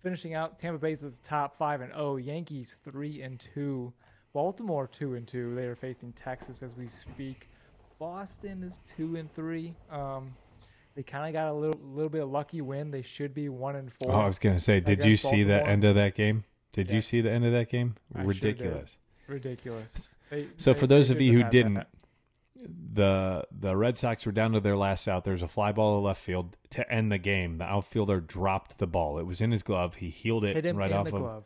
finishing 0.02 0.34
out 0.34 0.58
Tampa 0.58 0.78
Bay's 0.78 1.02
at 1.02 1.10
the 1.10 1.28
top 1.28 1.56
five 1.56 1.80
and 1.80 1.92
oh 1.94 2.16
Yankees 2.16 2.74
three 2.84 3.22
and 3.22 3.38
two, 3.40 3.92
Baltimore 4.32 4.86
two 4.86 5.14
and 5.14 5.26
two. 5.26 5.54
They 5.54 5.66
are 5.66 5.74
facing 5.76 6.12
Texas 6.12 6.62
as 6.62 6.76
we 6.76 6.86
speak. 6.86 7.48
Boston 7.98 8.62
is 8.62 8.78
two 8.86 9.16
and 9.16 9.32
three. 9.34 9.74
Um, 9.90 10.34
they 10.94 11.02
kind 11.02 11.26
of 11.26 11.32
got 11.32 11.50
a 11.50 11.54
little 11.54 11.80
little 11.82 12.08
bit 12.10 12.22
of 12.22 12.30
lucky 12.30 12.60
win. 12.60 12.90
They 12.90 13.02
should 13.02 13.34
be 13.34 13.48
one 13.48 13.74
and 13.76 13.92
four. 13.92 14.12
Oh, 14.12 14.20
I 14.20 14.26
was 14.26 14.38
going 14.38 14.54
to 14.56 14.60
say, 14.60 14.80
did 14.80 14.98
you 15.00 15.12
against 15.14 15.28
see 15.28 15.42
the 15.42 15.66
end 15.66 15.84
of 15.84 15.94
that 15.96 16.14
game? 16.14 16.44
Did 16.72 16.90
you 16.92 17.00
see 17.00 17.20
the 17.20 17.30
end 17.32 17.44
of 17.44 17.52
that 17.52 17.68
game? 17.68 17.96
I 18.14 18.20
sure. 18.20 18.28
Ridiculous. 18.28 18.98
Ridiculous. 19.26 20.14
They- 20.30 20.48
So 20.56 20.72
they- 20.72 20.78
for 20.78 20.86
those 20.86 21.10
of 21.10 21.20
you 21.20 21.32
who 21.32 21.42
didn't, 21.50 21.74
that. 21.74 21.88
The 22.92 23.46
the 23.50 23.76
Red 23.76 23.96
Sox 23.96 24.26
were 24.26 24.32
down 24.32 24.52
to 24.52 24.60
their 24.60 24.76
last 24.76 25.08
out. 25.08 25.24
There's 25.24 25.42
a 25.42 25.48
fly 25.48 25.72
ball 25.72 26.00
to 26.00 26.06
left 26.06 26.20
field 26.20 26.56
to 26.70 26.90
end 26.92 27.10
the 27.10 27.18
game. 27.18 27.58
The 27.58 27.64
outfielder 27.64 28.20
dropped 28.20 28.78
the 28.78 28.86
ball. 28.86 29.18
It 29.18 29.26
was 29.26 29.40
in 29.40 29.50
his 29.50 29.62
glove. 29.62 29.96
He 29.96 30.10
healed 30.10 30.44
it 30.44 30.74
right 30.74 30.92
off 30.92 31.06
the 31.06 31.14
of. 31.14 31.20
glove. 31.20 31.44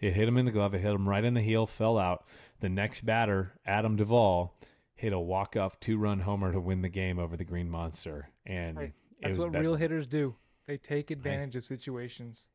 It 0.00 0.12
hit 0.12 0.28
him 0.28 0.36
in 0.36 0.44
the 0.44 0.52
glove. 0.52 0.74
It 0.74 0.80
hit 0.80 0.92
him 0.92 1.08
right 1.08 1.24
in 1.24 1.34
the 1.34 1.42
heel. 1.42 1.66
Fell 1.66 1.98
out. 1.98 2.24
The 2.60 2.68
next 2.68 3.04
batter, 3.04 3.54
Adam 3.66 3.96
Duvall, 3.96 4.54
hit 4.94 5.12
a 5.12 5.18
walk 5.18 5.56
off 5.56 5.78
two 5.80 5.98
run 5.98 6.20
homer 6.20 6.52
to 6.52 6.60
win 6.60 6.82
the 6.82 6.88
game 6.88 7.18
over 7.18 7.36
the 7.36 7.44
Green 7.44 7.70
Monster. 7.70 8.30
And 8.46 8.78
it 8.78 8.92
That's 9.22 9.38
what 9.38 9.56
real 9.56 9.76
hitters 9.76 10.06
do. 10.06 10.36
They 10.66 10.76
take 10.76 11.10
advantage 11.10 11.56
of 11.56 11.64
situations. 11.64 12.48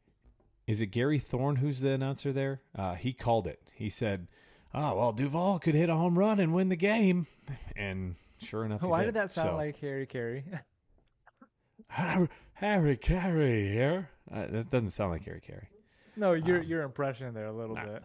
Is 0.68 0.82
it 0.82 0.88
Gary 0.88 1.20
Thorne 1.20 1.58
who's 1.58 1.80
the 1.80 1.90
announcer 1.90 2.32
there? 2.32 2.62
Uh, 2.78 2.94
he 2.96 3.12
called 3.12 3.48
it. 3.48 3.60
He 3.74 3.90
said, 3.90 4.28
"Oh 4.74 4.96
well, 4.98 5.12
Duvall 5.12 5.60
could 5.60 5.76
hit 5.76 5.90
a 5.90 5.96
home 5.96 6.18
run 6.18 6.40
and 6.40 6.54
win 6.54 6.70
the 6.70 6.76
game," 6.76 7.28
and 7.76 8.16
sure 8.42 8.66
enough, 8.66 8.82
Why 8.82 9.06
did 9.06 9.14
that 9.16 9.30
sound 9.30 9.50
So, 9.50 9.56
like 9.56 9.78
Harry 9.80 10.06
Caray? 10.06 10.44
Harry, 11.88 12.28
Harry 12.54 12.98
Caray 12.98 13.72
here. 13.72 14.10
Uh, 14.32 14.48
that 14.48 14.70
doesn't 14.70 14.92
sound 14.92 15.12
like 15.12 15.24
Harry 15.26 15.42
Caray. 15.42 15.68
No, 16.16 16.34
your 16.34 16.60
Um, 16.60 16.64
your 16.64 16.82
impression 16.84 17.34
there 17.34 17.48
a 17.48 17.54
little 17.54 17.76
nah. 17.76 17.86
bit. 17.86 18.04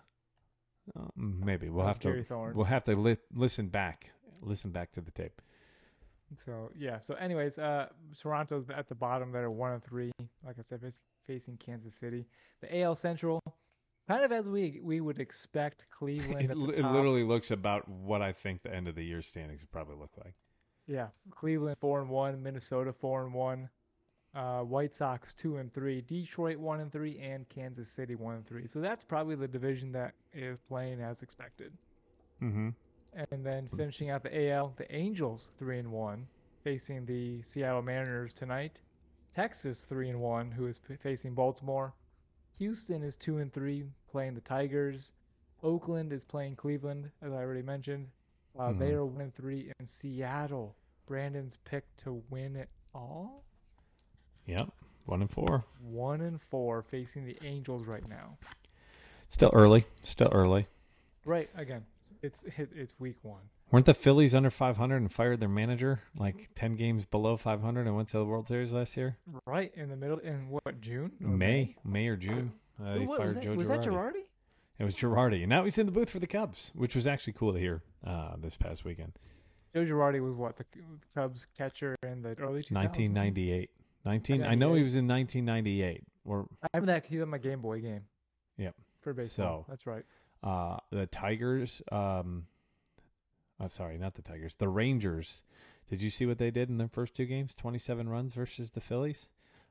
Uh, 0.99 1.05
maybe 1.17 1.69
we'll 1.69 1.87
have 1.87 2.01
to 2.01 2.25
Thorne. 2.25 2.55
we'll 2.55 2.65
have 2.65 2.83
to 2.85 2.97
li- 2.97 3.17
listen 3.35 3.69
back, 3.69 4.11
listen 4.41 4.71
back 4.71 4.91
to 4.93 5.01
the 5.03 5.11
tape. 5.11 5.41
So 6.37 6.71
yeah. 6.77 7.01
So 7.01 7.15
anyways, 7.15 7.59
uh, 7.59 7.89
Toronto's 8.19 8.69
at 8.71 8.89
the 8.89 8.95
bottom. 8.95 9.33
They're 9.33 9.51
one 9.51 9.73
and 9.73 9.85
three. 9.85 10.11
Like 10.45 10.59
I 10.59 10.63
said, 10.63 10.81
facing 11.27 11.57
Kansas 11.59 11.95
City. 11.95 12.27
The 12.61 12.81
AL 12.81 12.97
Central, 12.97 13.41
kind 14.09 14.25
of 14.25 14.33
as 14.33 14.49
we 14.49 14.81
we 14.83 15.01
would 15.01 15.21
expect. 15.21 15.87
Cleveland 15.91 16.47
It, 16.47 16.51
at 16.51 16.57
li- 16.57 16.73
the 16.73 16.81
it 16.81 16.93
literally 16.93 17.25
looks 17.25 17.51
about 17.51 17.87
what 17.89 18.23
I 18.23 18.33
think 18.33 18.63
the 18.63 18.75
end 18.75 18.89
of 18.89 18.95
the 18.95 19.05
year 19.05 19.23
standings 19.23 19.61
would 19.61 19.71
probably 19.71 19.97
look 19.97 20.11
like. 20.17 20.35
Yeah, 20.87 21.09
Cleveland 21.31 21.77
four 21.81 22.01
and 22.01 22.09
one, 22.09 22.43
Minnesota 22.43 22.93
four 22.93 23.25
and 23.25 23.35
one, 23.35 23.69
uh, 24.35 24.63
White 24.63 24.95
Sox 24.95 25.35
two 25.35 25.59
and 25.59 25.73
three, 25.73 26.01
Detroit 26.01 26.57
one 26.57 26.81
and 26.81 26.91
three, 26.91 27.19
and 27.19 27.49
Kansas 27.49 27.91
City 27.91 28.15
one 28.15 28.37
and 28.37 28.47
three. 28.47 28.67
So 28.67 28.81
that's 28.81 29.05
probably 29.05 29.37
the 29.37 29.49
division 29.49 29.93
that 29.93 30.15
is 30.33 30.59
playing 30.59 31.01
as 31.01 31.23
expected. 31.23 31.73
Mm-hmm. 32.43 32.71
And 33.15 33.45
then 33.45 33.69
finishing 33.77 34.11
out 34.11 34.23
the 34.23 34.51
AL, 34.51 34.75
the 34.77 34.91
Angels 34.95 35.51
three 35.59 35.79
and 35.79 35.93
one, 35.93 36.27
facing 36.65 37.05
the 37.05 37.43
Seattle 37.43 37.83
Mariners 37.83 38.33
tonight. 38.33 38.81
Texas 39.35 39.85
three 39.85 40.09
and 40.09 40.21
one, 40.21 40.51
who 40.51 40.67
is 40.67 40.79
p- 40.79 40.97
facing 40.97 41.35
Baltimore. 41.35 41.95
Houston 42.59 43.03
is 43.03 43.15
two 43.15 43.39
and 43.39 43.53
three, 43.53 43.85
playing 44.09 44.35
the 44.35 44.41
Tigers. 44.41 45.11
Oakland 45.63 46.13
is 46.13 46.25
playing 46.25 46.57
Cleveland, 46.57 47.11
as 47.23 47.33
I 47.33 47.37
already 47.37 47.63
mentioned. 47.63 48.09
Uh, 48.59 48.73
They 48.73 48.91
Mhm. 48.91 48.95
are 48.97 49.07
one 49.07 49.21
and 49.23 49.35
three 49.35 49.73
in 49.79 49.87
Seattle. 49.87 50.75
Brandon's 51.07 51.57
pick 51.65 51.85
to 51.99 52.23
win 52.31 52.57
it 52.57 52.69
all. 52.95 53.45
Yep, 54.47 54.71
one 55.07 55.21
and 55.23 55.31
four. 55.31 55.65
One 55.81 56.21
and 56.21 56.41
four, 56.41 56.83
facing 56.83 57.25
the 57.25 57.39
Angels 57.43 57.87
right 57.87 58.07
now. 58.09 58.37
Still 59.29 59.51
early. 59.53 59.87
Still 60.03 60.29
early. 60.33 60.67
Right 61.25 61.51
again, 61.55 61.85
it's 62.23 62.43
it, 62.45 62.71
it's 62.75 62.99
week 62.99 63.17
one. 63.23 63.43
Weren't 63.71 63.85
the 63.85 63.93
Phillies 63.93 64.35
under 64.35 64.51
500 64.51 64.97
and 64.97 65.13
fired 65.13 65.41
their 65.41 65.49
manager 65.51 66.01
like 66.17 66.49
10 66.55 66.75
games 66.77 67.05
below 67.05 67.37
500 67.37 67.87
and 67.87 67.95
went 67.95 68.09
to 68.09 68.17
the 68.19 68.25
World 68.25 68.49
Series 68.49 68.73
last 68.73 68.97
year? 68.97 69.19
Right 69.47 69.71
in 69.75 69.91
the 69.91 69.97
middle 69.97 70.19
in 70.19 70.49
what 70.49 70.81
June? 70.81 71.13
May, 71.21 71.77
May 71.85 72.09
or 72.09 72.17
June. 72.17 72.55
Uh, 72.81 72.95
they 72.99 73.07
wa- 73.07 73.17
fired 73.17 73.27
was 73.27 73.35
that, 73.37 73.45
Joe 73.45 73.55
was 73.55 73.69
Girardi. 73.69 73.83
that 73.85 73.91
Girardi? 73.91 74.23
It 74.79 74.85
was 74.85 74.95
Girardi, 74.95 75.41
and 75.41 75.49
now 75.49 75.65
he's 75.65 75.77
in 75.79 75.87
the 75.87 75.93
booth 75.93 76.09
for 76.11 76.19
the 76.21 76.27
Cubs, 76.27 76.71
which 76.75 76.95
was 76.95 77.07
actually 77.07 77.33
cool 77.33 77.53
to 77.53 77.59
hear 77.59 77.83
uh, 78.07 78.35
this 78.39 78.57
past 78.57 78.85
weekend. 78.85 79.13
Joe 79.75 79.85
Girardi 79.85 80.23
was 80.23 80.35
what 80.35 80.57
the 80.57 80.65
Cubs 81.15 81.47
catcher 81.57 81.97
in 82.03 82.23
the 82.23 82.31
early 82.39 82.63
2000s. 82.63 82.73
1998. 82.73 83.71
19. 84.05 84.43
I 84.45 84.55
know 84.55 84.75
he 84.75 84.83
was 84.85 84.95
in 84.95 85.07
1998. 85.09 86.05
Or 86.25 86.47
I 86.63 86.69
remember 86.77 86.93
that 86.93 86.97
because 87.03 87.11
he 87.11 87.17
was 87.17 87.23
on 87.25 87.31
my 87.31 87.39
Game 87.39 87.61
Boy 87.61 87.81
game. 87.81 88.03
Yep. 88.57 88.75
For 89.01 89.13
baseball. 89.13 89.63
So- 89.63 89.67
That's 89.69 89.87
right. 89.87 90.05
uh, 90.43 90.77
the 90.91 91.07
Tigers. 91.07 91.83
Um, 91.91 92.47
I'm 93.61 93.69
sorry, 93.71 93.99
not 93.99 94.15
the 94.15 94.23
Tigers. 94.23 94.55
The 94.57 94.69
Rangers. 94.69 95.43
Did 95.89 96.01
you 96.03 96.11
see 96.11 96.27
what 96.27 96.39
they 96.39 96.51
did 96.53 96.69
in 96.69 96.79
their 96.79 96.89
first 96.89 97.15
two 97.17 97.25
games? 97.27 97.55
27 97.55 98.09
runs 98.09 98.35
versus 98.35 98.71
the 98.71 98.81
Phillies, 98.81 99.29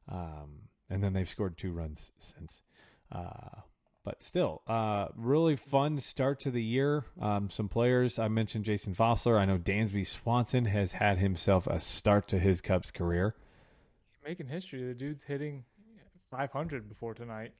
um, 0.09 0.63
and 0.89 1.03
then 1.03 1.13
they've 1.13 1.29
scored 1.29 1.57
two 1.57 1.71
runs 1.71 2.11
since. 2.17 2.63
Uh, 3.11 3.61
but 4.03 4.23
still, 4.23 4.61
uh, 4.67 5.07
really 5.17 5.57
fun 5.57 5.99
start 5.99 6.39
to 6.39 6.51
the 6.51 6.63
year. 6.63 7.03
Um, 7.19 7.49
some 7.49 7.67
players 7.67 8.17
I 8.17 8.29
mentioned, 8.29 8.63
Jason 8.63 8.95
Vosler. 8.95 9.37
I 9.37 9.43
know 9.43 9.57
Dansby 9.57 10.07
Swanson 10.07 10.63
has 10.65 10.93
had 10.93 11.17
himself 11.17 11.67
a 11.67 11.81
start 11.81 12.29
to 12.29 12.39
his 12.39 12.61
Cubs 12.61 12.89
career. 12.89 13.35
Making 14.25 14.47
history. 14.47 14.81
The 14.85 14.93
dude's 14.93 15.25
hitting 15.25 15.65
500 16.31 16.87
before 16.87 17.13
tonight. 17.15 17.51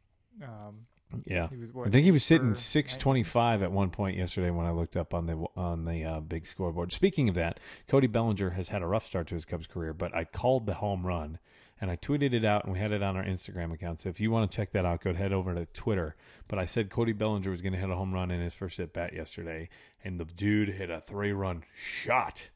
Um, 0.42 0.86
Yeah, 1.26 1.48
was 1.52 1.88
I 1.88 1.90
think 1.90 2.06
he 2.06 2.12
was 2.12 2.24
sitting 2.24 2.54
for 2.54 2.60
625 2.60 3.64
at 3.64 3.72
one 3.72 3.90
point 3.90 4.18
yesterday 4.18 4.50
when 4.50 4.66
I 4.66 4.72
looked 4.72 4.96
up 4.96 5.14
on 5.14 5.26
the 5.26 5.46
on 5.56 5.86
the 5.86 6.04
uh, 6.04 6.20
big 6.22 6.46
scoreboard. 6.48 6.92
Speaking 6.92 7.28
of 7.30 7.36
that, 7.36 7.60
Cody 7.88 8.08
Bellinger 8.08 8.52
has 8.52 8.70
had 8.70 8.82
a 8.82 8.88
rough 8.88 9.06
start 9.06 9.28
to 9.28 9.36
his 9.36 9.46
Cubs 9.46 9.68
career, 9.68 9.94
but 9.94 10.16
I 10.16 10.24
called 10.24 10.66
the 10.66 10.76
home 10.76 11.06
run 11.06 11.40
and 11.80 11.92
I 11.92 11.96
tweeted 11.96 12.34
it 12.34 12.44
out 12.44 12.64
and 12.64 12.74
we 12.74 12.80
had 12.80 12.92
it 12.92 13.04
on 13.04 13.16
our 13.16 13.24
Instagram 13.24 13.74
account. 13.74 14.02
So 14.02 14.10
if 14.10 14.20
you 14.20 14.32
want 14.32 14.50
to 14.50 14.56
check 14.56 14.72
that 14.72 14.86
out, 14.86 15.04
go 15.04 15.14
head 15.14 15.34
over 15.34 15.54
to 15.54 15.66
Twitter. 15.68 16.16
But 16.48 16.60
I 16.60 16.66
said 16.66 16.90
Cody 16.90 17.14
Bellinger 17.14 17.52
was 17.52 17.62
going 17.62 17.74
to 17.74 17.80
hit 17.80 17.90
a 17.90 17.96
home 17.96 18.14
run 18.14 18.32
in 18.32 18.42
his 18.42 18.54
first 18.54 18.80
at 18.80 18.94
bat 18.94 19.14
yesterday, 19.14 19.70
and 20.04 20.20
the 20.20 20.26
dude 20.26 20.70
hit 20.70 20.90
a 20.90 21.02
three 21.02 21.34
run 21.34 21.64
shot 21.76 22.50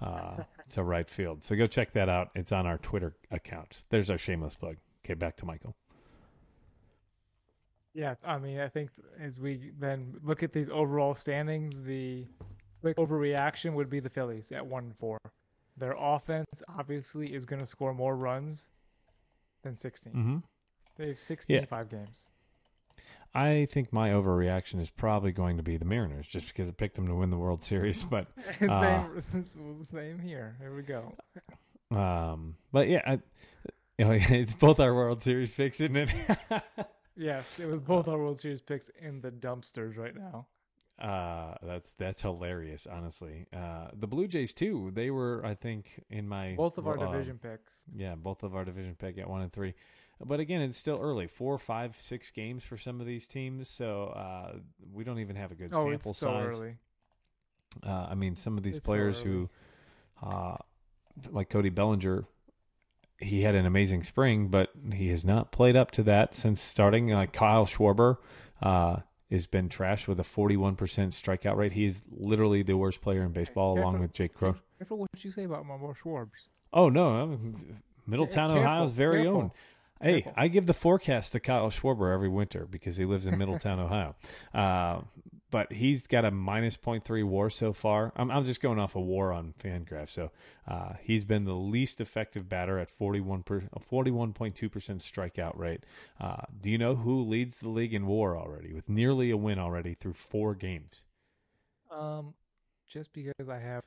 uh, 0.00 0.44
to 0.72 0.82
right 0.82 1.08
field. 1.08 1.42
So 1.42 1.56
go 1.56 1.66
check 1.66 1.92
that 1.92 2.08
out. 2.08 2.30
It's 2.34 2.52
on 2.52 2.66
our 2.66 2.78
Twitter 2.78 3.14
account. 3.30 3.78
There's 3.90 4.10
our 4.10 4.18
shameless 4.18 4.54
plug. 4.54 4.76
Okay, 5.04 5.14
back 5.14 5.36
to 5.36 5.46
Michael. 5.46 5.74
Yeah, 7.94 8.14
I 8.24 8.38
mean, 8.38 8.60
I 8.60 8.68
think 8.68 8.90
as 9.20 9.40
we 9.40 9.72
then 9.78 10.14
look 10.22 10.42
at 10.42 10.52
these 10.52 10.68
overall 10.68 11.14
standings, 11.14 11.80
the 11.80 12.26
quick 12.80 12.96
overreaction 12.96 13.72
would 13.74 13.90
be 13.90 13.98
the 13.98 14.10
Phillies 14.10 14.52
at 14.52 14.64
one 14.64 14.84
and 14.84 14.96
four. 14.98 15.18
Their 15.78 15.94
offense 15.98 16.62
obviously 16.78 17.32
is 17.34 17.44
going 17.44 17.60
to 17.60 17.66
score 17.66 17.94
more 17.94 18.16
runs 18.16 18.68
than 19.62 19.76
16. 19.76 20.12
Mm-hmm. 20.12 20.36
They 20.96 21.08
have 21.08 21.18
16 21.18 21.56
Yeah. 21.56 21.64
five 21.66 21.88
games. 21.88 22.28
I 23.34 23.66
think 23.70 23.92
my 23.92 24.10
overreaction 24.10 24.80
is 24.80 24.88
probably 24.90 25.32
going 25.32 25.58
to 25.58 25.62
be 25.62 25.76
the 25.76 25.84
Mariners, 25.84 26.26
just 26.26 26.48
because 26.48 26.68
I 26.68 26.72
picked 26.72 26.96
them 26.96 27.06
to 27.08 27.14
win 27.14 27.30
the 27.30 27.36
World 27.36 27.62
Series. 27.62 28.02
But, 28.02 28.26
Uh, 28.68 29.06
same, 29.20 29.84
same 29.84 30.18
here. 30.18 30.56
Here 30.60 30.74
we 30.74 30.82
go. 30.82 31.14
um, 31.94 32.56
but 32.72 32.88
yeah, 32.88 33.02
I, 33.06 33.12
you 33.98 34.04
know, 34.06 34.10
it's 34.18 34.54
both 34.54 34.80
our 34.80 34.94
World 34.94 35.22
Series 35.22 35.52
picks, 35.52 35.80
isn't 35.80 35.96
it? 35.96 36.10
Yes, 37.16 37.58
it 37.60 37.66
was 37.66 37.80
both 37.80 38.08
our 38.08 38.16
World 38.18 38.38
Series 38.38 38.60
picks 38.60 38.90
in 39.00 39.20
the 39.20 39.30
dumpsters 39.30 39.96
right 39.98 40.16
now. 40.16 40.46
Uh, 41.00 41.54
that's 41.62 41.92
that's 41.92 42.22
hilarious, 42.22 42.86
honestly. 42.90 43.46
Uh, 43.52 43.88
the 43.98 44.06
Blue 44.06 44.26
Jays 44.26 44.52
too. 44.52 44.90
They 44.94 45.10
were, 45.10 45.42
I 45.44 45.54
think, 45.54 46.02
in 46.10 46.28
my 46.28 46.54
Both 46.56 46.78
of 46.78 46.86
our 46.86 46.98
um, 46.98 47.12
division 47.12 47.38
picks. 47.38 47.72
Yeah, 47.96 48.14
both 48.16 48.42
of 48.42 48.54
our 48.54 48.64
division 48.64 48.96
pick 48.98 49.18
at 49.18 49.28
one 49.28 49.42
and 49.42 49.52
three. 49.52 49.74
But 50.24 50.40
again, 50.40 50.60
it's 50.62 50.76
still 50.76 50.98
early. 51.00 51.28
Four, 51.28 51.58
five, 51.58 51.96
six 52.00 52.32
games 52.32 52.64
for 52.64 52.76
some 52.76 53.00
of 53.00 53.06
these 53.06 53.24
teams, 53.26 53.68
so 53.68 54.06
uh, 54.06 54.56
we 54.92 55.04
don't 55.04 55.20
even 55.20 55.36
have 55.36 55.52
a 55.52 55.54
good 55.54 55.72
Oh, 55.72 55.84
sample 55.84 56.10
it's 56.10 56.18
so 56.18 56.26
size. 56.26 56.54
early. 56.54 56.76
Uh, 57.86 58.08
I 58.10 58.14
mean, 58.16 58.34
some 58.34 58.56
of 58.56 58.64
these 58.64 58.78
It's 58.78 58.86
players 58.86 59.20
early. 59.20 59.30
who, 59.30 59.48
uh, 60.20 60.56
like 61.30 61.48
Cody 61.50 61.68
Bellinger, 61.68 62.24
he 63.20 63.42
had 63.42 63.54
an 63.54 63.66
amazing 63.66 64.02
spring, 64.02 64.48
but 64.48 64.70
he 64.92 65.08
has 65.10 65.24
not 65.24 65.52
played 65.52 65.76
up 65.76 65.92
to 65.92 66.02
that 66.04 66.34
since 66.34 66.60
starting. 66.60 67.08
Like 67.08 67.32
Kyle 67.32 67.66
Schwarber 67.66 68.16
uh, 68.60 68.96
has 69.30 69.46
been 69.46 69.68
trashed 69.68 70.06
with 70.08 70.18
a 70.18 70.22
41% 70.22 70.76
strikeout 70.76 71.56
rate. 71.56 71.72
He 71.72 71.84
is 71.84 72.02
literally 72.10 72.62
the 72.62 72.76
worst 72.76 73.00
player 73.00 73.22
in 73.22 73.32
baseball, 73.32 73.74
along 73.78 73.92
Careful. 73.94 74.00
with 74.00 74.12
Jake 74.12 74.34
Crow. 74.34 74.54
Careful 74.78 74.98
what 74.98 75.08
you 75.24 75.30
say 75.30 75.44
about 75.44 75.66
my 75.66 75.76
boy 75.76 75.92
Schwarbs. 75.92 76.48
Oh 76.72 76.88
no, 76.88 77.18
I'm- 77.18 77.54
Middletown, 78.06 78.48
careful, 78.48 78.64
Ohio's 78.64 78.92
very 78.92 79.24
careful. 79.24 79.40
own. 79.42 79.50
Hey, 80.00 80.22
Careful. 80.22 80.32
I 80.42 80.48
give 80.48 80.66
the 80.66 80.74
forecast 80.74 81.32
to 81.32 81.40
Kyle 81.40 81.68
Schwarber 81.70 82.12
every 82.14 82.28
winter 82.28 82.66
because 82.70 82.96
he 82.96 83.04
lives 83.04 83.26
in 83.26 83.36
Middletown, 83.36 83.78
Ohio. 83.80 84.14
Uh, 84.54 85.00
but 85.50 85.72
he's 85.72 86.06
got 86.06 86.24
a 86.24 86.30
minus 86.30 86.76
0.3 86.76 87.24
WAR 87.24 87.48
so 87.50 87.72
far. 87.72 88.12
I'm, 88.16 88.30
I'm 88.30 88.44
just 88.44 88.60
going 88.60 88.78
off 88.78 88.94
a 88.94 89.00
WAR 89.00 89.32
on 89.32 89.54
Fangraph. 89.58 90.10
So 90.10 90.30
uh, 90.66 90.94
he's 91.00 91.24
been 91.24 91.44
the 91.44 91.54
least 91.54 92.00
effective 92.00 92.48
batter 92.48 92.78
at 92.78 92.90
41 92.90 93.42
per, 93.44 93.60
41.2% 93.60 94.54
strikeout 95.00 95.56
rate. 95.58 95.84
Uh, 96.20 96.42
do 96.60 96.70
you 96.70 96.78
know 96.78 96.94
who 96.96 97.22
leads 97.22 97.58
the 97.58 97.68
league 97.68 97.94
in 97.94 98.06
WAR 98.06 98.36
already 98.36 98.72
with 98.74 98.88
nearly 98.88 99.30
a 99.30 99.36
win 99.36 99.58
already 99.58 99.94
through 99.94 100.14
four 100.14 100.54
games? 100.54 101.04
Um, 101.90 102.34
just 102.86 103.12
because 103.12 103.48
I 103.48 103.58
have 103.58 103.84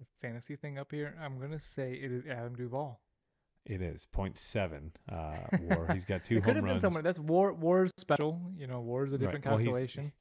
a 0.00 0.04
fantasy 0.20 0.56
thing 0.56 0.78
up 0.78 0.90
here, 0.90 1.14
I'm 1.22 1.38
gonna 1.40 1.58
say 1.58 1.92
it 1.94 2.12
is 2.12 2.26
Adam 2.26 2.54
Duvall. 2.56 3.00
It 3.64 3.80
is 3.80 4.06
0.7 4.14 4.90
uh, 5.10 5.56
WAR. 5.76 5.92
He's 5.94 6.04
got 6.04 6.24
two 6.24 6.36
it 6.38 6.44
could 6.44 6.56
have 6.56 6.64
been 6.64 6.72
runs. 6.72 6.82
someone. 6.82 7.02
That's 7.04 7.18
War. 7.20 7.52
War's 7.52 7.92
special. 7.96 8.40
You 8.56 8.66
know, 8.66 8.80
War's 8.80 9.12
a 9.12 9.16
Right. 9.16 9.20
different 9.20 9.46
Well, 9.46 9.58
calculation. 9.58 10.12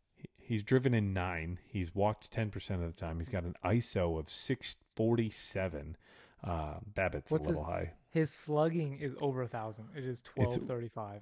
He- 0.42 0.54
He's 0.56 0.64
driven 0.64 0.94
in 0.94 1.14
nine. 1.14 1.60
He's 1.66 1.94
walked 1.96 2.32
ten 2.32 2.50
percent 2.52 2.84
of 2.84 2.94
the 2.94 3.00
time. 3.00 3.20
He's 3.20 3.30
got 3.30 3.44
an 3.44 3.56
ISO 3.64 4.20
of 4.20 4.30
six 4.30 4.78
forty 4.96 5.30
seven. 5.30 5.96
Uh, 6.44 6.76
BABIP's 6.96 7.32
What's 7.32 7.46
a 7.48 7.50
his- 7.52 7.58
little 7.58 7.64
high. 7.64 7.94
His 8.10 8.32
slugging 8.34 8.98
is 9.00 9.14
over 9.22 9.42
a 9.44 9.48
thousand. 9.48 9.88
It 9.96 10.04
is 10.04 10.22
twelve 10.22 10.56
thirty 10.58 10.90
five. 10.90 11.22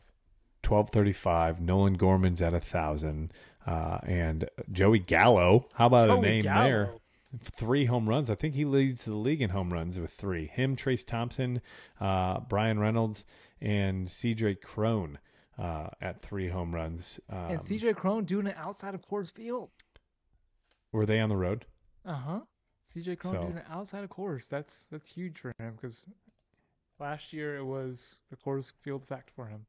Twelve 0.63 0.89
thirty 0.89 1.13
five. 1.13 1.61
Nolan 1.61 1.93
Gorman's 1.95 2.41
at 2.41 2.53
a 2.53 2.59
thousand. 2.59 3.31
Uh, 3.67 3.99
and 4.03 4.49
Joey 4.71 4.99
Gallo. 4.99 5.67
How 5.75 5.85
about 5.87 6.09
a 6.09 6.19
name 6.19 6.41
there? 6.41 6.93
Three 7.41 7.85
home 7.85 8.09
runs. 8.09 8.31
I 8.31 8.35
think 8.35 8.55
he 8.55 8.65
leads 8.65 9.05
the 9.05 9.13
league 9.13 9.41
in 9.43 9.51
home 9.51 9.71
runs 9.71 9.99
with 9.99 10.11
three. 10.11 10.47
Him, 10.47 10.75
Trayce 10.75 11.05
Thompson, 11.05 11.61
uh, 12.01 12.39
Bryan 12.39 12.79
Reynolds, 12.79 13.23
and 13.61 14.07
CJ 14.07 14.61
Cron 14.61 15.19
uh, 15.59 15.89
at 16.01 16.21
three 16.21 16.47
home 16.47 16.73
runs. 16.73 17.19
Um, 17.29 17.37
and 17.51 17.59
CJ 17.59 17.95
Cron 17.95 18.23
doing 18.25 18.47
it 18.47 18.55
outside 18.57 18.95
of 18.95 19.01
Coors 19.05 19.33
Field. 19.33 19.69
were 20.91 21.05
they 21.05 21.19
on 21.19 21.29
the 21.29 21.37
road? 21.37 21.65
Uh 22.05 22.13
huh. 22.13 22.39
CJ 22.93 23.19
Cron 23.19 23.33
So- 23.33 23.41
doing 23.41 23.57
it 23.57 23.65
outside 23.69 24.03
of 24.03 24.09
Coors. 24.09 24.47
That's 24.49 24.85
that's 24.87 25.09
huge 25.09 25.39
for 25.39 25.53
him 25.59 25.73
because 25.75 26.05
last 26.99 27.33
year 27.33 27.57
it 27.57 27.65
was 27.65 28.15
the 28.29 28.35
Coors 28.37 28.71
Field 28.81 29.05
fact 29.05 29.29
for 29.35 29.45
him. 29.47 29.65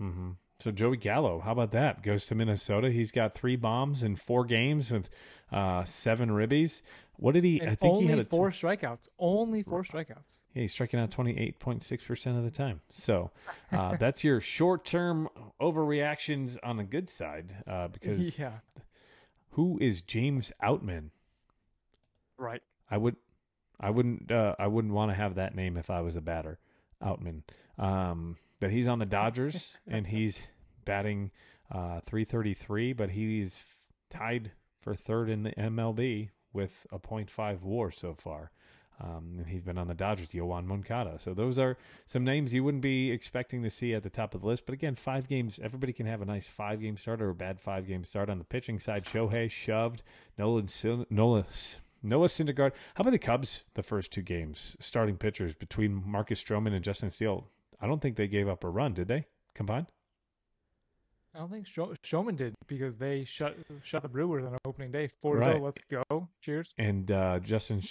Mm-hmm. 0.00 0.30
So 0.58 0.70
Joey 0.70 0.98
Gallo, 0.98 1.40
how 1.40 1.52
about 1.52 1.70
that? 1.72 2.02
Goes 2.02 2.26
to 2.26 2.34
Minnesota. 2.34 2.90
He's 2.90 3.12
got 3.12 3.32
three 3.34 3.56
bombs 3.56 4.02
in 4.02 4.16
four 4.16 4.44
games 4.44 4.90
with 4.90 5.08
uh, 5.50 5.84
seven 5.84 6.28
ribbies. 6.30 6.82
What 7.20 7.34
did 7.34 7.44
he? 7.44 7.60
And 7.60 7.68
I 7.68 7.74
think 7.74 7.92
only 7.92 8.04
he 8.06 8.10
had 8.10 8.18
a 8.18 8.24
four 8.24 8.50
strikeouts. 8.50 9.08
Only 9.18 9.62
four 9.62 9.82
strikeouts. 9.82 10.40
Yeah, 10.54 10.62
he's 10.62 10.72
striking 10.72 10.98
out 10.98 11.10
twenty 11.10 11.38
eight 11.38 11.60
point 11.60 11.82
six 11.84 12.02
percent 12.02 12.38
of 12.38 12.44
the 12.44 12.50
time. 12.50 12.80
So 12.90 13.30
uh, 13.70 13.96
that's 14.00 14.24
your 14.24 14.40
short 14.40 14.86
term 14.86 15.28
overreactions 15.60 16.56
on 16.62 16.78
the 16.78 16.84
good 16.84 17.10
side. 17.10 17.56
Uh, 17.66 17.88
because 17.88 18.38
yeah, 18.38 18.60
who 19.50 19.78
is 19.82 20.00
James 20.00 20.50
Outman? 20.62 21.10
right. 22.38 22.62
I 22.90 22.96
would, 22.96 23.16
I 23.78 23.90
wouldn't, 23.90 24.32
uh, 24.32 24.56
I 24.58 24.66
wouldn't 24.66 24.94
want 24.94 25.10
to 25.12 25.14
have 25.14 25.36
that 25.36 25.54
name 25.54 25.76
if 25.76 25.90
I 25.90 26.00
was 26.00 26.16
a 26.16 26.20
batter, 26.20 26.58
Outman. 27.02 27.42
Um, 27.78 28.36
but 28.58 28.70
he's 28.70 28.88
on 28.88 28.98
the 28.98 29.06
Dodgers 29.06 29.74
and 29.86 30.06
he's 30.06 30.42
batting 30.84 31.30
uh, 31.70 32.00
333, 32.06 32.94
but 32.94 33.10
he's 33.10 33.62
tied 34.08 34.52
for 34.80 34.94
third 34.94 35.28
in 35.28 35.44
the 35.44 35.52
MLB 35.52 36.30
with 36.52 36.86
a 36.92 36.98
.5 36.98 37.62
WAR 37.62 37.90
so 37.90 38.14
far. 38.14 38.50
Um, 39.02 39.36
and 39.38 39.46
he's 39.46 39.62
been 39.62 39.78
on 39.78 39.88
the 39.88 39.94
Dodgers, 39.94 40.28
Yoan 40.28 40.66
Moncada. 40.66 41.18
So 41.18 41.32
those 41.32 41.58
are 41.58 41.78
some 42.06 42.22
names 42.22 42.52
you 42.52 42.62
wouldn't 42.62 42.82
be 42.82 43.10
expecting 43.10 43.62
to 43.62 43.70
see 43.70 43.94
at 43.94 44.02
the 44.02 44.10
top 44.10 44.34
of 44.34 44.42
the 44.42 44.46
list. 44.46 44.66
But 44.66 44.74
again, 44.74 44.94
five 44.94 45.26
games. 45.26 45.58
Everybody 45.62 45.94
can 45.94 46.06
have 46.06 46.20
a 46.20 46.26
nice 46.26 46.46
five 46.46 46.82
game 46.82 46.98
start 46.98 47.22
or 47.22 47.30
a 47.30 47.34
bad 47.34 47.58
five 47.58 47.86
game 47.86 48.04
start 48.04 48.28
on 48.28 48.38
the 48.38 48.44
pitching 48.44 48.78
side. 48.78 49.04
Shohei 49.04 49.50
shoved. 49.50 50.02
Nolan 50.36 50.68
Nola 51.08 51.46
Noah 52.02 52.26
Syndergaard. 52.26 52.72
How 52.94 53.02
about 53.02 53.10
the 53.12 53.18
Cubs? 53.18 53.64
The 53.74 53.82
first 53.82 54.10
two 54.10 54.22
games, 54.22 54.76
starting 54.80 55.16
pitchers 55.16 55.54
between 55.54 56.02
Marcus 56.06 56.42
Stroman 56.42 56.74
and 56.74 56.84
Justin 56.84 57.10
Steele. 57.10 57.46
I 57.80 57.86
don't 57.86 58.00
think 58.00 58.16
they 58.16 58.28
gave 58.28 58.48
up 58.48 58.64
a 58.64 58.68
run, 58.68 58.94
did 58.94 59.08
they? 59.08 59.26
Combined? 59.54 59.86
I 61.34 61.38
don't 61.38 61.50
think 61.50 61.66
Sho- 61.66 61.94
Showman 62.02 62.34
did 62.34 62.54
because 62.66 62.96
they 62.96 63.24
shut 63.24 63.56
shut 63.84 64.02
the 64.02 64.08
Brewers 64.08 64.44
on 64.44 64.58
opening 64.64 64.90
day. 64.90 65.08
4 65.22 65.36
Right. 65.36 65.44
0, 65.56 65.64
let's 65.64 65.80
go. 65.88 66.28
Cheers. 66.40 66.72
And 66.76 67.10
uh, 67.12 67.38
Justin 67.38 67.82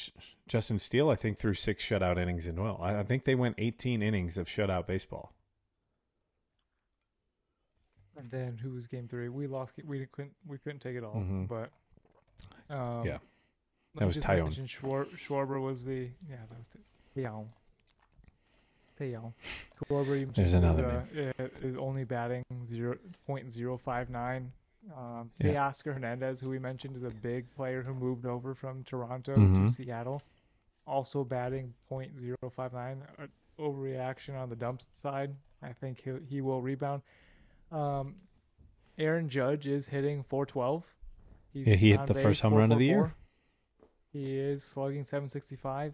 Justin 0.47 0.77
Steele, 0.77 1.09
I 1.09 1.15
think, 1.15 1.37
threw 1.37 1.53
six 1.53 1.83
shutout 1.83 2.17
innings 2.17 2.47
in 2.47 2.61
well. 2.61 2.79
I, 2.81 2.99
I 2.99 3.03
think 3.03 3.23
they 3.23 3.35
went 3.35 3.55
18 3.57 4.01
innings 4.01 4.37
of 4.37 4.47
shutout 4.47 4.87
baseball. 4.87 5.33
And 8.17 8.29
then 8.29 8.57
who 8.57 8.71
was 8.73 8.87
game 8.87 9.07
three? 9.07 9.29
We 9.29 9.47
lost. 9.47 9.73
We 9.85 10.05
couldn't. 10.07 10.33
We 10.45 10.57
couldn't 10.57 10.79
take 10.79 10.97
it 10.97 11.03
all. 11.05 11.15
Mhm. 11.15 11.47
But 11.47 11.71
um, 12.73 13.05
Yeah. 13.05 13.19
That 13.95 14.05
was 14.05 14.17
Taillon. 14.17 14.49
Schwar- 14.67 15.07
Schwarber 15.15 15.61
was 15.61 15.85
the 15.85 16.09
yeah 16.29 16.37
that 16.49 16.57
was 16.57 16.67
the 16.67 16.79
Schwarber. 18.99 20.19
you 20.19 20.25
There's 20.27 20.53
another 20.53 21.05
is, 21.13 21.33
uh, 21.39 21.47
is 21.61 21.75
only 21.77 22.03
batting 22.03 22.43
zero 22.67 22.97
point 23.25 23.51
zero 23.51 23.77
five 23.77 24.09
nine. 24.09 24.51
Um, 24.95 25.29
Yeah. 25.39 25.51
Teoscar 25.69 25.93
Hernandez, 25.93 26.39
who 26.41 26.49
we 26.49 26.59
mentioned, 26.59 26.95
is 26.95 27.03
a 27.03 27.15
big 27.17 27.49
player 27.55 27.83
who 27.83 27.93
moved 27.93 28.25
over 28.25 28.53
from 28.55 28.83
Toronto 28.83 29.35
Mhm. 29.35 29.55
to 29.67 29.69
Seattle. 29.73 30.21
Also 30.87 31.23
batting 31.23 31.73
.059. 31.89 33.01
Uh, 33.17 33.27
Overreaction 33.59 34.35
on 34.39 34.49
the 34.49 34.55
dump 34.55 34.81
side. 34.93 35.35
I 35.61 35.73
think 35.73 35.99
he 36.01 36.11
he 36.29 36.41
will 36.41 36.61
rebound. 36.61 37.01
Um, 37.71 38.15
Aaron 38.97 39.27
Judge 39.29 39.67
is 39.67 39.87
hitting 39.87 40.23
412. 40.23 40.85
He's 41.51 41.67
Yeah, 41.67 41.75
he 41.75 41.91
hit 41.91 42.07
the 42.07 42.13
first 42.15 42.41
home 42.41 42.53
run 42.53 42.71
of 42.71 42.79
the 42.79 42.85
year. 42.85 43.13
He 44.13 44.37
is 44.39 44.63
slugging 44.63 45.03
765, 45.03 45.93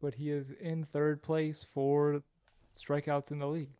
but 0.00 0.14
he 0.14 0.30
is 0.30 0.50
in 0.52 0.84
third 0.84 1.22
place 1.22 1.62
for 1.62 2.22
strikeouts 2.72 3.30
in 3.32 3.38
the 3.38 3.46
league. 3.48 3.70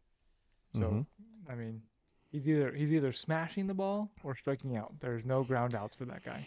So, 0.75 0.81
Mhm. 0.83 1.07
I 1.49 1.55
mean, 1.55 1.83
he's 2.31 2.49
either 2.49 2.73
he's 2.73 2.93
either 2.93 3.13
smashing 3.13 3.67
the 3.67 3.75
ball 3.75 4.11
or 4.23 4.35
striking 4.37 4.77
out. 4.77 5.01
There's 5.01 5.27
no 5.27 5.43
ground 5.45 5.75
outs 5.75 5.97
for 5.97 6.05
that 6.07 6.25
guy. 6.25 6.47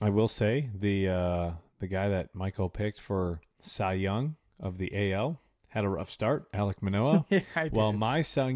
I 0.00 0.10
will 0.10 0.28
say 0.28 0.70
the 0.74 1.08
uh, 1.08 1.52
the 1.80 1.88
guy 1.88 2.08
that 2.08 2.34
Michael 2.34 2.68
picked 2.68 3.00
for 3.00 3.40
Cy 3.60 3.94
Young 3.94 4.36
of 4.60 4.78
the 4.78 5.12
AL 5.12 5.40
had 5.68 5.84
a 5.84 5.88
rough 5.88 6.10
start. 6.10 6.50
Alek 6.52 6.80
Manoah. 6.80 7.26
yeah, 7.30 7.40
Well, 7.72 7.92
my 7.92 8.22
Cy 8.22 8.48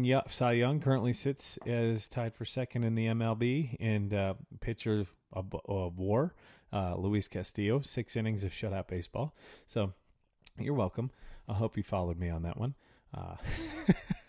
Young 0.53 0.79
currently 0.81 1.13
sits 1.13 1.57
as 1.65 2.07
tied 2.07 2.33
for 2.33 2.43
second 2.45 2.83
in 2.85 2.95
the 2.95 3.05
MLB 3.07 3.77
and 3.79 4.13
uh, 4.13 4.33
pitcher 4.61 5.05
of, 5.31 5.53
of 5.65 5.97
WAR, 5.99 6.33
uh, 6.71 6.95
Luis 6.95 7.27
Castillo, 7.27 7.81
six 7.81 8.15
innings 8.15 8.43
of 8.43 8.51
shutout 8.51 8.87
baseball. 8.87 9.35
So 9.67 9.93
you're 10.57 10.73
welcome. 10.73 11.11
I 11.47 11.53
hope 11.53 11.77
you 11.77 11.83
followed 11.83 12.17
me 12.17 12.29
on 12.29 12.41
that 12.43 12.57
one. 12.57 12.73
Uh, 13.13 13.35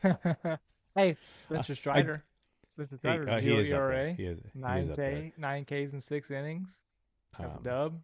hey, 0.94 1.16
Spencer 1.42 1.74
Strider. 1.74 2.24
Spencer 2.74 2.94
he, 2.94 2.98
Strider, 2.98 3.30
uh, 3.30 3.40
he 3.40 3.46
zero 3.48 3.58
is. 3.60 3.70
ERA, 3.72 4.12
He 4.14 4.24
is, 4.24 4.38
he 4.52 4.58
nine 4.60 4.90
up. 4.90 4.96
K, 4.96 5.32
nine 5.38 5.64
Ks 5.64 5.92
in 5.92 6.00
six 6.00 6.30
innings. 6.30 6.82
Um, 7.38 7.50
dub. 7.62 8.00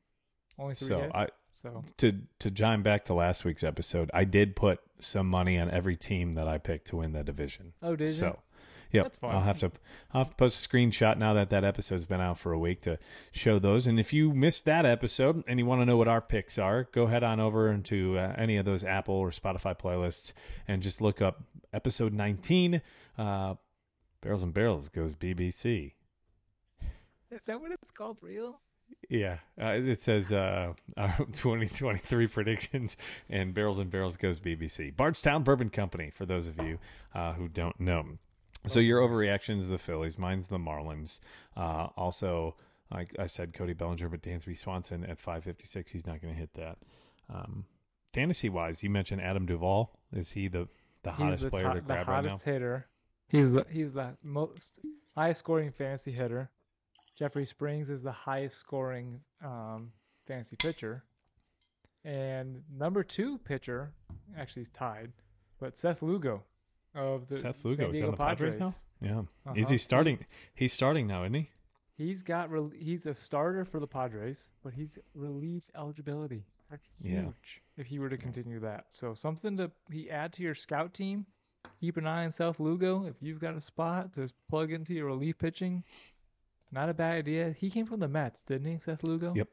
Only 0.59 0.75
three 0.75 0.89
so 0.89 1.01
hits. 1.01 1.13
I- 1.15 1.29
so 1.53 1.83
to 1.97 2.13
to 2.39 2.51
chime 2.53 2.85
back 2.85 3.07
to 3.07 3.15
last 3.15 3.45
week's 3.45 3.65
episode, 3.65 4.09
I 4.15 4.23
did 4.23 4.55
put 4.55 4.79
some 5.01 5.27
money 5.27 5.59
on 5.59 5.69
every 5.69 5.97
team 5.97 6.35
that 6.35 6.47
I 6.47 6.59
picked 6.59 6.87
to 6.89 6.97
win 6.99 7.13
the 7.13 7.25
division. 7.25 7.73
oh, 7.83 7.97
did 7.97 8.11
you? 8.11 8.15
So, 8.15 8.39
yep, 8.93 9.05
That's 9.05 9.19
fine. 9.19 9.35
I'll 9.35 9.43
have 9.43 9.59
to 9.61 9.73
I'll 10.13 10.25
have 10.25 10.31
to 10.31 10.37
post 10.37 10.65
a 10.65 10.69
screenshot 10.69 11.19
now 11.19 11.35
that 11.35 11.51
that 11.51 11.65
episode's 11.65 12.05
been 12.05 12.21
out 12.21 12.39
for 12.39 12.53
a 12.53 12.59
week 12.59 12.83
to 12.83 12.99
show 13.33 13.59
those. 13.59 13.87
And 13.87 13.99
if 13.99 14.13
you 14.13 14.33
missed 14.33 14.65
that 14.65 14.85
episode 14.85 15.45
and 15.47 15.59
you 15.59 15.67
want 15.67 15.81
to 15.81 15.87
know 15.87 15.97
what 15.97 16.09
our 16.09 16.21
picks 16.21 16.59
are, 16.59 16.85
go 16.93 17.07
head 17.07 17.23
on 17.23 17.41
over 17.41 17.71
into 17.71 18.19
uh, 18.19 18.35
any 18.37 18.57
of 18.57 18.65
those 18.65 18.85
Apple 18.85 19.15
or 19.15 19.31
Spotify 19.31 19.79
playlists 19.79 20.33
and 20.67 20.83
just 20.83 21.01
look 21.01 21.21
up 21.23 21.43
episode 21.73 22.13
19. 22.13 22.83
Uh, 23.17 23.55
Barrels 24.21 24.43
and 24.43 24.53
Barrels 24.53 24.89
goes 24.89 25.15
BBC. 25.15 25.93
Is 27.31 27.43
that 27.45 27.61
what 27.61 27.71
it's 27.73 27.93
called? 27.93 28.19
Real? 28.21 28.61
Yeah, 29.09 29.39
uh, 29.61 29.75
it 29.77 30.01
says 30.03 30.33
uh, 30.33 30.75
our 30.97 31.17
2023 31.33 32.27
predictions 32.27 32.97
and 33.29 33.55
Barrels 33.55 33.79
and 33.79 33.91
Barrels 33.91 34.17
goes 34.17 34.41
BBC. 34.41 34.95
Bardstown 34.95 35.43
Bourbon 35.43 35.71
Company, 35.71 36.11
for 36.11 36.27
those 36.27 36.47
of 36.47 36.61
you 36.63 36.79
uh, 37.15 37.35
who 37.35 37.49
don't 37.49 37.79
know. 37.81 38.19
So 38.67 38.81
your 38.81 39.01
overreaction 39.01 39.59
is 39.59 39.69
the 39.69 39.79
Phillies, 39.79 40.19
mine's 40.19 40.49
the 40.49 40.59
Marlins. 40.59 41.21
Uh, 41.57 41.89
also, 41.97 42.57
like 42.93 43.15
I 43.19 43.27
said, 43.27 43.55
Cody 43.55 43.73
Bellinger, 43.73 44.09
but 44.09 44.23
Dansby 44.23 44.59
Swanson 44.59 45.05
at 45.05 45.19
556, 45.19 45.93
he's 45.93 46.07
not 46.07 46.21
going 46.21 46.35
to 46.35 46.39
hit 46.39 46.55
that. 46.55 46.79
Um, 47.33 47.65
fantasy 48.13 48.49
wise, 48.49 48.83
you 48.83 48.91
mentioned 48.91 49.23
Adam 49.23 49.47
Duvall. 49.47 49.99
Is 50.13 50.33
he 50.33 50.49
the, 50.49 50.69
the 51.03 51.13
hottest 51.13 51.45
the, 51.45 51.51
player 51.51 51.65
top- 51.65 51.75
to 51.77 51.81
grab 51.81 52.09
right 52.09 52.17
now? 52.17 52.23
The 52.23 52.29
hottest 52.29 52.45
hitter. 52.45 52.87
He's 53.31 53.53
the 53.53 53.65
he's 53.71 53.93
the 53.93 54.17
most 54.25 54.81
highest 55.15 55.39
scoring 55.39 55.71
fantasy 55.71 56.11
hitter. 56.11 56.51
Jeffrey 57.15 57.45
Springs 57.45 57.89
is 57.89 58.03
the 58.03 58.11
highest 58.11 58.57
scoring 58.57 59.21
um, 59.45 59.93
fantasy 60.27 60.57
pitcher, 60.57 61.05
and 62.05 62.61
number 62.77 63.05
two 63.05 63.39
pitcher 63.39 63.93
actually 64.37 64.63
is 64.63 64.69
tied, 64.71 65.13
but 65.61 65.77
Seth 65.79 66.03
Lugo 66.03 66.43
of 66.95 67.29
the 67.29 67.39
Seth 67.39 67.61
San 67.63 67.71
Lugo 67.71 67.91
is 67.91 68.03
on 68.03 68.11
the 68.13 68.17
Padres, 68.17 68.59
now. 68.59 68.73
Yeah, 69.01 69.21
is 69.55 69.65
Uh-huh. 69.65 69.71
he 69.71 69.77
starting? 69.79 70.27
He's 70.55 70.73
starting 70.73 71.07
now, 71.07 71.23
isn't 71.25 71.35
he? 71.35 71.51
He's 71.97 72.23
got 72.23 72.51
rel 72.51 72.71
he's 72.75 73.07
a 73.07 73.15
starter 73.15 73.65
for 73.65 73.79
the 73.81 73.87
Padres, 73.87 74.51
but 74.63 74.73
he's 74.73 74.99
relief 75.15 75.65
eligibility. 75.75 76.45
That's 76.71 76.89
huge 77.03 77.13
Yeah. 77.15 77.83
if 77.83 77.87
he 77.87 77.99
were 77.99 78.09
to 78.09 78.17
continue 78.17 78.59
that. 78.61 78.87
So 78.93 79.15
something 79.15 79.57
to 79.59 79.71
he 79.91 80.11
add 80.11 80.33
to 80.35 80.43
your 80.43 80.55
scout 80.55 80.95
team. 80.95 81.27
Keep 81.81 81.99
an 81.99 82.07
eye 82.07 82.25
on 82.25 82.31
Seth 82.31 82.59
Lugo. 82.59 83.05
If 83.07 83.17
you've 83.21 83.39
got 83.41 83.55
a 83.55 83.61
spot 83.61 84.15
to 84.15 84.33
plug 84.49 84.73
into 84.73 84.95
your 84.95 85.07
relief 85.07 85.37
pitching, 85.39 85.85
not 86.73 86.89
a 86.89 86.95
bad 86.95 87.17
idea. 87.17 87.51
He 87.53 87.71
came 87.71 87.85
from 87.87 88.01
the 88.01 88.09
Mets, 88.09 88.41
didn't 88.43 88.71
he, 88.73 88.79
Seth 88.79 89.03
Lugo? 89.03 89.35
Yep. 89.35 89.49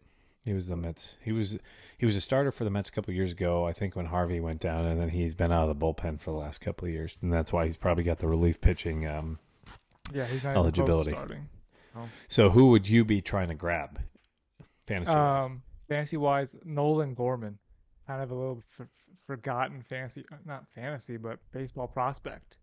He 0.47 0.53
was 0.53 0.67
the 0.67 0.77
Mets. 0.77 1.17
He 1.21 1.33
was 1.33 1.59
he 1.97 2.05
was 2.05 2.15
a 2.15 2.21
starter 2.21 2.51
for 2.53 2.63
the 2.63 2.69
Mets 2.69 2.87
a 2.87 2.91
couple 2.93 3.13
years 3.13 3.33
ago. 3.33 3.67
I 3.67 3.73
think 3.73 3.95
when 3.97 4.05
Harvey 4.05 4.39
went 4.39 4.61
down, 4.61 4.85
and 4.85 4.99
then 4.99 5.09
he's 5.09 5.35
been 5.35 5.51
out 5.51 5.67
of 5.67 5.77
the 5.77 5.85
bullpen 5.85 6.21
for 6.21 6.31
the 6.31 6.37
last 6.37 6.61
couple 6.61 6.87
of 6.87 6.93
years, 6.93 7.17
and 7.21 7.33
that's 7.33 7.51
why 7.51 7.65
he's 7.65 7.75
probably 7.75 8.03
got 8.05 8.19
the 8.19 8.27
relief 8.27 8.61
pitching. 8.61 9.05
Um, 9.05 9.39
Yeah, 10.13 10.25
he's 10.25 10.45
not 10.45 10.55
Eligibility. 10.55 11.11
Even 11.11 11.25
close 11.27 11.29
to 11.29 11.35
starting. 11.95 12.09
so 12.29 12.49
who 12.49 12.69
would 12.69 12.87
you 12.87 13.03
be 13.03 13.21
trying 13.21 13.49
to 13.49 13.55
grab? 13.55 13.99
Fantasy. 14.85 15.13
wise? 15.13 15.43
Um, 15.43 15.61
fantasy 15.89 16.15
wise, 16.17 16.55
Nolan 16.63 17.13
Gorman, 17.13 17.59
kind 18.07 18.21
of 18.23 18.31
a 18.31 18.35
little 18.35 18.63
f- 18.79 18.87
forgotten 19.25 19.81
fantasy, 19.81 20.23
not 20.45 20.65
fantasy, 20.73 21.17
but 21.17 21.39
baseball 21.51 21.87
prospect. 21.89 22.55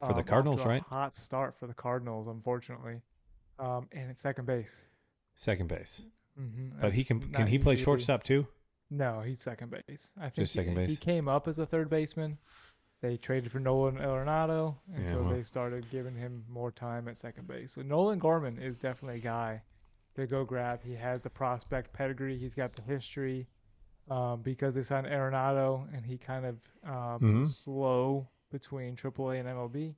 For 0.00 0.08
the 0.08 0.12
Um, 0.14 0.18
off 0.18 0.26
Cardinals, 0.26 0.64
right? 0.66 0.82
Hot 0.82 1.14
start 1.14 1.54
for 1.58 1.66
the 1.66 1.72
Cardinals, 1.72 2.28
unfortunately. 2.28 3.00
Um, 3.58 3.88
and 3.92 4.10
at 4.10 4.18
second 4.18 4.44
base. 4.44 4.90
Second 5.36 5.68
base, 5.68 6.02
Mm-hmm. 6.40 6.80
but 6.80 6.92
he 6.92 7.04
can 7.04 7.20
can 7.32 7.46
he 7.46 7.58
play 7.58 7.76
shortstop 7.76 8.22
too? 8.24 8.46
No, 8.90 9.20
he's 9.20 9.40
second 9.40 9.70
base. 9.86 10.12
I 10.18 10.22
think 10.24 10.34
Just 10.36 10.54
he, 10.54 10.58
second 10.60 10.74
base? 10.74 10.90
he 10.90 10.96
came 10.96 11.28
up 11.28 11.48
as 11.48 11.58
a 11.58 11.66
third 11.66 11.88
baseman. 11.88 12.38
They 13.02 13.16
traded 13.16 13.52
for 13.52 13.60
Nolan 13.60 13.96
Arenado, 13.98 14.76
and 14.94 15.04
Yeah, 15.04 15.10
so 15.10 15.22
well. 15.22 15.32
they 15.34 15.42
started 15.42 15.86
giving 15.90 16.14
him 16.16 16.44
more 16.48 16.70
time 16.72 17.06
at 17.08 17.16
second 17.16 17.46
base. 17.46 17.72
So 17.72 17.82
Nolan 17.82 18.18
Gorman 18.18 18.58
is 18.58 18.78
definitely 18.78 19.18
a 19.18 19.22
guy 19.22 19.62
to 20.16 20.26
go 20.26 20.44
grab. 20.44 20.82
He 20.82 20.94
has 20.94 21.20
the 21.22 21.30
prospect 21.30 21.92
pedigree. 21.92 22.38
He's 22.38 22.54
got 22.54 22.74
the 22.74 22.82
history. 22.82 23.46
um, 24.10 24.42
because 24.42 24.74
they 24.74 24.82
signed 24.82 25.06
Arenado 25.06 25.88
and 25.96 26.04
he 26.04 26.18
kind 26.18 26.44
of 26.44 26.56
um, 26.84 27.20
Mhm. 27.22 27.46
slow 27.46 28.28
between 28.50 28.96
AAA 28.96 29.38
and 29.40 29.48
MLB. 29.48 29.96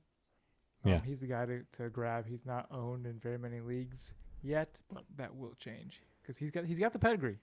Um, 0.85 0.91
Yeah. 0.91 1.01
he's 1.01 1.19
the 1.19 1.27
guy 1.27 1.45
to, 1.45 1.63
to 1.73 1.89
grab. 1.89 2.25
He's 2.25 2.45
not 2.45 2.67
owned 2.71 3.05
in 3.05 3.19
very 3.19 3.37
many 3.37 3.59
leagues 3.59 4.13
yet, 4.41 4.79
but 4.89 5.03
that 5.17 5.35
will 5.35 5.55
change 5.55 6.01
because 6.27 6.37
he's 6.37 6.51
got 6.51 6.65
he's 6.65 6.79
got 6.79 6.91
the 6.91 6.99
pedigree. 6.99 7.37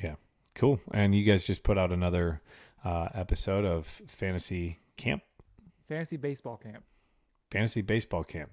Yeah, 0.00 0.14
cool. 0.54 0.78
And 0.92 1.12
you 1.14 1.24
guys 1.24 1.44
just 1.44 1.64
put 1.64 1.76
out 1.76 1.90
another 1.90 2.40
uh, 2.84 3.08
episode 3.12 3.64
of 3.64 3.86
Fantasy 3.86 4.78
Camp, 4.96 5.22
Fantasy 5.88 6.16
baseball 6.16 6.56
camp. 6.56 6.84
Fantasy 7.50 7.82
Baseball 7.82 8.22
Camp. 8.22 8.50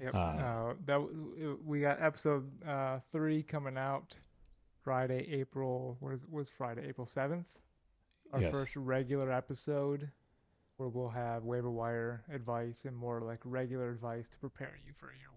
Yep. 0.00 0.14
Uh, 0.14 0.18
Uh, 0.18 0.74
that 0.86 1.58
we 1.64 1.80
got 1.80 2.02
episode 2.02 2.50
uh, 2.66 2.98
three 3.12 3.42
coming 3.44 3.78
out 3.78 4.18
Friday, 4.82 5.26
April. 5.30 5.96
What 6.00 6.12
is 6.14 6.26
was 6.26 6.50
Friday, 6.50 6.88
April 6.88 7.06
seventh? 7.06 7.46
Our 8.32 8.40
Yes. 8.40 8.52
first 8.52 8.74
regular 8.76 9.30
episode 9.30 10.10
where 10.78 10.88
we'll 10.88 11.08
have 11.10 11.44
waiver 11.44 11.70
wire 11.70 12.24
advice 12.32 12.84
and 12.86 12.96
more 12.96 13.20
like 13.20 13.38
regular 13.44 13.90
advice 13.90 14.28
to 14.30 14.38
prepare 14.38 14.76
you 14.84 14.92
for 14.98 15.06
your. 15.06 15.30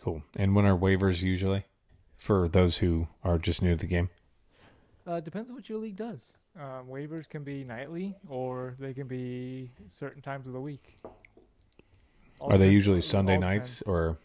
Cool. 0.00 0.22
And 0.36 0.54
when 0.54 0.64
are 0.66 0.76
waivers 0.76 1.22
usually 1.22 1.64
for 2.16 2.48
those 2.48 2.78
who 2.78 3.08
are 3.22 3.38
just 3.38 3.62
new 3.62 3.70
to 3.72 3.76
the 3.76 3.86
game? 3.86 4.08
Uh, 5.06 5.20
depends 5.20 5.50
on 5.50 5.56
what 5.56 5.68
your 5.68 5.78
league 5.78 5.96
does. 5.96 6.36
Um, 6.58 6.86
waivers 6.88 7.28
can 7.28 7.44
be 7.44 7.64
nightly 7.64 8.14
or 8.28 8.74
they 8.78 8.92
can 8.94 9.06
be 9.06 9.70
certain 9.88 10.22
times 10.22 10.46
of 10.46 10.52
the 10.52 10.60
week. 10.60 10.96
All 12.38 12.52
Are 12.52 12.58
they 12.58 12.70
usually 12.70 12.98
all 12.98 13.02
Sunday 13.02 13.36
depends. 13.36 13.60
nights 13.60 13.82
or 13.82 14.18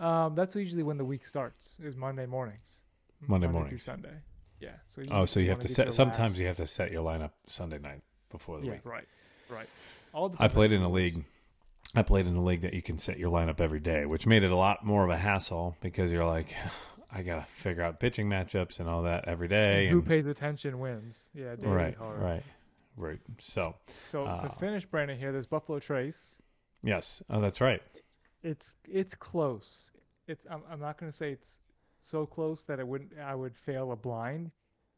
Um, 0.00 0.34
that's 0.34 0.54
usually 0.54 0.82
when 0.82 0.98
the 0.98 1.04
week 1.04 1.24
starts. 1.26 1.78
Is 1.82 1.96
Monday 1.96 2.26
mornings. 2.26 2.76
Monday 3.26 3.46
through 3.46 3.52
mornings? 3.52 3.82
Sunday. 3.84 4.14
Yeah. 4.60 4.70
So 4.86 5.00
you 5.00 5.06
Oh, 5.10 5.24
so 5.24 5.40
you 5.40 5.48
have 5.50 5.58
wanna 5.58 5.68
set. 5.68 5.94
Sometimes 5.94 6.32
last- 6.32 6.38
you 6.38 6.46
have 6.46 6.56
to 6.58 6.66
set 6.66 6.90
your 6.92 7.04
lineup 7.04 7.30
Sunday 7.46 7.78
night 7.78 8.02
before 8.30 8.60
the 8.60 8.66
Yeah. 8.66 8.72
week. 8.72 8.84
Right. 8.84 9.08
Right. 9.48 9.68
All 10.12 10.34
I 10.38 10.48
played 10.48 10.72
in 10.72 10.78
a 10.78 10.80
your 10.82 10.88
rules. 10.88 10.96
league. 11.14 11.24
I 11.94 12.02
played 12.02 12.26
in 12.26 12.34
a 12.36 12.42
league 12.42 12.62
that 12.62 12.74
you 12.74 12.82
can 12.82 12.98
set 12.98 13.18
your 13.18 13.30
lineup 13.30 13.60
every 13.60 13.80
day, 13.80 14.04
which 14.04 14.26
made 14.26 14.42
it 14.42 14.50
a 14.50 14.56
lot 14.56 14.84
more 14.84 15.04
of 15.04 15.10
a 15.10 15.16
hassle 15.16 15.76
because 15.80 16.10
you're 16.10 16.24
like, 16.26 16.54
I 17.12 17.22
gotta 17.22 17.46
figure 17.48 17.82
out 17.82 18.00
pitching 18.00 18.28
matchups 18.28 18.80
and 18.80 18.88
all 18.88 19.02
that 19.02 19.28
every 19.28 19.46
day. 19.46 19.88
Who 19.88 19.98
and- 19.98 20.06
pays 20.06 20.26
attention 20.26 20.80
wins. 20.80 21.30
Yeah. 21.34 21.54
Daily's 21.54 21.64
right, 21.64 21.94
hard. 21.96 22.20
right, 22.20 22.42
right. 22.96 23.20
So 23.38 23.76
So 24.10 24.24
Uh, 24.24 24.48
to 24.48 24.56
finish, 24.56 24.84
Brandon 24.86 25.16
here, 25.18 25.30
there's 25.30 25.46
Buffalo 25.46 25.78
Trace. 25.78 26.38
yes, 26.82 27.22
oh, 27.30 27.40
that's 27.40 27.60
right. 27.60 27.82
It's 28.42 28.76
it's 28.88 29.14
close. 29.14 29.92
It's 30.26 30.46
I'm 30.50 30.62
I'm 30.68 30.80
not 30.80 30.98
gonna 30.98 31.12
say 31.12 31.30
it's 31.30 31.60
so 31.98 32.26
close 32.26 32.64
that 32.64 32.80
I 32.80 32.82
wouldn't 32.82 33.16
I 33.18 33.34
would 33.36 33.56
fail 33.56 33.92
a 33.92 33.96
blind 33.96 34.50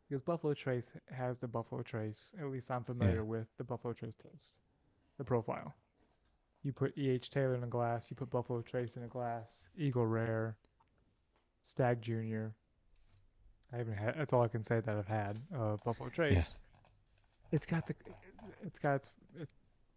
because 0.08 0.22
Buffalo 0.22 0.54
Trace 0.54 0.92
has 1.12 1.38
the 1.38 1.48
Buffalo 1.48 1.82
Trace. 1.82 2.32
At 2.40 2.46
least 2.46 2.70
I'm 2.70 2.82
familiar 2.84 3.24
with 3.24 3.48
the 3.58 3.64
Buffalo 3.64 3.92
Trace 3.92 4.14
test, 4.14 4.58
the 5.18 5.24
profile. 5.24 5.74
You 6.66 6.72
put 6.72 6.98
E.H. 6.98 7.30
Taylor 7.30 7.54
in 7.54 7.62
a 7.62 7.68
glass. 7.68 8.10
You 8.10 8.16
put 8.16 8.28
Buffalo 8.28 8.60
Trace 8.60 8.96
in 8.96 9.04
a 9.04 9.06
glass. 9.06 9.68
Eagle 9.78 10.04
Rare, 10.04 10.56
Stag 11.60 12.02
Junior. 12.02 12.56
I 13.72 13.76
haven't 13.76 13.94
had. 13.94 14.16
That's 14.18 14.32
all 14.32 14.42
I 14.42 14.48
can 14.48 14.64
say 14.64 14.80
that 14.80 14.96
I've 14.96 15.06
had. 15.06 15.38
Uh, 15.56 15.76
Buffalo 15.84 16.08
Trace. 16.08 16.58
It's 17.52 17.66
got 17.66 17.86
the, 17.86 17.94
it's 18.64 18.80
got 18.80 18.96
its, 18.96 19.10
its 19.40 19.52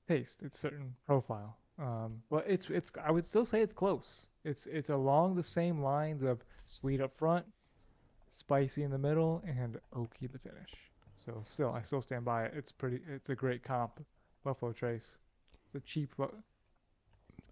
taste. 0.07 0.43
It's 0.43 0.59
certain 0.59 0.93
profile. 1.07 1.57
Um, 1.79 2.21
but 2.29 2.45
it's 2.47 2.69
it's. 2.69 2.91
I 3.03 3.09
would 3.09 3.25
still 3.25 3.45
say 3.45 3.63
it's 3.63 3.73
close. 3.73 4.27
It's 4.43 4.67
it's 4.67 4.91
along 4.91 5.37
the 5.37 5.41
same 5.41 5.81
lines 5.81 6.21
of 6.21 6.45
sweet 6.65 7.01
up 7.01 7.17
front, 7.17 7.47
spicy 8.29 8.83
in 8.83 8.91
the 8.91 8.99
middle, 8.99 9.41
and 9.43 9.79
oaky 9.95 10.31
the 10.31 10.37
finish. 10.37 10.75
So 11.15 11.41
still, 11.45 11.71
I 11.71 11.81
still 11.81 12.03
stand 12.03 12.25
by 12.25 12.43
it. 12.45 12.53
It's 12.55 12.71
pretty. 12.71 12.99
It's 13.11 13.29
a 13.29 13.35
great 13.35 13.63
comp. 13.63 14.05
Buffalo 14.43 14.71
Trace. 14.71 15.17
It's 15.65 15.83
a 15.83 15.87
cheap. 15.87 16.13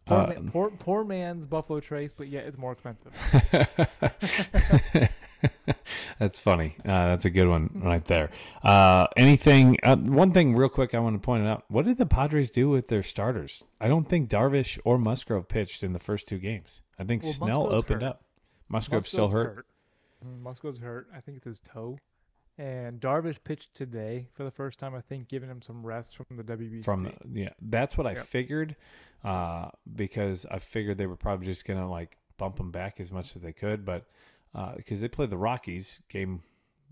Poor, 0.08 0.18
Uh, 0.18 0.28
man, 0.28 0.50
poor, 0.52 0.70
poor 0.72 1.04
man's 1.04 1.46
Buffalo 1.46 1.80
Trace, 1.80 2.14
but 2.14 2.28
yet 2.30 2.46
it's 2.46 2.58
more 2.58 2.72
expensive. 2.72 3.12
that's 6.20 6.40
funny. 6.40 6.76
Uh, 6.80 7.08
that's 7.08 7.26
a 7.26 7.30
good 7.30 7.48
one 7.48 7.70
right 7.84 8.04
there. 8.06 8.30
Uh, 8.64 9.08
anything? 9.16 9.78
Uh, 9.84 9.96
one 9.98 10.32
thing, 10.32 10.56
real 10.56 10.70
quick, 10.70 10.96
I 10.96 11.00
want 11.00 11.16
to 11.16 11.26
point 11.26 11.46
out. 11.46 11.64
What 11.68 11.86
did 11.86 11.98
the 11.98 12.06
Padres 12.06 12.50
do 12.50 12.70
with 12.70 12.88
their 12.88 13.04
starters? 13.04 13.64
I 13.80 13.88
don't 13.88 14.08
think 14.08 14.30
Darvish 14.30 14.80
or 14.84 14.98
Musgrove 14.98 15.48
pitched 15.48 15.84
in 15.84 15.94
the 15.94 16.00
first 16.00 16.28
two 16.28 16.40
games. 16.40 16.82
I 16.98 17.04
think 17.04 17.24
Well, 17.24 17.34
Snell 17.34 17.48
Musgrove's 17.64 17.84
opened 17.84 18.02
hurt. 18.02 18.08
up. 18.10 18.22
Musgrove's 18.70 19.08
still 19.08 19.30
hurt. 19.32 19.66
Mm, 20.26 20.42
Musgrove's 20.42 20.80
hurt. 20.80 21.08
I 21.16 21.20
think 21.22 21.38
it's 21.38 21.46
his 21.46 21.60
toe. 21.60 22.00
And 22.60 23.00
Darvish 23.00 23.44
pitched 23.44 23.76
today 23.76 24.28
for 24.34 24.44
the 24.44 24.50
first 24.52 24.80
time. 24.80 24.96
I 24.96 25.02
think 25.02 25.28
giving 25.28 25.50
him 25.50 25.62
some 25.62 25.86
rest 25.86 26.18
from 26.18 26.26
the 26.38 26.44
WBC. 26.44 26.84
from 26.86 27.04
the, 27.04 27.14
yeah 27.34 27.50
that's 27.62 27.98
what 27.98 28.08
i 28.08 28.14
Yep. 28.14 28.26
figured 28.26 28.76
uh 29.24 29.70
because 29.96 30.46
i 30.50 30.60
figured 30.60 30.98
they 30.98 31.06
were 31.08 31.16
probably 31.16 31.46
just 31.46 31.66
gonna 31.66 31.90
like 31.90 32.18
bump 32.38 32.60
him 32.60 32.72
back 32.72 33.00
as 33.00 33.12
much 33.12 33.36
as 33.36 33.42
they 33.42 33.52
could 33.54 33.84
but 33.86 34.06
uh 34.56 34.74
because 34.76 35.02
they 35.02 35.08
played 35.08 35.30
the 35.30 35.38
rockies 35.38 36.02
game 36.10 36.42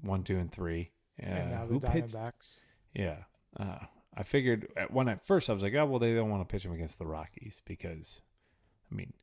one 0.01 0.23
two 0.23 0.37
and 0.37 0.51
three 0.51 0.91
uh, 1.21 1.25
and 1.27 1.51
now 1.51 1.65
the 1.65 1.73
who 1.73 1.79
pitched 1.79 2.09
Diamondbacks. 2.15 2.63
yeah 2.93 3.17
uh 3.59 3.77
i 4.15 4.23
figured 4.23 4.67
at 4.75 4.91
when 4.91 5.07
at 5.07 5.25
first 5.25 5.49
i 5.49 5.53
was 5.53 5.61
like 5.63 5.73
oh 5.75 5.85
well 5.85 5.99
they 5.99 6.13
don't 6.15 6.29
want 6.29 6.47
to 6.47 6.51
pitch 6.51 6.65
him 6.65 6.73
against 6.73 6.97
the 6.99 7.05
rockies 7.05 7.61
because 7.65 8.21
i 8.91 8.95
mean 8.95 9.13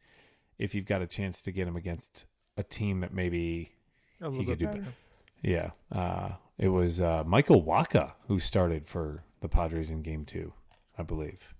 if 0.59 0.74
you've 0.74 0.86
got 0.86 1.03
a 1.03 1.07
chance 1.07 1.43
to 1.43 1.51
get 1.53 1.66
him 1.68 1.76
against 1.76 2.24
a 2.57 2.62
team 2.62 3.01
that 3.01 3.12
maybe 3.12 3.72
little 4.20 4.45
could 4.45 4.59
do 4.59 4.66
better. 4.66 4.78
better. 4.78 4.95
Yeah 5.43 5.70
uh 5.90 6.32
it 6.59 6.68
was 6.68 7.01
uh 7.01 7.24
Michael 7.26 7.62
Wacha 7.62 8.12
who 8.28 8.38
started 8.38 8.86
for 8.86 9.24
the 9.40 9.49
padres 9.49 9.90
in 9.90 10.03
game 10.03 10.24
two 10.24 10.53
i 10.97 11.03
believe 11.03 11.53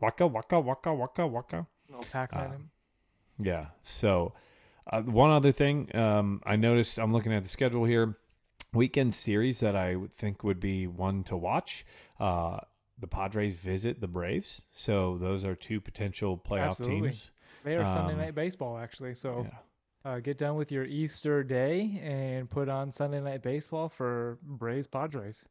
waka 0.00 0.26
waka 0.26 0.58
waka 0.60 0.92
waka 0.92 1.26
waka 1.26 1.66
No 1.90 2.00
Pac-Man. 2.10 2.46
Uh, 2.46 2.50
him. 2.50 2.70
yeah. 3.38 3.66
So, 3.82 4.32
uh, 4.90 5.02
one 5.02 5.30
other 5.30 5.52
thing, 5.52 5.94
um, 5.94 6.42
I 6.44 6.56
noticed 6.56 6.98
I'm 6.98 7.12
looking 7.12 7.32
at 7.32 7.42
the 7.44 7.48
schedule 7.48 7.84
here. 7.84 8.16
Weekend 8.72 9.14
series 9.14 9.60
that 9.60 9.76
I 9.76 9.94
would 9.96 10.12
think 10.12 10.42
would 10.42 10.58
be 10.58 10.86
one 10.86 11.22
to 11.24 11.36
watch. 11.36 11.84
Uh, 12.18 12.58
the 12.98 13.06
Padres 13.06 13.54
visit 13.54 14.00
the 14.00 14.08
Braves, 14.08 14.62
so 14.72 15.18
those 15.18 15.44
are 15.44 15.54
two 15.54 15.80
potential 15.80 16.38
playoff 16.38 16.70
Absolutely. 16.70 17.10
teams. 17.10 17.30
They 17.64 17.76
are 17.76 17.86
Sunday 17.86 18.14
um, 18.14 18.18
night 18.18 18.34
baseball 18.34 18.78
actually. 18.78 19.14
So 19.14 19.42
Yeah. 19.44 19.58
Uh, 20.04 20.18
get 20.20 20.38
done 20.38 20.56
with 20.56 20.72
your 20.72 20.84
Easter 20.84 21.42
day 21.42 22.00
and 22.02 22.50
put 22.50 22.68
on 22.68 22.90
Sunday 22.90 23.20
night 23.20 23.42
baseball 23.42 23.88
for 23.88 24.38
Braves 24.42 24.86
Padres. 24.86 25.44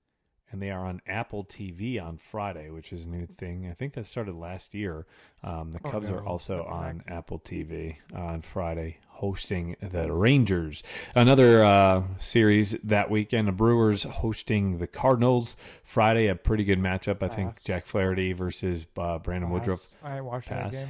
And 0.52 0.62
they 0.62 0.70
are 0.70 0.86
on 0.86 1.02
Apple 1.08 1.46
TV 1.46 2.02
on 2.02 2.18
Friday, 2.18 2.70
which 2.70 2.92
is 2.92 3.06
a 3.06 3.10
new 3.10 3.26
thing. 3.26 3.70
I 3.70 3.74
think 3.74 3.94
that 3.94 4.06
started 4.06 4.36
last 4.36 4.74
year. 4.74 5.06
Um, 5.46 5.72
the 5.72 5.80
Oh, 5.86 5.90
Cubs 5.90 6.10
are 6.10 6.26
also 6.26 6.64
on 6.66 7.04
Apple 7.08 7.40
TV 7.40 7.96
on 8.14 8.42
Friday, 8.42 8.98
hosting 9.08 9.78
the 9.82 10.12
Rangers. 10.12 10.84
Another 11.16 11.64
uh, 11.64 12.04
series 12.20 12.76
that 12.84 13.10
weekend: 13.10 13.48
the 13.48 13.54
Brewers 13.54 14.04
hosting 14.04 14.80
the 14.80 14.88
Cardinals. 14.88 15.56
Friday, 15.86 16.28
a 16.28 16.36
pretty 16.36 16.66
good 16.66 16.80
matchup. 16.80 17.24
I 17.24 17.30
think 17.30 17.64
Jack 17.64 17.86
Flaherty 17.86 18.34
versus 18.34 18.86
uh, 18.98 19.20
Brandon 19.20 19.52
Woodruff. 19.52 19.94
I 20.04 20.20
watching 20.20 20.58
Pass. 20.58 20.74
that 20.74 20.88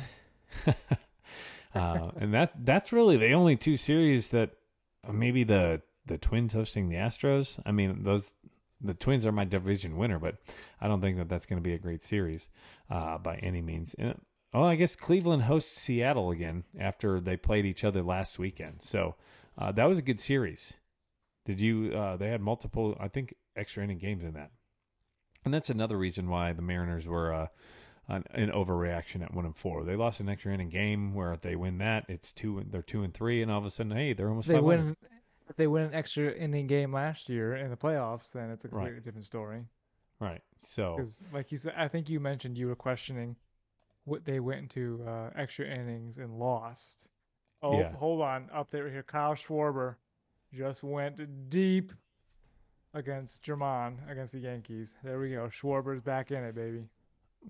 game. 0.66 0.98
uh, 1.74 2.12
and 2.18 2.34
that 2.34 2.66
that's 2.66 2.92
really 2.92 3.18
the 3.18 3.32
only 3.34 3.56
two 3.56 3.78
series 3.78 4.30
that 4.30 4.52
uh, 5.08 5.12
maybe 5.12 5.44
the 5.44 5.82
the 6.06 6.18
Twins 6.18 6.54
hosting 6.54 6.90
the 6.90 6.96
Astros. 6.96 7.60
I 7.66 7.72
mean, 7.72 8.04
those 8.04 8.34
the 8.82 8.94
Twins 8.94 9.26
are 9.26 9.32
my 9.32 9.46
division 9.46 9.98
winner, 9.98 10.20
but 10.20 10.38
I 10.80 10.88
don't 10.88 11.02
think 11.02 11.18
that 11.18 11.30
that's 11.30 11.46
going 11.46 11.62
to 11.62 11.68
be 11.68 11.74
a 11.74 11.80
great 11.80 12.02
series 12.02 12.50
uh, 12.90 13.18
by 13.18 13.36
any 13.38 13.62
means. 13.62 13.94
And, 13.96 14.20
oh, 14.54 14.64
I 14.64 14.76
guess 14.76 14.96
Cleveland 14.96 15.44
hosts 15.44 15.80
Seattle 15.80 16.32
again 16.32 16.64
after 16.80 17.20
they 17.20 17.38
played 17.38 17.66
each 17.66 17.84
other 17.84 18.02
last 18.02 18.40
weekend. 18.40 18.82
So 18.82 19.16
uh, 19.58 19.72
that 19.74 19.86
was 19.86 20.00
a 20.00 20.04
good 20.04 20.20
series. 20.20 20.74
Did 21.46 21.60
you? 21.60 21.94
Uh, 21.94 22.18
they 22.18 22.30
had 22.30 22.42
multiple, 22.42 22.98
I 23.00 23.08
think, 23.08 23.36
extra 23.56 23.84
inning 23.84 23.98
games 23.98 24.24
in 24.24 24.34
that, 24.34 24.52
and 25.44 25.54
that's 25.54 25.70
another 25.70 25.98
reason 25.98 26.30
why 26.30 26.54
the 26.54 26.62
Mariners 26.62 27.08
were. 27.08 27.50
An, 28.08 28.26
an 28.32 28.50
overreaction 28.50 29.24
at 29.24 29.34
one 29.34 29.46
and 29.46 29.56
four. 29.56 29.84
They 29.84 29.96
lost 29.96 30.20
an 30.20 30.28
extra 30.28 30.54
inning 30.54 30.70
game 30.70 31.14
where 31.14 31.32
if 31.34 31.42
they 31.42 31.56
win 31.56 31.78
that, 31.78 32.06
it's 32.10 32.34
two. 32.34 32.62
They're 32.70 32.82
two 32.82 33.04
and 33.04 33.14
three, 33.14 33.42
and 33.42 33.50
all 33.50 33.60
of 33.60 33.66
a 33.66 33.70
sudden, 33.70 33.94
hey, 33.94 34.12
they're 34.14 34.28
almost 34.28 34.48
they 34.48 34.60
win, 34.60 34.98
if 35.50 35.56
they 35.56 35.68
win 35.68 35.84
an 35.84 35.94
extra 35.94 36.32
inning 36.34 36.68
game 36.68 36.92
last 36.92 37.30
year 37.30 37.56
in 37.56 37.70
the 37.70 37.78
playoffs, 37.78 38.32
then 38.32 38.50
it's 38.50 38.66
a 38.66 38.68
completely 38.70 39.00
different 39.00 39.26
story. 39.26 39.64
Right. 40.20 40.42
So 40.58 41.04
like 41.32 41.52
you 41.52 41.58
said, 41.58 41.74
I 41.78 41.88
think 41.88 42.10
you 42.10 42.20
mentioned 42.20 42.58
you 42.58 42.68
were 42.68 42.76
questioning 42.76 43.36
what 44.06 44.26
they 44.26 44.40
went 44.40 44.62
into 44.62 45.04
uh, 45.08 45.30
extra 45.36 45.66
innings 45.66 46.18
and 46.18 46.38
lost. 46.38 47.08
Oh, 47.62 47.80
Yeah. 47.80 47.94
hold 47.94 48.22
on, 48.22 48.50
up 48.54 48.72
there 48.72 48.90
here, 48.90 49.04
Kyle 49.04 49.36
Schwarber 49.36 49.96
just 50.54 50.84
went 50.84 51.50
deep 51.50 51.94
against 52.94 53.42
German 53.44 54.00
against 54.10 54.34
the 54.34 54.40
Yankees. 54.40 54.96
There 55.04 55.20
we 55.20 55.32
go. 55.32 55.48
Schwarber's 55.48 56.02
back 56.02 56.32
in 56.32 56.44
it, 56.44 56.56
baby. 56.56 56.88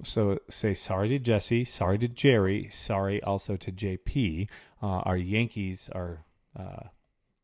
So 0.04 0.39
say 0.50 0.74
sorry 0.74 1.10
to 1.10 1.20
Jesse, 1.20 1.64
sorry 1.64 1.98
to 2.00 2.08
Jerry, 2.08 2.70
sorry 2.72 3.22
also 3.24 3.56
to 3.58 3.72
JP. 3.72 4.48
Uh, 4.82 4.86
our 4.86 5.18
Yankees 5.18 5.89
are 5.94 6.26
uh, 6.58 6.88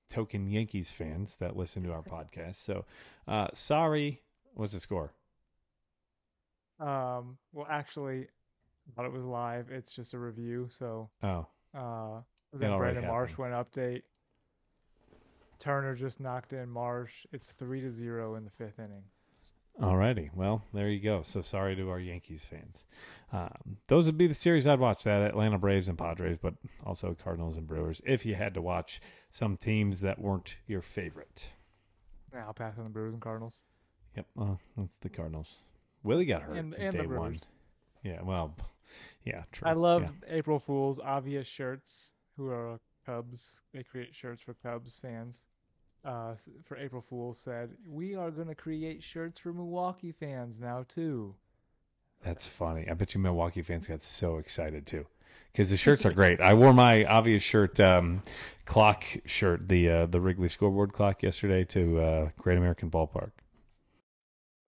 token 0.09 0.47
Yankees 0.47 0.89
fans 0.89 1.37
that 1.37 1.55
listen 1.55 1.83
to 1.83 1.91
our 1.91 2.01
podcast. 2.03 2.55
So, 2.55 2.85
uh, 3.27 3.47
sorry. 3.53 4.21
What's 4.53 4.73
the 4.73 4.79
score? 4.79 5.13
Um, 6.79 7.37
well, 7.53 7.67
actually, 7.69 8.21
I 8.23 8.91
thought 8.95 9.05
it 9.05 9.11
was 9.11 9.23
live. 9.23 9.69
It's 9.71 9.91
just 9.91 10.13
a 10.13 10.19
review. 10.19 10.67
So, 10.71 11.09
Oh, 11.23 11.45
uh, 11.75 12.21
then 12.53 12.77
Brandon 12.77 13.05
Marsh 13.07 13.37
went 13.37 13.53
update. 13.53 14.03
Turner 15.59 15.95
just 15.95 16.19
knocked 16.19 16.53
in 16.53 16.69
Marsh. 16.69 17.25
It's 17.31 17.51
three 17.51 17.81
to 17.81 17.91
zero 17.91 18.35
in 18.35 18.45
the 18.45 18.51
fifth 18.51 18.79
inning. 18.79 19.03
Alrighty. 19.81 20.29
Well, 20.35 20.63
there 20.73 20.89
you 20.89 20.99
go. 20.99 21.21
So 21.23 21.41
sorry 21.41 21.75
to 21.75 21.89
our 21.89 21.99
Yankees 21.99 22.43
fans. 22.45 22.85
Um, 23.31 23.77
those 23.87 24.05
would 24.05 24.17
be 24.17 24.27
the 24.27 24.33
series 24.33 24.65
I'd 24.67 24.79
watch: 24.79 25.03
that 25.03 25.21
Atlanta 25.21 25.57
Braves 25.57 25.87
and 25.89 25.97
Padres, 25.97 26.37
but 26.41 26.53
also 26.85 27.15
Cardinals 27.21 27.57
and 27.57 27.67
Brewers. 27.67 28.01
If 28.05 28.25
you 28.25 28.35
had 28.35 28.53
to 28.53 28.61
watch 28.61 29.01
some 29.29 29.57
teams 29.57 30.01
that 30.01 30.19
weren't 30.19 30.57
your 30.67 30.81
favorite. 30.81 31.51
Yeah, 32.33 32.45
I'll 32.45 32.53
pass 32.53 32.77
on 32.77 32.83
the 32.85 32.89
Brewers 32.89 33.13
and 33.13 33.21
Cardinals. 33.21 33.59
Yep, 34.15 34.25
well, 34.35 34.59
that's 34.77 34.97
the 34.97 35.09
Cardinals. 35.09 35.53
Willie 36.03 36.25
got 36.25 36.43
hurt 36.43 36.57
And- 36.57 36.73
and 36.75 36.93
the 36.93 37.01
day 37.03 37.07
one. 37.07 37.17
Brewers. 37.17 37.41
Yeah, 38.03 38.21
well, 38.21 38.55
yeah, 39.25 39.43
true. 39.51 39.67
I 39.67 39.73
love 39.73 40.03
Yeah. 40.03 40.09
April 40.37 40.59
Fools 40.59 40.99
obvious 40.99 41.47
shirts. 41.47 42.13
Who 42.37 42.49
are 42.49 42.79
Cubs? 43.05 43.61
They 43.73 43.83
create 43.83 44.15
shirts 44.15 44.41
for 44.41 44.53
Cubs 44.53 44.97
fans. 44.97 45.43
Uh, 46.07 46.35
for 46.63 46.77
April 46.77 47.01
Fools 47.01 47.37
said, 47.37 47.71
"We 47.85 48.15
are 48.15 48.31
going 48.31 48.47
to 48.47 48.55
create 48.55 49.03
shirts 49.03 49.41
for 49.41 49.51
Milwaukee 49.51 50.13
fans 50.13 50.57
now 50.57 50.85
too." 50.87 51.35
That's 52.23 52.47
funny. 52.47 52.89
I 52.89 52.93
bet 52.93 53.13
you 53.13 53.19
Milwaukee 53.19 53.61
fans 53.61 53.87
got 53.87 54.01
so 54.01 54.37
excited 54.37 54.87
too, 54.87 55.05
because 55.51 55.69
the 55.69 55.75
shirts 55.75 56.05
are 56.05 56.11
great. 56.21 56.39
I 56.39 56.53
wore 56.53 56.71
my 56.71 57.03
obvious 57.03 57.43
shirt, 57.43 57.77
um, 57.81 58.23
clock 58.63 59.03
shirt, 59.25 59.67
the 59.67 59.89
uh, 59.89 60.05
the 60.05 60.21
Wrigley 60.21 60.47
scoreboard 60.47 60.93
clock 60.93 61.23
yesterday 61.23 61.65
to 61.65 61.99
uh, 61.99 62.29
Great 62.37 62.57
American 62.57 62.89
Ballpark. 62.89 63.31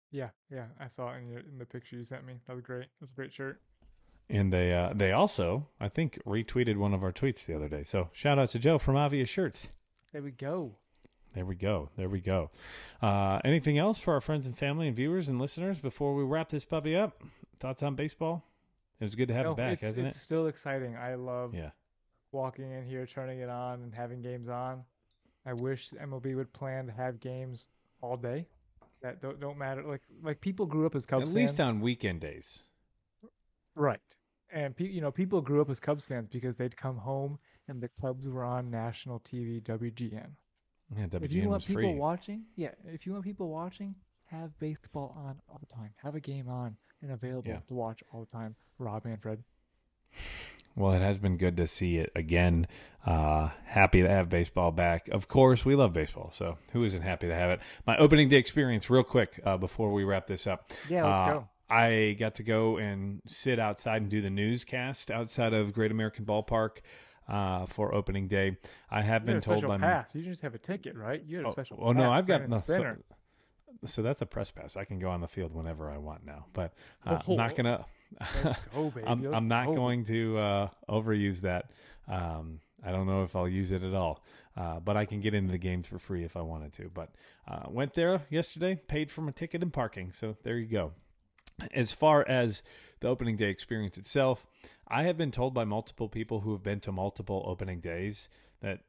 Yeah, 0.10 0.30
yeah, 0.52 0.66
I 0.80 0.88
saw 0.88 1.14
it 1.14 1.20
in, 1.20 1.30
your, 1.30 1.42
in 1.42 1.60
the 1.60 1.66
picture 1.66 1.96
you 1.96 2.06
sent 2.06 2.26
me. 2.26 2.40
That 2.48 2.56
was 2.56 2.66
great. 2.66 2.88
That's 3.00 3.12
a 3.12 3.16
great 3.16 3.32
shirt. 3.32 3.62
And 4.32 4.52
they 4.52 4.74
uh, 4.74 4.94
they 4.96 5.12
also, 5.12 5.68
I 5.80 5.90
think, 5.90 6.18
retweeted 6.26 6.78
one 6.78 6.96
of 6.96 7.04
our 7.04 7.12
tweets 7.12 7.46
the 7.46 7.56
other 7.56 7.70
day. 7.70 7.84
So 7.84 8.10
shout 8.14 8.40
out 8.40 8.50
to 8.50 8.58
Joe 8.60 8.80
from 8.80 8.96
Obvious 8.96 9.30
Shirts. 9.30 9.68
There 10.12 10.24
we 10.24 10.32
go. 10.32 10.76
There 11.36 11.46
we 11.46 11.56
go. 11.56 11.90
There 11.96 12.10
we 12.10 12.20
go. 12.22 12.50
Uh, 13.02 13.40
anything 13.46 13.78
else 13.78 14.00
for 14.00 14.14
our 14.14 14.22
friends 14.22 14.46
and 14.46 14.58
family 14.58 14.88
and 14.88 14.96
viewers 14.96 15.30
and 15.30 15.40
listeners 15.40 15.80
before 15.80 16.16
we 16.16 16.24
wrap 16.24 16.50
this 16.50 16.66
puppy 16.66 16.96
up? 16.96 17.22
Thoughts 17.60 17.84
on 17.84 17.96
baseball? 17.96 18.44
It 19.00 19.04
was 19.06 19.16
good 19.16 19.28
to 19.30 19.34
have 19.34 19.46
No, 19.46 19.52
it 19.52 19.58
back, 19.58 19.74
it's, 19.74 19.84
hasn't 19.84 20.08
it's 20.08 20.20
still 20.20 20.48
exciting. 20.48 20.96
I 20.98 21.16
love? 21.16 21.54
Yeah. 21.54 21.70
walking 22.32 22.72
in 22.72 22.84
here, 22.86 23.06
turning 23.06 23.40
it 23.40 23.50
on, 23.50 23.82
and 23.82 23.94
having 23.94 24.22
games 24.22 24.50
on. 24.50 24.84
I 25.46 25.54
wish 25.54 25.92
MLB 25.92 26.36
would 26.36 26.52
plan 26.52 26.88
to 26.88 26.92
have 26.92 27.20
games 27.20 27.68
all 28.02 28.18
day 28.18 28.46
that 29.02 29.22
don't, 29.22 29.40
don't 29.40 29.58
matter. 29.58 29.84
Like 29.84 30.02
like 30.22 30.42
people 30.42 30.66
grew 30.66 30.86
up 30.86 30.96
as 30.96 31.06
Cubs 31.06 31.22
fans. 31.24 31.32
At 31.32 31.36
least 31.36 31.58
fans. 31.58 31.70
on 31.70 31.80
weekend 31.82 32.20
days. 32.22 32.64
Right. 33.76 34.02
And 34.52 34.76
pe- 34.76 34.90
you 34.90 35.00
know, 35.02 35.12
people 35.12 35.42
grew 35.42 35.62
up 35.62 35.70
as 35.70 35.80
Cubs 35.80 36.06
fans 36.06 36.28
because 36.30 36.58
they'd 36.58 36.76
come 36.76 36.98
home 36.98 37.40
and 37.68 37.82
the 37.82 37.90
Cubs 38.02 38.28
were 38.28 38.44
on 38.44 38.70
national 38.70 39.20
TV, 39.22 39.62
WGN. 39.62 40.32
Yeah, 40.96 41.06
if 41.22 41.32
you 41.32 41.50
want 41.50 41.66
people 41.66 41.82
free. 41.84 41.94
watching, 41.96 42.44
yeah, 42.56 42.72
if 42.88 43.06
you 43.06 43.12
want 43.14 43.24
people 43.24 43.50
watching, 43.50 43.96
have 44.26 44.58
baseball 44.60 45.16
on 45.18 45.40
all 45.50 45.60
the 45.60 45.66
time. 45.74 45.92
Have 46.04 46.16
a 46.16 46.20
game 46.20 46.48
on 46.50 46.76
and 47.02 47.12
available 47.12 47.50
Yeah. 47.50 47.60
to 47.68 47.74
watch 47.74 48.04
all 48.12 48.22
the 48.22 48.32
time. 48.32 48.56
Rob 48.78 49.06
Manfred. 49.06 49.44
Well, 50.76 50.94
it 50.94 51.02
has 51.02 51.18
been 51.18 51.38
good 51.38 51.58
to 51.58 51.68
see 51.68 51.98
it 51.98 52.12
again. 52.16 52.68
Uh, 53.06 53.50
happy 53.66 54.02
to 54.02 54.08
have 54.10 54.30
baseball 54.30 54.72
back. 54.72 55.08
Of 55.10 55.28
course, 55.28 55.66
we 55.66 55.76
love 55.76 55.94
baseball, 55.94 56.32
so 56.34 56.58
who 56.74 56.84
isn't 56.84 57.02
happy 57.02 57.28
to 57.28 57.36
have 57.36 57.50
it? 57.52 57.60
My 57.86 57.98
opening 57.98 58.30
day 58.30 58.38
experience, 58.38 58.90
real 58.90 59.04
quick, 59.04 59.40
uh, 59.46 59.58
before 59.58 59.92
we 59.92 60.04
wrap 60.04 60.28
this 60.28 60.48
up. 60.48 60.72
Yeah, 60.90 61.06
let's 61.06 61.22
Uh, 61.22 61.34
go. 61.34 61.48
I 61.72 62.16
got 62.20 62.36
to 62.36 62.44
go 62.44 62.78
and 62.78 63.22
sit 63.28 63.60
outside 63.60 64.02
and 64.02 64.10
do 64.10 64.22
the 64.22 64.30
newscast 64.30 65.12
outside 65.12 65.54
of 65.54 65.74
Great 65.74 65.92
American 65.92 66.26
Ballpark 66.26 66.78
uh, 67.30 67.66
for 67.68 67.94
opening 67.94 68.28
day. 68.28 68.58
I 68.90 69.02
have 69.02 69.22
You 69.22 69.34
been 69.34 69.42
told 69.42 69.66
by 69.66 69.78
pass. 69.78 70.14
You 70.16 70.24
just 70.24 70.42
have 70.42 70.56
a 70.56 70.58
ticket, 70.58 70.96
right? 70.98 71.24
You 71.26 71.38
had 71.38 71.46
a 71.46 71.50
Oh, 71.50 71.52
special 71.52 71.78
well, 71.80 71.94
no, 71.94 72.12
I've 72.12 72.26
got 72.28 72.50
no. 72.50 72.62
So, 72.66 72.96
so 73.86 74.02
that's 74.02 74.22
a 74.22 74.26
press 74.26 74.52
pass. 74.52 74.76
I 74.76 74.84
can 74.84 75.00
go 75.00 75.10
on 75.10 75.22
the 75.22 75.28
field 75.28 75.54
whenever 75.54 75.90
I 75.90 75.98
want 75.98 76.26
now. 76.26 76.46
But 76.54 76.74
uh, 77.06 77.20
I'm 77.28 77.36
not 77.38 77.52
Oh. 77.54 77.56
gonna. 77.56 77.86
Let's 78.44 78.60
go. 78.74 78.92
I'm, 79.06 79.34
I'm 79.34 79.48
not 79.48 79.68
go. 79.68 79.76
going 79.76 80.04
to 80.06 80.38
uh, 80.38 80.68
overuse 80.90 81.42
that. 81.42 81.72
Um, 82.08 82.60
I 82.84 82.92
don't 82.92 83.06
know 83.06 83.24
if 83.24 83.36
I'll 83.36 83.48
use 83.48 83.72
it 83.72 83.84
at 83.84 83.94
all, 83.94 84.24
uh, 84.58 84.80
but 84.80 84.98
I 84.98 85.06
can 85.06 85.20
get 85.22 85.34
into 85.36 85.52
the 85.52 85.58
games 85.60 85.86
for 85.86 86.00
free 86.00 86.24
if 86.24 86.36
I 86.36 86.42
wanted 86.42 86.74
to. 86.74 86.90
But 86.92 87.14
uh, 87.48 87.66
went 87.70 87.94
there 87.94 88.22
yesterday, 88.32 88.76
paid 88.88 89.12
for 89.12 89.22
my 89.22 89.32
ticket 89.32 89.62
and 89.62 89.72
parking, 89.72 90.12
so 90.12 90.36
there 90.44 90.58
you 90.58 90.66
go. 90.66 90.94
As 91.74 91.92
far 91.92 92.26
as 92.28 92.64
the 93.00 93.08
opening 93.08 93.36
day 93.36 93.50
experience 93.50 93.98
itself, 93.98 94.46
I 94.88 95.04
have 95.04 95.18
been 95.18 95.32
told 95.32 95.54
by 95.54 95.66
multiple 95.66 96.10
people 96.10 96.42
who 96.42 96.52
have 96.52 96.64
been 96.64 96.80
to 96.82 96.92
multiple 96.92 97.44
opening 97.46 97.80
days 97.80 98.30
that 98.62 98.82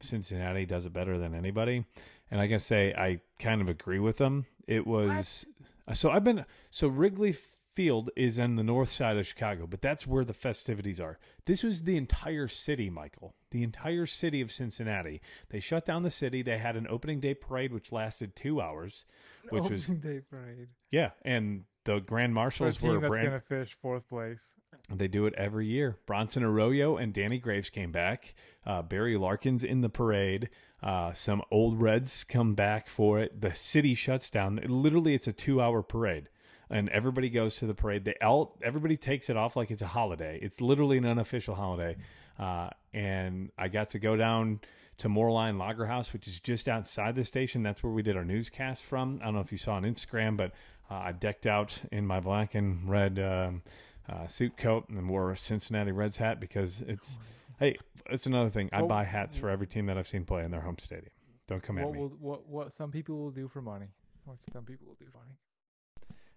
Cincinnati 0.00 0.66
does 0.66 0.86
it 0.86 0.92
better 0.92 1.18
than 1.18 1.34
anybody, 1.34 1.84
and 2.30 2.40
I 2.40 2.48
can 2.48 2.58
say 2.58 2.92
I 2.92 3.20
kind 3.38 3.60
of 3.62 3.68
agree 3.68 3.98
with 3.98 4.18
them. 4.18 4.46
It 4.66 4.86
was 4.86 5.46
so 5.92 6.10
I've 6.10 6.24
been 6.24 6.44
so 6.70 6.88
Wrigley 6.88 7.32
Field 7.32 8.10
is 8.14 8.38
on 8.38 8.54
the 8.54 8.62
north 8.62 8.90
side 8.90 9.16
of 9.16 9.26
Chicago, 9.26 9.66
but 9.66 9.82
that's 9.82 10.06
where 10.06 10.24
the 10.24 10.32
festivities 10.32 11.00
are. 11.00 11.18
This 11.46 11.64
was 11.64 11.82
the 11.82 11.96
entire 11.96 12.46
city, 12.46 12.88
Michael. 12.88 13.34
The 13.50 13.64
entire 13.64 14.06
city 14.06 14.40
of 14.40 14.52
Cincinnati. 14.52 15.20
They 15.48 15.58
shut 15.58 15.84
down 15.84 16.04
the 16.04 16.10
city. 16.10 16.42
They 16.42 16.58
had 16.58 16.76
an 16.76 16.86
opening 16.88 17.18
day 17.18 17.34
parade 17.34 17.72
which 17.72 17.90
lasted 17.90 18.36
two 18.36 18.60
hours, 18.60 19.06
which 19.50 19.70
was 19.70 19.86
day 19.86 20.20
parade. 20.20 20.68
yeah, 20.92 21.10
and 21.22 21.64
the 21.84 22.00
grand 22.00 22.34
marshals 22.34 22.80
were 22.80 23.00
that's 23.00 23.10
brand. 23.10 23.28
gonna 23.28 23.40
fish 23.40 23.76
fourth 23.80 24.08
place. 24.08 24.52
They 24.92 25.08
do 25.08 25.26
it 25.26 25.34
every 25.36 25.66
year. 25.66 25.96
Bronson 26.06 26.42
Arroyo 26.42 26.96
and 26.96 27.12
Danny 27.12 27.38
Graves 27.38 27.70
came 27.70 27.90
back. 27.92 28.34
Uh, 28.66 28.82
Barry 28.82 29.16
Larkin's 29.16 29.64
in 29.64 29.80
the 29.80 29.88
parade. 29.88 30.50
Uh, 30.82 31.12
some 31.14 31.42
old 31.50 31.80
Reds 31.80 32.24
come 32.24 32.54
back 32.54 32.88
for 32.88 33.18
it. 33.18 33.40
The 33.40 33.54
city 33.54 33.94
shuts 33.94 34.28
down. 34.28 34.60
Literally, 34.66 35.14
it's 35.14 35.26
a 35.26 35.32
two-hour 35.32 35.82
parade, 35.82 36.28
and 36.68 36.90
everybody 36.90 37.30
goes 37.30 37.56
to 37.56 37.66
the 37.66 37.74
parade. 37.74 38.04
They 38.04 38.14
all 38.22 38.58
everybody 38.62 38.96
takes 38.96 39.30
it 39.30 39.36
off 39.36 39.56
like 39.56 39.70
it's 39.70 39.82
a 39.82 39.86
holiday. 39.86 40.38
It's 40.42 40.60
literally 40.60 40.98
an 40.98 41.06
unofficial 41.06 41.54
holiday. 41.54 41.96
Uh, 42.38 42.68
and 42.92 43.50
I 43.56 43.68
got 43.68 43.90
to 43.90 43.98
go 43.98 44.16
down 44.16 44.60
to 44.98 45.08
Moerlein 45.08 45.58
Lager 45.58 45.86
House, 45.86 46.12
which 46.12 46.28
is 46.28 46.40
just 46.40 46.68
outside 46.68 47.16
the 47.16 47.24
station. 47.24 47.62
That's 47.62 47.82
where 47.82 47.92
we 47.92 48.02
did 48.02 48.16
our 48.16 48.24
newscast 48.24 48.82
from. 48.82 49.18
I 49.22 49.26
don't 49.26 49.34
know 49.34 49.40
if 49.40 49.52
you 49.52 49.58
saw 49.58 49.74
on 49.74 49.82
Instagram, 49.82 50.36
but 50.36 50.52
uh, 50.90 50.94
I 50.94 51.12
decked 51.12 51.46
out 51.46 51.80
in 51.92 52.06
my 52.06 52.20
black 52.20 52.54
and 52.54 52.88
red 52.88 53.18
um, 53.18 53.62
uh, 54.08 54.26
suit 54.26 54.56
coat 54.56 54.88
and 54.88 55.08
wore 55.08 55.30
a 55.32 55.36
Cincinnati 55.36 55.92
Reds 55.92 56.16
hat 56.16 56.40
because 56.40 56.82
it's. 56.82 57.18
Hey, 57.58 57.76
it's 58.10 58.26
another 58.26 58.50
thing. 58.50 58.68
I 58.72 58.80
Well, 58.80 58.88
buy 58.88 59.04
hats 59.04 59.36
for 59.36 59.48
every 59.48 59.66
team 59.68 59.86
that 59.86 59.96
I've 59.96 60.08
seen 60.08 60.24
play 60.24 60.44
in 60.44 60.50
their 60.50 60.60
home 60.60 60.78
stadium. 60.78 61.12
Don't 61.46 61.62
come 61.62 61.78
at 61.78 61.84
What 61.84 61.92
me. 61.94 61.98
will 62.00 62.08
what 62.20 62.48
what 62.48 62.72
some 62.72 62.90
people 62.90 63.16
will 63.16 63.30
do 63.30 63.46
for 63.48 63.62
money. 63.62 63.86
What 64.24 64.38
some 64.52 64.64
people 64.64 64.88
will 64.88 64.96
do 64.96 65.06
for 65.10 65.18
money. 65.18 65.36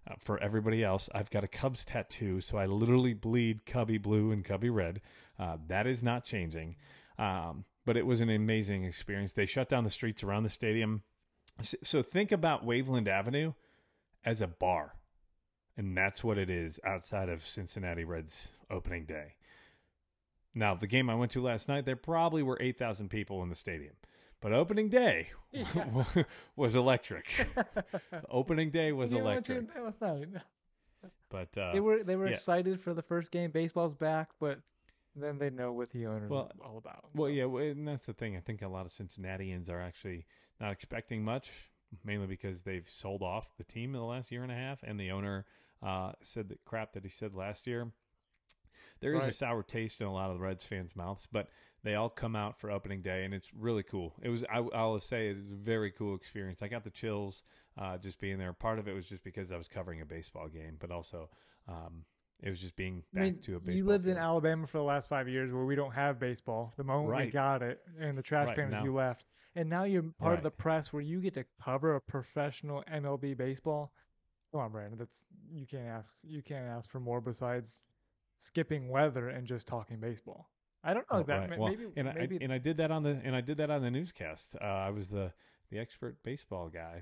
Uh, 0.10 0.14
for 0.20 0.38
everybody 0.42 0.84
else, 0.84 1.10
I've 1.16 1.30
got 1.30 1.44
a 1.44 1.48
Cubs 1.48 1.84
tattoo, 1.84 2.40
so 2.40 2.58
I 2.58 2.66
literally 2.68 3.14
bleed 3.14 3.66
Cubby 3.66 3.98
blue 3.98 4.32
and 4.32 4.46
Cubby 4.46 4.70
red. 4.70 5.02
Uh, 5.40 5.58
that 5.68 5.88
is 5.88 6.04
not 6.04 6.24
changing. 6.24 6.76
Um, 7.18 7.66
but 7.86 7.98
it 7.98 8.06
was 8.06 8.22
an 8.22 8.30
amazing 8.30 8.84
experience. 8.84 9.32
They 9.32 9.46
shut 9.46 9.70
down 9.70 9.84
the 9.84 9.90
streets 9.90 10.24
around 10.24 10.44
the 10.44 10.50
stadium. 10.50 11.02
S- 11.60 11.76
So 11.84 12.02
think 12.04 12.32
about 12.32 12.66
Waveland 12.66 13.08
Avenue 13.08 13.54
as 14.26 14.42
a 14.42 14.48
bar. 14.48 14.94
And 15.76 15.96
that's 15.96 16.24
what 16.24 16.38
it 16.38 16.50
is 16.50 16.80
outside 16.86 17.30
of 17.30 17.46
Cincinnati 17.46 18.04
Reds 18.04 18.54
opening 18.70 19.06
day. 19.06 19.36
Now, 20.56 20.74
the 20.74 20.88
game 20.88 21.10
I 21.10 21.16
went 21.16 21.32
to 21.34 21.42
last 21.44 21.68
night, 21.68 21.86
there 21.86 21.96
probably 21.96 22.42
were 22.42 22.58
8,000 22.60 23.10
people 23.10 23.44
in 23.44 23.50
the 23.50 23.56
stadium. 23.56 23.94
But 24.42 24.54
opening 24.54 24.90
day 24.90 25.30
was 26.56 26.76
electric. 26.76 27.26
opening 28.30 28.72
day 28.72 28.92
was 28.92 29.12
You 29.12 29.24
went 29.24 29.46
to 29.48 29.58
electric. 29.58 29.74
that 29.74 29.84
last 29.84 30.02
night. 30.02 30.42
But 31.30 31.58
uh, 31.58 31.74
they 31.74 31.80
were 31.80 32.04
they 32.04 32.16
were 32.16 32.28
yeah. 32.28 32.34
excited 32.34 32.80
for 32.80 32.94
the 32.94 33.02
first 33.02 33.32
game. 33.32 33.52
Baseball's 33.52 33.94
back, 33.94 34.30
but 34.40 34.60
then 35.16 35.38
they 35.38 35.50
know 35.50 35.74
what 35.74 35.90
the 35.90 36.06
owner's 36.06 36.30
Well- 36.30 36.52
all 36.64 36.78
about. 36.78 37.06
Well, 37.14 37.30
yeah, 37.30 37.46
and 37.46 37.88
that's 37.88 38.06
the 38.06 38.14
thing. 38.14 38.38
I 38.38 38.40
think 38.40 38.62
a 38.62 38.68
lot 38.68 38.86
of 38.86 38.92
Cincinnatians 38.92 39.70
are 39.70 39.82
actually 39.82 40.26
not 40.60 40.72
expecting 40.72 41.24
much, 41.24 41.52
mainly 42.04 42.28
because 42.28 42.62
they've 42.62 42.90
sold 42.90 43.22
off 43.22 43.56
the 43.58 43.64
team 43.64 43.94
in 43.94 44.00
the 44.00 44.06
last 44.06 44.32
year 44.32 44.44
and 44.44 44.52
a 44.52 44.56
half, 44.56 44.84
and 44.84 45.00
the 45.00 45.12
owner 45.12 45.46
uh, 45.84 46.12
said 46.22 46.50
the 46.50 46.58
crap 46.66 46.94
that 46.94 47.04
he 47.04 47.10
said 47.10 47.34
last 47.34 47.68
year. 47.68 47.92
There 49.00 49.14
is 49.16 49.28
a 49.28 49.32
sour 49.32 49.62
taste 49.62 50.02
in 50.02 50.08
a 50.08 50.14
lot 50.14 50.32
of 50.32 50.38
the 50.38 50.44
Reds 50.44 50.64
fans' 50.64 50.96
mouths, 50.96 51.28
but 51.32 51.50
they 51.84 51.94
all 51.94 52.10
come 52.10 52.36
out 52.36 52.60
for 52.60 52.72
opening 52.72 53.02
day, 53.02 53.24
and 53.26 53.34
it's 53.34 53.54
really 53.54 53.84
cool. 53.84 54.16
It 54.22 54.30
was, 54.30 54.44
I, 54.46 54.58
I'll 54.74 55.00
say, 55.00 55.30
it 55.30 55.38
was 55.38 55.52
a 55.52 55.56
very 55.56 55.92
cool 55.92 56.16
experience. 56.16 56.64
I 56.64 56.68
got 56.68 56.84
the 56.84 56.90
chills 56.90 57.44
uh, 57.78 57.98
just 57.98 58.20
being 58.20 58.40
there. 58.40 58.54
Part 58.54 58.80
of 58.80 58.88
it 58.88 58.96
was 58.96 59.06
just 59.06 59.24
because 59.24 59.52
I 59.52 59.58
was 59.58 59.68
covering 59.68 60.02
a 60.02 60.06
baseball 60.06 60.48
game, 60.48 60.78
but 60.80 60.90
also 60.90 61.30
um, 61.68 62.06
It 62.42 62.50
was 62.50 62.62
just 62.62 62.76
being 62.76 63.04
I 63.14 63.18
back 63.18 63.24
mean, 63.24 63.40
to 63.42 63.56
a 63.56 63.60
baseball. 63.60 63.76
you 63.76 63.86
lived 63.86 64.08
in. 64.08 64.18
Alabama 64.18 64.68
for 64.68 64.78
the 64.78 64.84
last 64.84 65.10
five 65.10 65.28
years 65.28 65.52
where 65.52 65.66
we 65.66 65.76
don't 65.76 65.94
have 65.94 66.20
baseball. 66.20 66.74
The 66.78 66.84
moment 66.84 67.18
we 67.18 67.32
got 67.32 67.62
it 67.64 67.82
and 68.00 68.18
the 68.18 68.22
trash 68.22 68.56
Right, 68.56 68.84
you 68.84 68.94
left. 68.94 69.26
And 69.56 69.70
now 69.70 69.86
you're 69.86 70.04
part 70.20 70.38
of 70.38 70.44
the 70.44 70.52
press 70.52 70.94
where 70.94 71.02
you 71.02 71.20
get 71.20 71.34
to 71.34 71.46
cover 71.64 71.96
a 71.96 72.02
professional 72.02 72.84
MLB 72.94 73.36
baseball. 73.36 73.92
Come 74.52 74.62
on, 74.62 74.72
Brandon. 74.72 75.00
That's 75.00 75.26
you 75.52 75.66
can't 75.66 75.88
ask 75.88 76.14
you 76.24 76.44
can't 76.44 76.68
ask 76.68 76.90
for 76.92 77.00
more 77.00 77.22
besides 77.22 77.80
skipping 78.36 78.90
weather 78.90 79.30
and 79.30 79.48
just 79.48 79.68
talking 79.68 80.00
baseball. 80.00 80.50
I 80.84 80.94
don't 80.94 81.06
know 81.12 81.20
Oh, 81.20 81.24
that 81.24 81.50
right. 81.50 81.60
Well, 81.60 81.70
maybe 81.70 81.86
and 81.98 82.14
maybe 82.16 82.38
I 82.40 82.44
and 82.44 82.54
I 82.54 82.60
did 82.60 82.78
that 82.78 82.92
on 82.92 83.02
the 83.02 83.20
and 83.24 83.36
I 83.36 83.42
did 83.42 83.58
that 83.58 83.72
on 83.72 83.82
the 83.82 83.90
newscast. 83.92 84.56
Uh, 84.62 84.64
I 84.64 84.92
was 84.92 85.10
the 85.10 85.34
the 85.72 85.80
expert 85.80 86.18
baseball 86.24 86.70
guy. 86.70 87.02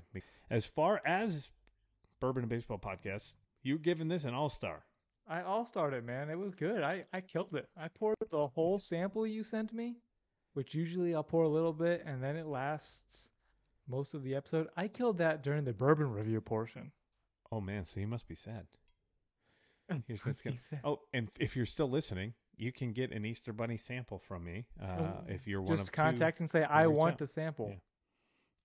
As 0.50 0.64
far 0.64 1.02
as 1.06 1.50
Bourbon 2.20 2.42
and 2.44 2.50
Baseball 2.50 2.78
podcast, 2.78 3.34
you're 3.62 3.78
giving 3.78 4.08
this 4.08 4.24
an 4.24 4.32
all 4.34 4.48
star. 4.48 4.84
I 5.28 5.42
all 5.42 5.66
started, 5.66 6.04
man. 6.04 6.30
It 6.30 6.38
was 6.38 6.54
good. 6.54 6.82
I, 6.82 7.04
I 7.12 7.20
killed 7.20 7.54
it. 7.54 7.68
I 7.76 7.88
poured 7.88 8.16
the 8.30 8.46
whole 8.46 8.78
sample 8.78 9.26
you 9.26 9.42
sent 9.42 9.72
me, 9.72 9.96
which 10.54 10.74
usually 10.74 11.14
I'll 11.14 11.24
pour 11.24 11.42
a 11.44 11.48
little 11.48 11.72
bit 11.72 12.02
and 12.06 12.22
then 12.22 12.36
it 12.36 12.46
lasts 12.46 13.30
most 13.88 14.14
of 14.14 14.22
the 14.22 14.34
episode. 14.34 14.68
I 14.76 14.88
killed 14.88 15.18
that 15.18 15.42
during 15.42 15.64
the 15.64 15.72
bourbon 15.72 16.10
review 16.12 16.40
portion. 16.40 16.92
Oh 17.50 17.60
man, 17.60 17.84
so 17.86 18.00
you 18.00 18.06
must 18.06 18.26
be 18.28 18.34
sad. 18.34 18.66
Here's 20.06 20.24
what's 20.26 20.40
gonna- 20.40 20.56
sad. 20.56 20.80
Oh, 20.84 21.00
and 21.12 21.28
if 21.38 21.56
you're 21.56 21.66
still 21.66 21.88
listening, 21.88 22.34
you 22.56 22.72
can 22.72 22.92
get 22.92 23.12
an 23.12 23.24
Easter 23.24 23.52
Bunny 23.52 23.76
sample 23.76 24.18
from 24.18 24.44
me. 24.44 24.66
Uh, 24.80 24.84
Oh, 24.98 25.24
if 25.28 25.46
you're 25.46 25.60
one 25.60 25.68
Just 25.76 25.82
of 25.84 25.92
two, 25.92 25.96
contact 26.02 26.40
and 26.40 26.48
say, 26.50 26.64
I 26.64 26.86
want 26.88 27.12
out. 27.14 27.18
to 27.18 27.26
sample. 27.26 27.68
Yeah. 27.70 27.76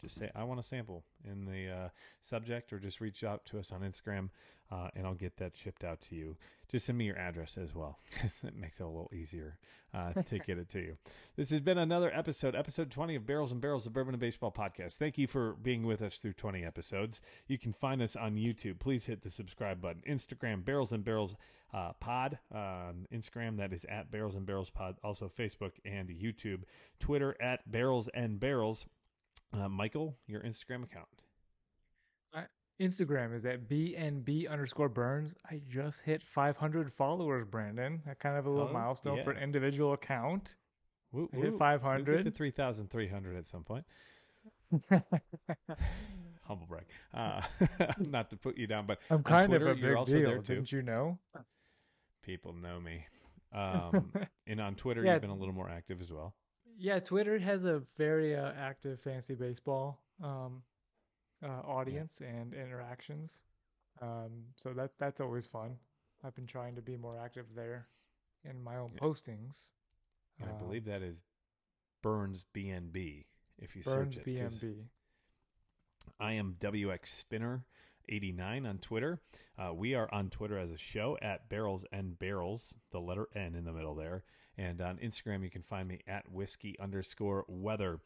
Just 0.02 0.16
say 0.16 0.30
I 0.36 0.44
want 0.44 0.60
a 0.60 0.64
sample 0.64 1.04
in 1.24 1.46
the 1.46 1.70
uh, 1.70 1.90
subject, 2.22 2.74
or 2.74 2.80
just 2.80 3.02
reach 3.02 3.24
out 3.24 3.46
to 3.46 3.60
us 3.60 3.72
on 3.72 3.82
Instagram, 3.82 4.30
uh, 4.72 4.90
and 4.96 5.06
I'll 5.06 5.14
get 5.14 5.38
that 5.38 5.56
shipped 5.56 5.84
out 5.84 6.02
to 6.10 6.16
you. 6.16 6.38
Just 6.70 6.86
send 6.86 6.98
me 6.98 7.06
your 7.06 7.18
address 7.18 7.58
as 7.58 7.76
well, 7.76 8.00
because 8.12 8.36
that 8.40 8.56
makes 8.56 8.80
it 8.80 8.84
a 8.84 8.88
little 8.88 9.12
easier 9.14 9.58
uh, 9.94 10.14
to 10.14 10.40
get 10.40 10.58
it 10.58 10.70
to 10.70 10.80
you. 10.80 10.98
This 11.38 11.50
has 11.50 11.62
been 11.62 11.78
another 11.78 12.12
episode, 12.14 12.56
episode 12.56 12.92
twenty 12.92 13.16
of 13.16 13.26
Barrels 13.26 13.52
and 13.52 13.62
Barrels, 13.62 13.86
the 13.86 13.90
Bourbon 13.90 14.14
and 14.14 14.22
Baseball 14.22 14.52
podcast. 14.52 14.98
Thank 14.98 15.18
you 15.18 15.28
for 15.28 15.54
being 15.62 15.84
with 15.86 16.02
us 16.02 16.18
through 16.18 16.34
twenty 16.34 16.64
episodes. 16.64 17.22
You 17.48 17.58
can 17.58 17.74
find 17.74 18.02
us 18.02 18.16
on 18.16 18.36
YouTube. 18.36 18.80
Please 18.80 19.06
hit 19.06 19.22
the 19.22 19.32
subscribe 19.32 19.82
button. 19.82 20.04
Instagram 20.08 20.64
Barrels 20.66 20.92
and 20.92 21.04
Barrels 21.04 21.36
uh, 21.74 21.94
Pod 22.00 22.38
on 22.54 23.08
Instagram. 23.14 23.58
That 23.58 23.74
is 23.74 23.86
at 23.86 24.12
Barrels 24.12 24.36
and 24.36 24.46
Barrels 24.46 24.70
Pod. 24.70 24.98
Also 25.04 25.28
Facebook 25.28 25.74
and 25.86 26.10
YouTube. 26.10 26.64
Twitter 27.00 27.36
at 27.42 27.70
Barrels 27.70 28.10
and 28.14 28.40
Barrels. 28.40 28.86
Uh, 29.54 29.68
Michael, 29.68 30.16
your 30.28 30.42
Instagram 30.42 30.84
account. 30.84 31.08
Instagram 32.82 33.36
is 33.36 33.46
at 33.46 33.70
BNB 33.70 34.50
underscore 34.50 34.90
Burns. 34.90 35.36
I 35.52 35.62
just 35.70 36.02
hit 36.02 36.24
500 36.24 36.92
followers, 36.92 37.46
Brandon. 37.46 38.02
That 38.08 38.18
kind 38.20 38.36
of 38.38 38.48
a 38.48 38.50
little 38.50 38.70
Oh, 38.70 38.74
milestone 38.74 39.24
for 39.24 39.30
an 39.32 39.44
individual 39.44 39.94
account. 39.94 40.56
Woo, 41.12 41.30
I 41.32 41.36
hit 41.36 41.44
woo. 41.44 41.50
We'll 41.52 41.60
500. 41.60 42.24
get 42.24 42.24
to 42.24 42.32
3,300 42.32 43.36
at 43.36 43.46
some 43.46 43.64
point. 43.64 43.86
Humble 46.42 46.66
brag. 46.66 46.86
Uh, 47.14 47.42
not 48.00 48.32
to 48.32 48.38
put 48.38 48.58
you 48.58 48.66
down, 48.66 48.88
but 48.88 48.98
I'm 49.12 49.22
kind 49.22 49.48
Twitter, 49.50 49.68
of 49.68 49.78
a 49.78 49.82
big 49.82 50.06
deal, 50.06 50.42
too. 50.42 50.42
didn't 50.56 50.72
you 50.72 50.82
know? 50.82 51.20
People 52.24 52.54
know 52.54 52.80
me. 52.80 53.06
Um, 53.54 54.12
and 54.48 54.60
on 54.60 54.74
Twitter, 54.74 55.04
Yeah. 55.04 55.14
you've 55.14 55.22
been 55.22 55.30
a 55.30 55.36
little 55.36 55.54
more 55.54 55.70
active 55.70 56.02
as 56.02 56.12
well. 56.12 56.34
Yeah, 56.82 56.98
Twitter 56.98 57.38
has 57.38 57.64
a 57.64 57.84
very 57.96 58.36
uh, 58.36 58.52
active 58.58 59.00
fantasy 59.02 59.36
baseball 59.36 60.00
um, 60.24 60.64
uh, 61.44 61.48
audience 61.64 62.22
and 62.22 62.56
interactions. 62.56 63.44
Um, 64.02 64.46
so 64.56 64.74
that 64.74 64.98
that's 64.98 65.22
always 65.22 65.46
fun. 65.46 65.78
I've 66.24 66.34
been 66.34 66.48
trying 66.48 66.76
to 66.78 66.82
be 66.82 66.98
more 66.98 67.20
active 67.24 67.46
there 67.56 67.86
in 68.44 68.64
my 68.64 68.78
own 68.78 68.94
Yeah. 68.96 69.00
postings. 69.00 69.70
And 70.40 70.50
I 70.50 70.54
Um, 70.54 70.58
believe 70.58 70.86
that 70.86 71.04
is 71.04 71.22
Burns 72.02 72.44
BNB. 72.52 73.28
If 73.60 73.76
you 73.76 73.84
Burns 73.84 74.16
search 74.16 74.26
it, 74.26 74.26
BMB. 74.26 74.90
I 76.20 76.34
am 76.34 76.56
WX 76.60 77.06
Spinner. 77.12 77.64
89 78.10 78.66
on 78.66 78.78
Twitter. 78.80 79.20
Uh, 79.58 79.74
we 79.74 79.96
are 79.96 80.10
on 80.14 80.30
Twitter 80.30 80.58
as 80.58 80.72
a 80.72 80.78
show 80.78 81.18
at 81.22 81.50
Barrels 81.50 81.86
and 81.92 82.18
Barrels, 82.18 82.76
the 82.92 83.00
letter 83.00 83.28
N 83.36 83.56
in 83.56 83.66
the 83.66 83.72
middle 83.72 83.96
there. 83.96 84.24
And 84.58 84.82
on 84.82 84.98
Instagram, 84.98 85.44
you 85.44 85.50
can 85.50 85.62
find 85.62 85.88
me 85.88 86.00
at 86.08 86.30
whiskey 86.30 86.78
underscore 86.80 87.46
weather. 87.48 88.00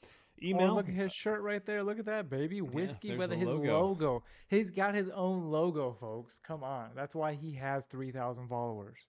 Email. 0.43 0.71
Oh, 0.71 0.75
look 0.75 0.89
at 0.89 0.93
his 0.93 1.13
shirt 1.13 1.41
right 1.41 1.65
there. 1.65 1.83
Look 1.83 1.99
at 1.99 2.05
that, 2.05 2.29
baby. 2.29 2.61
Whiskey 2.61 3.15
with 3.15 3.29
the 3.29 3.35
his 3.35 3.47
logo. 3.47 3.87
logo. 3.87 4.23
He's 4.49 4.69
got 4.69 4.93
his 4.93 5.09
own 5.09 5.49
logo, 5.49 5.95
folks. 5.99 6.39
Come 6.45 6.63
on. 6.63 6.89
That's 6.95 7.15
why 7.15 7.33
he 7.33 7.53
has 7.53 7.85
3,000 7.85 8.47
followers. 8.47 8.99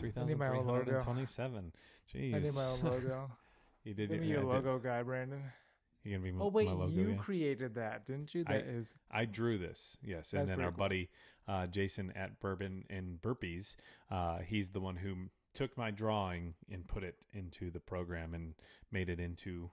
need 0.00 0.38
my 0.38 0.48
own 0.48 0.66
logo. 0.66 0.84
3,327. 0.84 1.72
Jeez. 2.14 2.34
I 2.34 2.38
need 2.38 2.54
my 2.54 2.64
own 2.64 2.80
logo. 2.82 3.30
you 3.84 3.94
did 3.94 4.10
Give 4.10 4.20
me 4.20 4.28
yeah, 4.28 4.34
your 4.34 4.42
did. 4.42 4.48
logo 4.48 4.78
guy, 4.78 5.02
Brandon. 5.02 5.42
You're 6.08 6.20
to 6.20 6.32
be 6.32 6.38
Oh, 6.40 6.48
wait. 6.48 6.68
logo. 6.68 6.88
you 6.88 7.10
yeah? 7.10 7.16
created 7.16 7.74
that, 7.74 8.06
didn't 8.06 8.34
you? 8.34 8.44
I- 8.46 8.52
That 8.54 8.66
is. 8.66 8.94
I 9.10 9.24
drew 9.24 9.58
this, 9.58 9.96
yes. 10.02 10.32
And 10.32 10.48
then 10.48 10.60
our 10.60 10.70
cool. 10.70 10.78
buddy 10.78 11.10
uh, 11.46 11.66
Jason 11.66 12.12
at 12.16 12.40
Bourbon 12.40 12.84
and 12.90 13.20
Burpees, 13.20 13.76
uh, 14.10 14.38
he's 14.38 14.70
the 14.70 14.80
one 14.80 14.96
who 14.96 15.14
took 15.54 15.76
my 15.76 15.90
drawing 15.90 16.54
and 16.70 16.86
put 16.86 17.02
it 17.02 17.16
into 17.32 17.70
the 17.70 17.80
program 17.80 18.34
and 18.34 18.54
made 18.92 19.08
it 19.08 19.18
into 19.20 19.70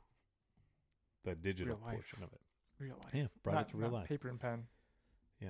the 1.23 1.35
digital 1.35 1.75
portion 1.77 2.23
of 2.23 2.31
it. 2.33 2.41
Real 2.79 2.95
life. 3.03 3.13
Yeah, 3.13 3.27
brought 3.43 3.55
not, 3.55 3.67
it 3.67 3.71
to 3.71 3.77
real 3.77 3.91
not 3.91 3.99
life. 3.99 4.07
Paper 4.09 4.29
and 4.29 4.39
pen. 4.39 4.63
Yeah. 5.39 5.49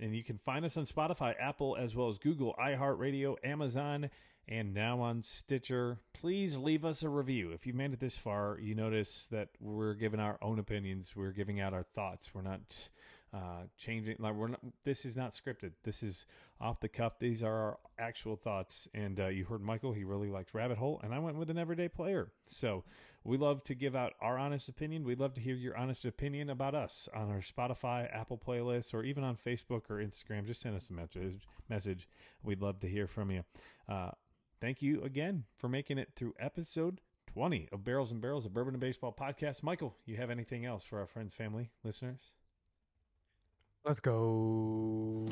And 0.00 0.14
you 0.14 0.22
can 0.22 0.38
find 0.38 0.64
us 0.64 0.76
on 0.76 0.84
Spotify, 0.86 1.34
Apple, 1.40 1.76
as 1.78 1.94
well 1.96 2.08
as 2.08 2.18
Google, 2.18 2.54
iHeartRadio, 2.62 3.36
Amazon, 3.42 4.10
and 4.48 4.72
now 4.72 5.00
on 5.00 5.22
Stitcher. 5.22 5.98
Please 6.14 6.56
leave 6.56 6.84
us 6.84 7.02
a 7.02 7.08
review. 7.08 7.52
If 7.52 7.66
you've 7.66 7.76
made 7.76 7.92
it 7.92 8.00
this 8.00 8.16
far, 8.16 8.58
you 8.60 8.74
notice 8.74 9.26
that 9.30 9.50
we're 9.60 9.94
giving 9.94 10.20
our 10.20 10.38
own 10.40 10.58
opinions. 10.58 11.12
We're 11.14 11.32
giving 11.32 11.60
out 11.60 11.74
our 11.74 11.82
thoughts. 11.82 12.34
We're 12.34 12.42
not 12.42 12.88
uh, 13.32 13.64
changing. 13.76 14.16
Like 14.18 14.34
we're 14.34 14.48
not. 14.48 14.60
This 14.84 15.04
is 15.04 15.16
not 15.16 15.32
scripted. 15.32 15.72
This 15.84 16.02
is 16.02 16.24
off 16.60 16.80
the 16.80 16.88
cuff. 16.88 17.18
These 17.18 17.42
are 17.42 17.52
our 17.52 17.78
actual 17.98 18.36
thoughts. 18.36 18.88
And 18.94 19.20
uh, 19.20 19.26
you 19.26 19.44
heard 19.44 19.60
Michael. 19.60 19.92
He 19.92 20.04
really 20.04 20.30
likes 20.30 20.54
Rabbit 20.54 20.78
Hole, 20.78 21.00
and 21.04 21.14
I 21.14 21.18
went 21.18 21.36
with 21.36 21.50
an 21.50 21.58
everyday 21.58 21.88
player. 21.88 22.32
So 22.46 22.84
we 23.24 23.36
love 23.36 23.62
to 23.64 23.74
give 23.74 23.94
out 23.94 24.14
our 24.22 24.38
honest 24.38 24.70
opinion. 24.70 25.04
We'd 25.04 25.20
love 25.20 25.34
to 25.34 25.42
hear 25.42 25.54
your 25.54 25.76
honest 25.76 26.06
opinion 26.06 26.48
about 26.48 26.74
us 26.74 27.06
on 27.14 27.28
our 27.28 27.42
Spotify, 27.42 28.08
Apple 28.14 28.38
playlists, 28.38 28.94
or 28.94 29.04
even 29.04 29.24
on 29.24 29.36
Facebook 29.36 29.82
or 29.90 29.96
Instagram. 29.96 30.46
Just 30.46 30.62
send 30.62 30.74
us 30.74 30.88
a 30.88 30.94
message. 30.94 31.46
Message. 31.68 32.08
We'd 32.42 32.62
love 32.62 32.80
to 32.80 32.88
hear 32.88 33.06
from 33.06 33.30
you. 33.30 33.44
Uh, 33.86 34.12
thank 34.60 34.82
you 34.82 35.02
again 35.02 35.44
for 35.56 35.68
making 35.68 35.98
it 35.98 36.10
through 36.16 36.34
episode 36.38 37.00
20 37.26 37.68
of 37.72 37.84
Barrels 37.84 38.10
and 38.10 38.20
Barrels, 38.20 38.46
a 38.46 38.50
Bourbon 38.50 38.74
and 38.74 38.80
Baseball 38.80 39.14
podcast. 39.18 39.62
Michael, 39.62 39.94
you 40.06 40.16
have 40.16 40.30
anything 40.30 40.64
else 40.64 40.84
for 40.84 40.98
our 40.98 41.06
friends, 41.06 41.34
family, 41.34 41.70
listeners? 41.84 42.32
Let's 43.84 44.00
go. 44.00 45.28